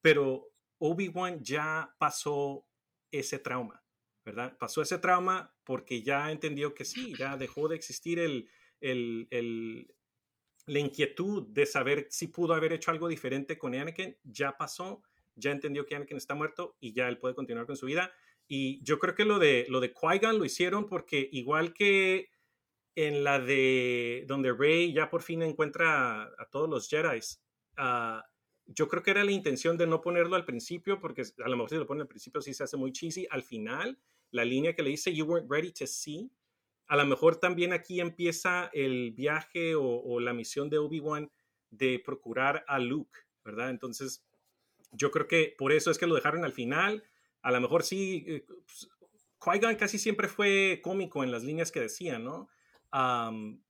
[0.00, 0.48] pero
[0.78, 2.66] Obi-Wan ya pasó
[3.10, 3.84] ese trauma,
[4.24, 4.56] ¿verdad?
[4.58, 8.48] Pasó ese trauma porque ya entendió que sí, ya dejó de existir el,
[8.80, 9.94] el, el,
[10.68, 15.02] la inquietud de saber si pudo haber hecho algo diferente con Anakin, ya pasó
[15.38, 18.12] ya entendió que Anakin está muerto y ya él puede continuar con su vida.
[18.46, 22.30] Y yo creo que lo de, lo de Qui-Gon lo hicieron porque igual que
[22.94, 27.20] en la de donde Rey ya por fin encuentra a, todos los Jedi,
[27.78, 28.20] uh,
[28.66, 31.70] yo creo que era la intención de no ponerlo al principio porque a lo mejor
[31.70, 33.26] si lo pone al principio sí se hace muy cheesy.
[33.30, 33.98] Al final,
[34.30, 36.30] la línea que le dice You weren't ready to see,
[36.88, 41.30] a lo mejor también aquí empieza el viaje o, la misión de Obi-Wan
[41.70, 43.68] de procurar a Luke, ¿verdad?
[43.68, 44.24] Entonces,
[44.90, 47.04] yo creo que por eso es que lo dejaron al final.
[47.42, 48.88] A lo mejor sí, eh, pues,
[49.38, 52.48] Qui-Gon casi siempre fue cómico en las líneas que decía, ¿no?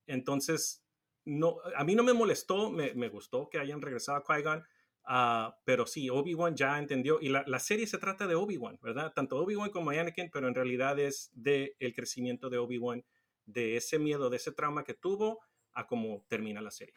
[0.07, 0.81] entonces,
[1.25, 4.63] no, a mí no me molestó, me, me gustó que hayan regresado a Qui-Gon,
[5.07, 9.13] uh, pero sí, Obi-Wan ya entendió, y la, la, serie se trata de Obi-Wan, ¿verdad?
[9.13, 13.03] Tanto Obi-Wan como Anakin, pero en realidad es de el crecimiento de Obi-Wan,
[13.45, 15.39] de ese miedo, de ese trauma que tuvo,
[15.73, 16.95] a cómo termina la serie.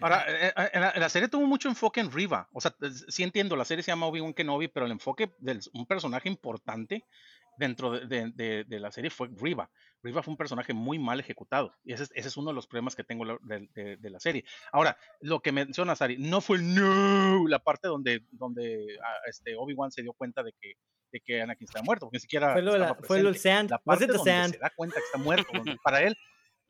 [0.00, 2.48] Ahora, eh, eh, en la, serie tuvo mucho enfoque en Riva.
[2.52, 2.74] O sea,
[3.08, 7.04] sí entiendo, la serie se llama Obi-Wan Kenobi, pero el enfoque de un personaje importante
[7.58, 9.70] dentro de, la serie fue Riva.
[10.02, 11.74] Riva fue un personaje muy mal ejecutado.
[11.84, 14.44] Y ese, es uno de los problemas que tengo de, la serie.
[14.72, 19.90] Ahora, lo que menciona Sari, no fue no, la parte donde, donde ah, este, Obi-Wan
[19.90, 20.74] se dio cuenta de que,
[21.12, 22.52] de que Anakin estaba muerto, porque ni siquiera.
[22.52, 23.70] Fue, lo, la, fue sand.
[23.70, 25.50] La parte donde se da cuenta que está muerto.
[25.82, 26.16] para él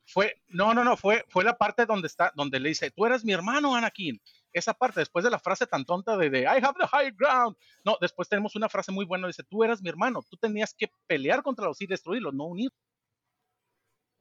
[0.07, 3.25] fue, no, no, no, fue, fue la parte donde está, donde le dice, tú eres
[3.25, 4.19] mi hermano, Anakin.
[4.57, 7.55] Esa parte, después de la frase tan tonta de, de I have the high ground.
[7.83, 10.89] No, después tenemos una frase muy buena, dice, tú eras mi hermano, tú tenías que
[11.05, 12.71] pelear contra los y destruirlos, no unir.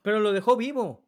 [0.02, 1.04] Pero lo dejó vivo.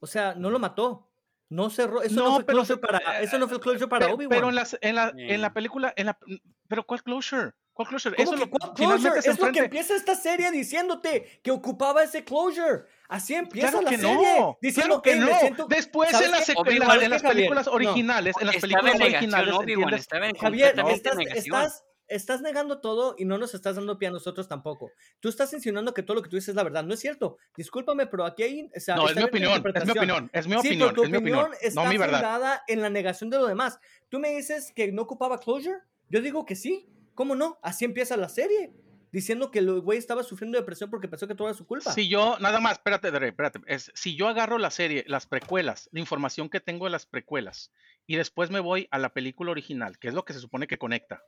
[0.00, 1.08] O sea, no lo mató.
[1.48, 2.02] No cerró.
[2.02, 4.30] Eso no, fue closure para, eso no fue closure para Obi-Wan.
[4.30, 6.18] Pero en, en, la, en la película, en la,
[6.66, 7.52] pero ¿cuál closure?
[7.74, 8.22] ¿Cuál closure?
[8.22, 9.18] Eso lo, closure?
[9.18, 12.84] Es lo que empieza esta serie diciéndote que ocupaba ese closure.
[13.08, 14.06] Así empieza la serie.
[14.06, 15.28] No, diciendo que no.
[15.68, 20.06] Después en, las, en, las películas originales, en las películas originales,
[20.38, 24.90] Javier, estás, estás, estás negando todo y no nos estás dando pie a nosotros tampoco.
[25.20, 26.84] Tú estás insinuando que todo lo que tú dices es la verdad.
[26.84, 27.38] No es cierto.
[27.56, 28.70] Discúlpame, pero aquí hay.
[28.76, 29.62] O sea, no, es mi opinión.
[29.74, 30.30] Es mi opinión.
[30.32, 30.88] Es mi opinión.
[30.88, 33.78] Sí, tu opinión, opinión está no, mi fundada en la negación de lo demás.
[34.10, 35.78] Tú me dices que no ocupaba closure.
[36.10, 36.91] Yo digo que sí.
[37.14, 37.58] ¿Cómo no?
[37.62, 38.72] Así empieza la serie.
[39.10, 41.92] Diciendo que el güey estaba sufriendo depresión porque pensó que todo era su culpa.
[41.92, 43.60] Si yo, nada más, espérate, Dre, espérate.
[43.66, 47.70] Es, si yo agarro la serie, las precuelas, la información que tengo de las precuelas,
[48.06, 50.78] y después me voy a la película original, que es lo que se supone que
[50.78, 51.22] conecta,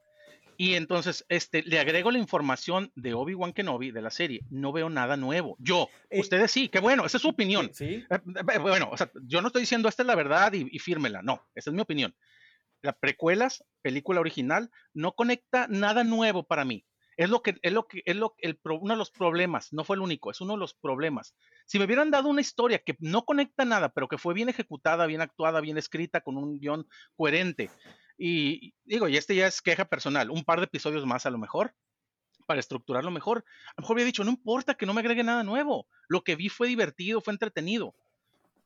[0.57, 4.41] y entonces este, le agrego la información de Obi-Wan Kenobi de la serie.
[4.51, 5.57] No veo nada nuevo.
[5.59, 7.71] Yo, eh, ustedes sí, qué bueno, esa es su opinión.
[7.73, 8.05] ¿sí?
[8.09, 8.19] Eh,
[8.55, 11.23] eh, bueno, o sea, yo no estoy diciendo esta es la verdad y, y fírmela.
[11.23, 12.15] No, esa es mi opinión.
[12.85, 16.85] Las precuelas, película original, no conecta nada nuevo para mí.
[17.17, 19.97] Es lo que es lo que es lo el, uno de los problemas, no fue
[19.97, 21.35] el único, es uno de los problemas.
[21.65, 25.07] Si me hubieran dado una historia que no conecta nada, pero que fue bien ejecutada,
[25.07, 26.87] bien actuada, bien escrita, con un guion
[27.17, 27.71] coherente,
[28.19, 31.39] y digo, y este ya es queja personal, un par de episodios más a lo
[31.39, 31.75] mejor,
[32.47, 33.47] para estructurarlo mejor.
[33.69, 36.37] A lo mejor había dicho, no importa que no me agregue nada nuevo, lo que
[36.37, 37.95] vi fue divertido, fue entretenido.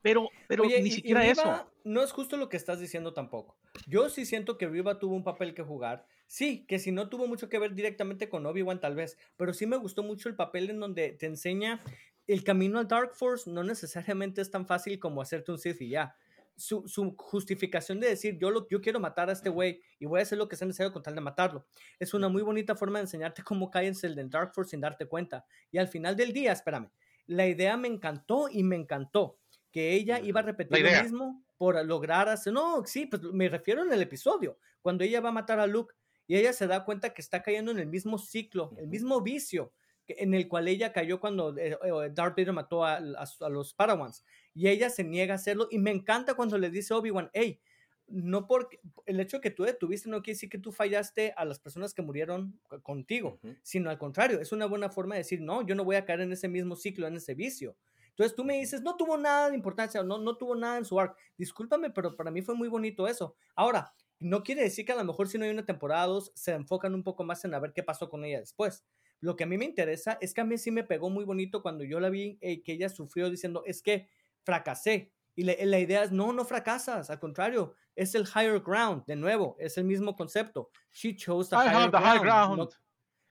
[0.02, 1.70] Pero, pero ni siquiera eso.
[1.84, 3.56] No es justo lo que estás diciendo tampoco.
[3.86, 6.06] Yo sí siento que Riva tuvo un papel que jugar.
[6.26, 9.66] Sí, que si no tuvo mucho que ver directamente con Obi-Wan tal vez, pero sí
[9.66, 11.82] me gustó mucho el papel en donde te enseña
[12.26, 15.88] el camino al Dark Force no necesariamente es tan fácil como hacerte un Sith y
[15.88, 16.14] ya
[16.58, 20.22] su, justificación de decir yo, lo, yo quiero matar a este güey y voy a
[20.24, 21.66] hacer lo que sea necesario con tal de matarlo.
[21.98, 25.06] Es una muy bonita forma de enseñarte cómo caes el del Dark Force sin darte
[25.06, 25.46] cuenta.
[25.70, 26.90] Y al final del día, espérame,
[27.26, 29.37] la idea me encantó y me encantó
[29.70, 32.52] que ella iba a repetir lo mismo por lograr hacer.
[32.52, 35.94] No, sí, pues me refiero en el episodio, cuando ella va a matar a Luke
[36.26, 39.72] y ella se da cuenta que está cayendo en el mismo ciclo, el mismo vicio
[40.08, 44.24] en el cual ella cayó cuando eh, eh, Darth Vader mató a, los Padawans.
[44.54, 45.68] Y ella se niega a hacerlo.
[45.70, 47.60] Y me encanta cuando le dice Obi-Wan, hey,
[48.06, 51.44] no porque el hecho de que tú detuviste no quiere decir que tú fallaste a
[51.44, 55.60] las personas que murieron contigo, sino al contrario, es una buena forma de decir, no,
[55.66, 57.76] yo no voy a caer en ese mismo ciclo, en ese vicio.
[58.18, 60.98] Entonces tú me dices, no tuvo nada de importancia, no, no tuvo nada en su
[60.98, 61.16] arc.
[61.36, 63.36] Discúlpame, pero para mí fue muy bonito eso.
[63.54, 66.50] Ahora, no quiere decir que a lo mejor si no hay una temporada 2 se
[66.50, 68.84] enfocan un poco más en a ver qué pasó con ella después.
[69.20, 71.62] Lo que a mí me interesa es que a mí sí me pegó muy bonito
[71.62, 74.08] cuando yo la vi eh, que ella sufrió diciendo, es que
[74.42, 75.12] fracasé.
[75.36, 79.54] Y la idea es, no, no fracasas, al contrario, es el higher ground, de nuevo,
[79.60, 80.70] es el mismo concepto.
[80.90, 82.68] She chose the, higher, ground.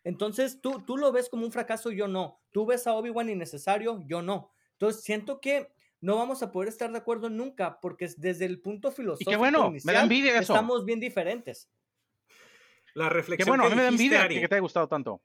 [0.05, 2.39] entonces, tú, tú lo ves como un fracaso, yo no.
[2.53, 4.53] Tú ves a Obi-Wan innecesario, yo no.
[4.79, 5.67] Entonces, siento que
[6.01, 9.31] no vamos a poder estar de acuerdo nunca, porque desde el punto filosófico.
[9.31, 10.53] Y qué bueno, me da envidia eso.
[10.53, 11.69] Estamos bien diferentes.
[12.93, 13.45] La reflexión.
[13.45, 15.21] Qué bueno, a mí me da envidia que te haya gustado tanto.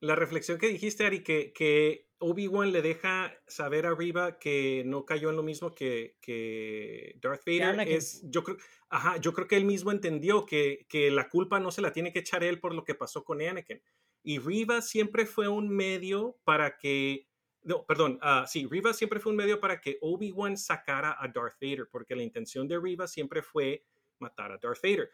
[0.00, 5.30] La reflexión que dijiste, Ari, que, que Obi-Wan le deja saber arriba que no cayó
[5.30, 7.88] en lo mismo que, que Darth Vader.
[7.88, 8.58] Es, yo, creo,
[8.90, 12.12] ajá, yo creo que él mismo entendió que, que la culpa no se la tiene
[12.12, 13.80] que echar él por lo que pasó con Anakin.
[14.22, 17.26] Y Riva siempre fue un medio para que
[17.66, 21.56] no, perdón, uh, sí, Riva siempre fue un medio para que Obi-Wan sacara a Darth
[21.60, 23.84] Vader, porque la intención de Riva siempre fue
[24.20, 25.10] matar a Darth Vader.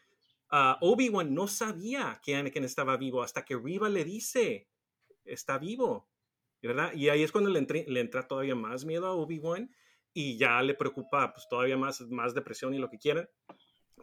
[0.51, 4.69] Uh, Obi-Wan no sabía que Anakin estaba vivo hasta que Riva le dice,
[5.25, 6.11] está vivo,
[6.61, 6.93] ¿verdad?
[6.93, 9.75] Y ahí es cuando le, le entra todavía más miedo a Obi-Wan
[10.13, 13.31] y ya le preocupa pues todavía más, más depresión y lo que quieran,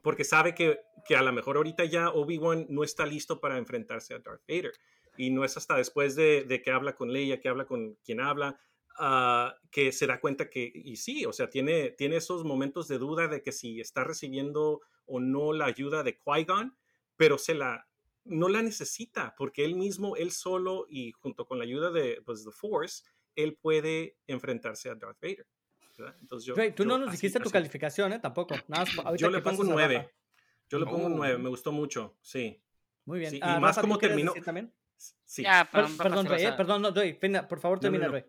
[0.01, 4.15] porque sabe que, que a lo mejor ahorita ya Obi-Wan no está listo para enfrentarse
[4.15, 4.73] a Darth Vader
[5.19, 8.57] y no es hasta después de, que habla con Leia, que habla con quien habla,
[8.97, 12.99] ah, que se da cuenta que, y sí, o sea, tiene, tiene esos momentos de
[12.99, 16.73] duda de que si está recibiendo o no la ayuda de Qui-Gon,
[17.17, 17.85] pero se la,
[18.23, 22.45] no la necesita, porque él mismo, él solo y junto con la ayuda de pues,
[22.45, 23.03] The Force,
[23.35, 25.47] él puede enfrentarse a Darth Vader.
[26.21, 28.19] Entonces yo, tú no nos dijiste tu calificación, ¿eh?
[28.19, 28.55] Tampoco.
[29.17, 30.09] yo le pongo un 9.
[30.69, 32.63] Yo le pongo un 9, me gustó mucho, sí.
[33.03, 33.35] Muy bien.
[33.35, 34.31] y ah, más como terminó.
[34.45, 34.73] También?
[35.25, 35.43] Sí.
[35.71, 36.25] perdón,
[36.57, 38.23] perdón, no, por favor termina, no,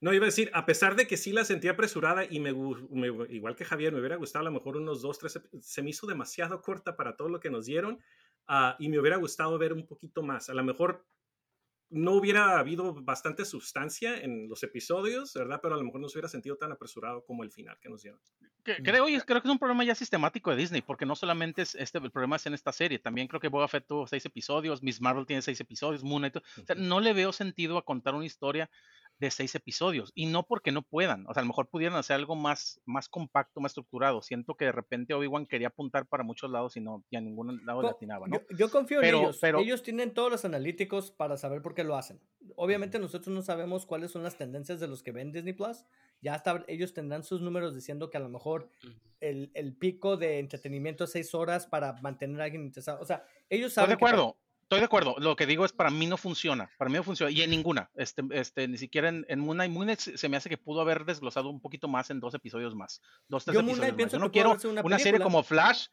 [0.00, 3.56] no, iba a decir, a pesar de que sí la sentía apresurada y me, igual
[3.56, 6.60] que Javier, me hubiera gustado a lo mejor unos dos, tres, se me hizo demasiado
[6.60, 7.98] corta para todo lo que nos dieron
[8.46, 10.50] ah, y me hubiera gustado ver un poquito más.
[10.50, 11.06] A lo mejor
[11.94, 15.60] no hubiera habido bastante sustancia en los episodios, ¿verdad?
[15.62, 18.02] Pero a lo mejor no se hubiera sentido tan apresurado como el final que nos
[18.02, 18.20] dieron.
[18.64, 21.98] Creo, creo que es un problema ya sistemático de Disney, porque no solamente es este,
[21.98, 25.02] el problema es en esta serie, también creo que Boba Fett tuvo seis episodios, Miss
[25.02, 28.24] Marvel tiene seis episodios, Moon Knight, o sea, no le veo sentido a contar una
[28.24, 28.70] historia
[29.18, 30.12] de seis episodios.
[30.14, 31.26] Y no porque no puedan.
[31.28, 34.22] O sea, a lo mejor pudieran hacer algo más, más compacto, más estructurado.
[34.22, 37.64] Siento que de repente Obi-Wan quería apuntar para muchos lados y no, y a ningún
[37.64, 38.40] lado le atinaba, ¿no?
[38.56, 39.38] Yo, confío en ellos.
[39.40, 39.60] Pero...
[39.60, 42.20] Ellos tienen todos los analíticos para saber por qué lo hacen.
[42.56, 45.84] Obviamente nosotros no sabemos cuáles son las tendencias de los que ven Disney Plus.
[46.20, 48.70] Ya hasta ellos tendrán sus números diciendo que a lo mejor
[49.20, 53.00] el, el pico de entretenimiento es seis horas para mantener a alguien interesado.
[53.00, 53.92] O sea, ellos saben.
[53.92, 54.36] Estoy de acuerdo.
[54.64, 55.14] Estoy de acuerdo.
[55.18, 56.70] Lo que digo es para mí no funciona.
[56.78, 57.30] Para mí no funciona.
[57.30, 57.90] Y en ninguna.
[57.94, 60.00] Este, este, ni siquiera en, en Moon Knight.
[60.00, 63.00] se me hace que pudo haber desglosado un poquito más en dos episodios más.
[63.28, 64.12] Dos, tres episodios más.
[64.12, 65.88] Yo no quiero una, serie como Flash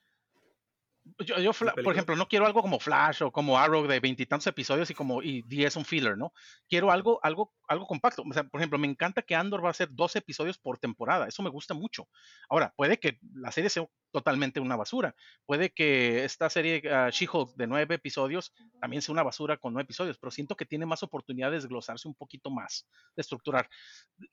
[1.19, 4.89] yo, yo por ejemplo, no quiero algo como Flash o como Arrow de veintitantos episodios
[4.89, 6.33] y como y 10 un filler, ¿no?
[6.69, 8.23] Quiero algo, algo, algo compacto.
[8.27, 11.27] O sea, por ejemplo, me encanta que Andor va a ser dos episodios por temporada.
[11.27, 12.07] Eso me gusta mucho.
[12.49, 15.15] Ahora, puede que la serie sea totalmente una basura.
[15.45, 19.85] Puede que esta serie uh, She-Hulk de nueve episodios también sea una basura con nueve
[19.85, 23.69] episodios, pero siento que tiene más oportunidad de desglosarse un poquito más, de estructurar.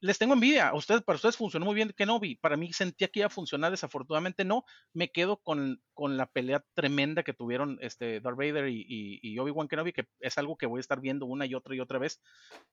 [0.00, 0.68] Les tengo envidia.
[0.68, 2.36] A ustedes, para ustedes funcionó muy bien Kenobi.
[2.36, 4.64] Para mí sentía que iba a funcionar, desafortunadamente no.
[4.92, 9.68] Me quedo con, con la pelea tremenda que tuvieron este Darth Vader y, y, Obi-Wan
[9.68, 12.20] Kenobi, que es algo que voy a estar viendo una y otra y otra vez,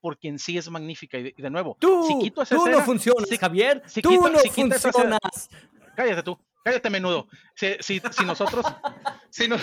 [0.00, 1.18] porque en sí es magnífica.
[1.18, 3.82] Y de, nuevo, tú, si quito esa tú no funcionas, Javier.
[3.86, 5.20] Si tú no funcionas.
[5.94, 6.38] cállate tú.
[6.66, 7.28] Cállate, menudo.
[7.54, 8.66] Si, si, si nosotros,
[9.30, 9.56] si, no,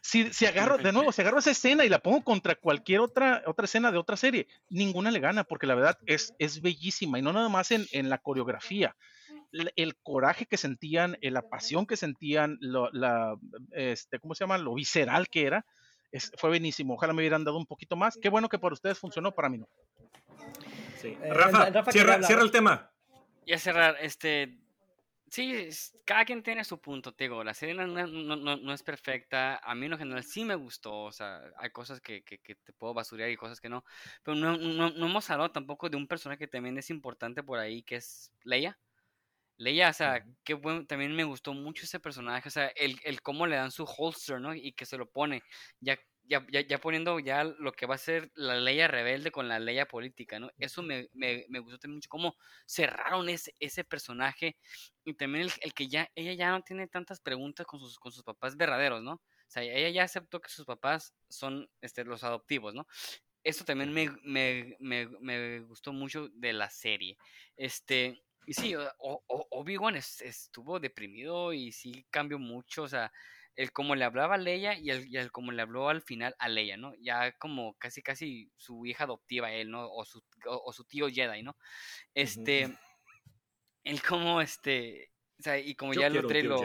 [0.00, 3.42] si, si, agarro, de nuevo, si agarro esa escena y la pongo contra cualquier otra,
[3.44, 7.22] otra escena de otra serie, ninguna le gana, porque la verdad es, es bellísima y
[7.22, 8.96] no nada más en, en la coreografía.
[9.52, 13.36] El, coraje que sentían, eh, la pasión que sentían, lo, la,
[13.72, 14.56] este, ¿cómo se llama?
[14.56, 15.66] Lo visceral que era,
[16.10, 16.94] es, fue buenísimo.
[16.94, 18.16] Ojalá me hubieran dado un poquito más.
[18.16, 19.68] Qué bueno que para ustedes funcionó, para mí no.
[21.02, 21.18] Sí.
[21.22, 22.90] Eh, Rafa, cierra, cierra el tema.
[23.46, 24.58] Ya cerrar, este,
[25.36, 25.68] Sí,
[26.06, 29.74] cada quien tiene su punto, te digo, la serie no, no, no, es perfecta, a
[29.74, 33.28] mí en general sí me gustó, o sea, hay cosas que, que, te puedo basurear
[33.28, 33.84] y cosas que no,
[34.22, 37.82] pero no, no, hemos hablado tampoco de un personaje que también es importante por ahí,
[37.82, 38.78] que es Leia.
[39.58, 43.20] Leia, o sea, qué bueno, también me gustó mucho ese personaje, o sea, el, el
[43.20, 44.54] cómo le dan su holster, ¿no?
[44.54, 45.42] Y que se lo pone,
[45.80, 45.98] ya
[46.28, 49.82] ya, ya, poniendo ya lo que va a ser la ley rebelde con la ley
[49.84, 50.50] política, ¿no?
[50.58, 52.36] Eso me, me, me gustó mucho, cómo
[52.66, 54.56] cerraron ese, ese personaje
[55.04, 58.22] y también el, que ya, ella ya no tiene tantas preguntas con sus, con sus
[58.22, 59.14] papás verdaderos, ¿no?
[59.14, 62.86] O sea, ella ya aceptó que sus papás son este, los adoptivos, ¿no?
[63.44, 67.16] Esto también me, me, me, me gustó mucho de la serie.
[67.56, 73.12] Este, y sí, Obi-Wan estuvo deprimido y sí cambió mucho, o sea,
[73.56, 76.36] el cómo le hablaba a Leia y el, y el cómo le habló al final
[76.38, 76.94] a Leia, ¿no?
[77.00, 79.90] Ya como casi casi su hija adoptiva él, ¿no?
[79.90, 81.56] O su, o, su tío Jedi, ¿no?
[82.14, 82.68] Este,
[83.82, 85.10] él como este,
[85.40, 86.60] o sea, y como ya lo Dre lo...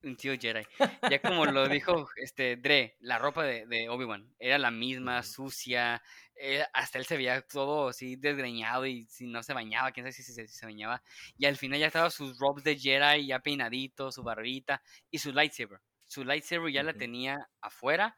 [0.00, 0.62] Un tío Jedi.
[1.12, 6.00] Ya como lo dijo este Dre, la ropa de, de Obi-Wan era la misma, sucia,
[6.40, 10.12] eh, hasta él se veía todo así desgreñado y si no se bañaba, quién sabe
[10.12, 11.02] si se, bañaba.
[11.36, 14.80] Y al final ya estaba sus robes de Jedi ya peinadito, su barbita
[15.10, 18.16] y su lightsaber su lightsaber ya la tenía afuera,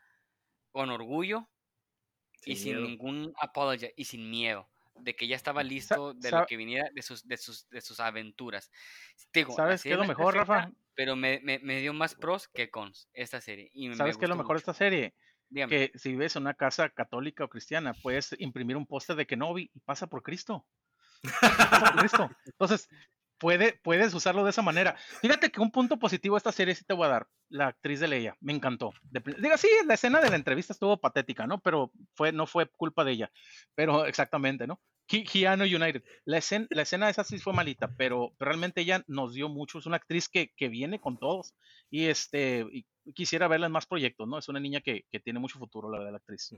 [0.70, 1.48] con orgullo
[2.44, 6.56] y sin ningún apology y sin miedo de que ya estaba listo de lo que
[6.56, 8.70] viniera de sus, de sus, de sus aventuras.
[9.56, 10.70] ¿Sabes qué es lo mejor, Rafa?
[10.94, 13.70] Pero me, me, dio más pros que cons esta serie.
[13.72, 15.14] Y ¿Sabes qué es lo mejor de esta serie?
[15.52, 19.70] Que si vives en una casa católica o cristiana, puedes imprimir un póster de Kenobi
[19.74, 20.66] y pasa por Cristo.
[21.40, 22.30] Pasa por Cristo.
[22.46, 22.88] Entonces,
[23.40, 24.96] puedes usarlo de esa manera.
[25.20, 27.28] Fíjate que un punto positivo a esta serie sí te voy a dar.
[27.48, 28.92] La actriz de Leia, me encantó.
[29.10, 31.60] diga, sí, la escena de la entrevista estuvo patética, ¿no?
[31.60, 33.32] Pero fue, no fue culpa de ella.
[33.74, 34.80] Pero exactamente, ¿no?
[35.06, 36.04] Keanu United.
[36.24, 39.78] La escena, la escena esa sí fue malita, pero, realmente ella nos dio mucho.
[39.78, 41.54] Es una actriz que, que viene con todos.
[41.90, 42.64] Y este
[43.14, 44.38] quisiera verla en más proyectos, ¿no?
[44.38, 46.54] Es una niña que, que tiene mucho futuro, la de la actriz.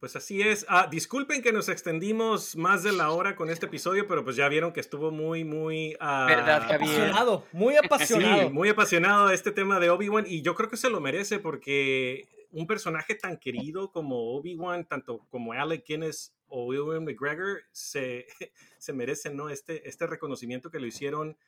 [0.00, 0.66] Pues así es.
[0.68, 4.48] Ah, disculpen que nos extendimos más de la hora con este episodio, pero pues ya
[4.48, 5.96] vieron que estuvo muy, muy...
[6.00, 8.42] Ah, ¿Verdad, Apasionado, muy apasionado.
[8.42, 12.28] Sí, muy apasionado este tema de Obi-Wan y yo creo que se lo merece porque
[12.50, 18.26] un personaje tan querido como Obi-Wan, tanto como Alec Guinness o William McGregor, se,
[18.78, 19.48] se merecen ¿no?
[19.48, 21.38] este, este reconocimiento que lo hicieron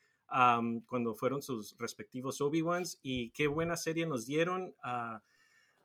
[0.86, 4.74] cuando fueron sus respectivos Obi-Wans y qué buena serie nos dieron.
[4.84, 5.18] Uh,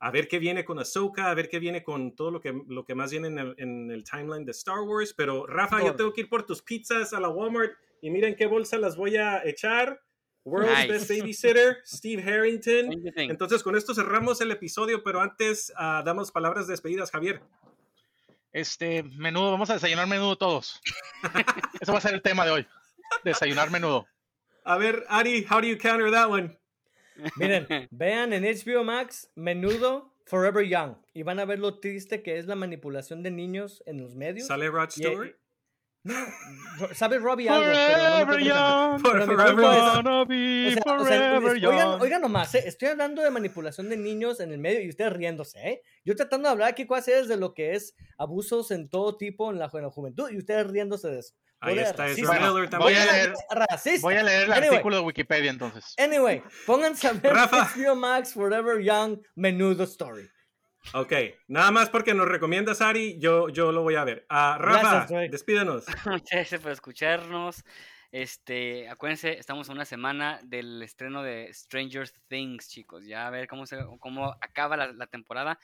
[0.03, 2.83] a ver qué viene con Ahsoka, a ver qué viene con todo lo que, lo
[2.83, 5.13] que más viene en el, timeline de Star Wars.
[5.15, 7.71] Pero Rafa, yo tengo que ir por tus pizzas a la Walmart
[8.01, 10.01] y miren qué bolsa las voy a echar.
[10.43, 13.01] World's Best Babysitter, Steve Harrington.
[13.15, 17.41] Entonces, con esto cerramos el episodio, pero antes uh, damos palabras de despedidas, Javier.
[18.51, 20.81] Este, menudo, vamos a desayunar menudo todos.
[21.79, 22.67] Eso va a ser el tema de hoy.
[23.23, 24.05] Desayunar menudo.
[24.65, 26.57] A ver, Ari, how do you counter that one?
[27.37, 32.37] Miren, vean en HBO Max Menudo Forever Young y van a ver lo triste que
[32.37, 34.47] es la manipulación de niños en los medios.
[34.47, 35.35] ¿Sale Rod Stewart?
[36.05, 36.15] No,
[36.93, 39.39] sabe Robbie algo, pero young, forever
[41.65, 42.63] Oigan, oigan nomás, ¿eh?
[42.65, 45.81] estoy hablando de manipulación de niños en el medio y ustedes riéndose, ¿eh?
[46.03, 49.59] Yo tratando de hablar aquí cosas de lo que es abusos en todo tipo en
[49.59, 51.35] la, en la juventud y ustedes riéndose de eso.
[51.63, 53.33] Ahí está, es voy, a leer,
[54.01, 55.95] voy a leer el artículo de Wikipedia entonces.
[55.97, 57.69] Anyway, pónganse a ver Rafa.
[57.95, 60.29] Max Forever Young Menudo Story.
[60.93, 61.13] Ok,
[61.47, 64.25] nada más porque nos recomiendas, Ari, yo, yo lo voy a ver.
[64.29, 65.85] Uh, Rafa, despídanos.
[66.05, 67.63] Muchas gracias por escucharnos.
[68.13, 73.07] Este, acuérdense, estamos a una semana del estreno de Stranger Things, chicos.
[73.07, 75.57] Ya a ver cómo, se, cómo acaba la, temporada.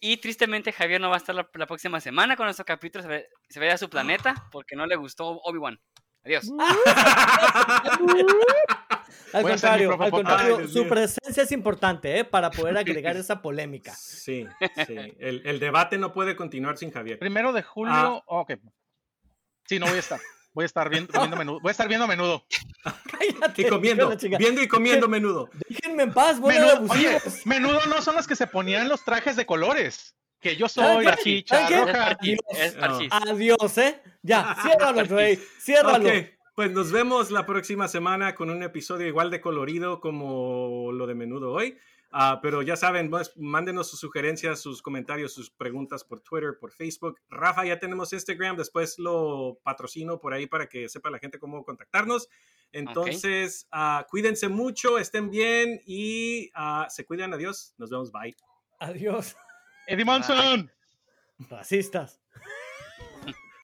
[0.00, 3.02] Y tristemente Javier no va a estar la, próxima semana con nuestro capítulo.
[3.02, 5.80] Se ve, se ve a su planeta porque no le gustó Obi-Wan.
[6.26, 6.52] Adiós.
[9.32, 12.24] al contrario, al contrario su presencia es importante ¿eh?
[12.26, 13.94] para poder agregar esa polémica.
[13.94, 14.46] Sí,
[14.86, 14.96] sí.
[15.18, 17.18] El, el, debate no puede continuar sin Javier.
[17.18, 18.22] Primero de julio, ah.
[18.26, 18.52] ok.
[19.66, 20.20] Sí, no voy a estar.
[20.54, 21.60] Voy a estar viendo, menudo.
[21.60, 22.46] Voy a estar viendo menudo.
[22.84, 23.62] Cállate.
[23.62, 24.16] Y comiendo.
[24.38, 25.50] Viendo y comiendo menudo.
[25.68, 29.46] Déjenme en paz, menudo, Oye, menudo no son las que se ponían los trajes de
[29.46, 30.14] colores.
[30.40, 32.16] Que yo soy la chicha roja.
[33.10, 34.00] Adiós, ¿eh?
[34.22, 35.40] Ya, ciérralo, Rey.
[35.60, 36.08] Ciérralo.
[36.54, 41.16] Pues nos vemos la próxima semana con un episodio igual de colorido como lo de
[41.16, 41.76] menudo hoy.
[42.16, 47.20] Ah, pero ya saben, mándenos sus sugerencias, sus comentarios, sus preguntas por Twitter, por Facebook.
[47.28, 51.64] Rafa, ya tenemos Instagram, después lo patrocino por ahí para que sepa la gente cómo
[51.64, 52.28] contactarnos.
[52.70, 57.34] Entonces, ah, cuídense mucho, estén bien y ah, se cuidan.
[57.34, 57.74] Adiós.
[57.78, 58.12] Nos vemos.
[58.12, 58.36] Bye.
[58.78, 59.36] Adiós.
[59.88, 60.70] Eddie Monson.
[61.50, 62.20] Racistas.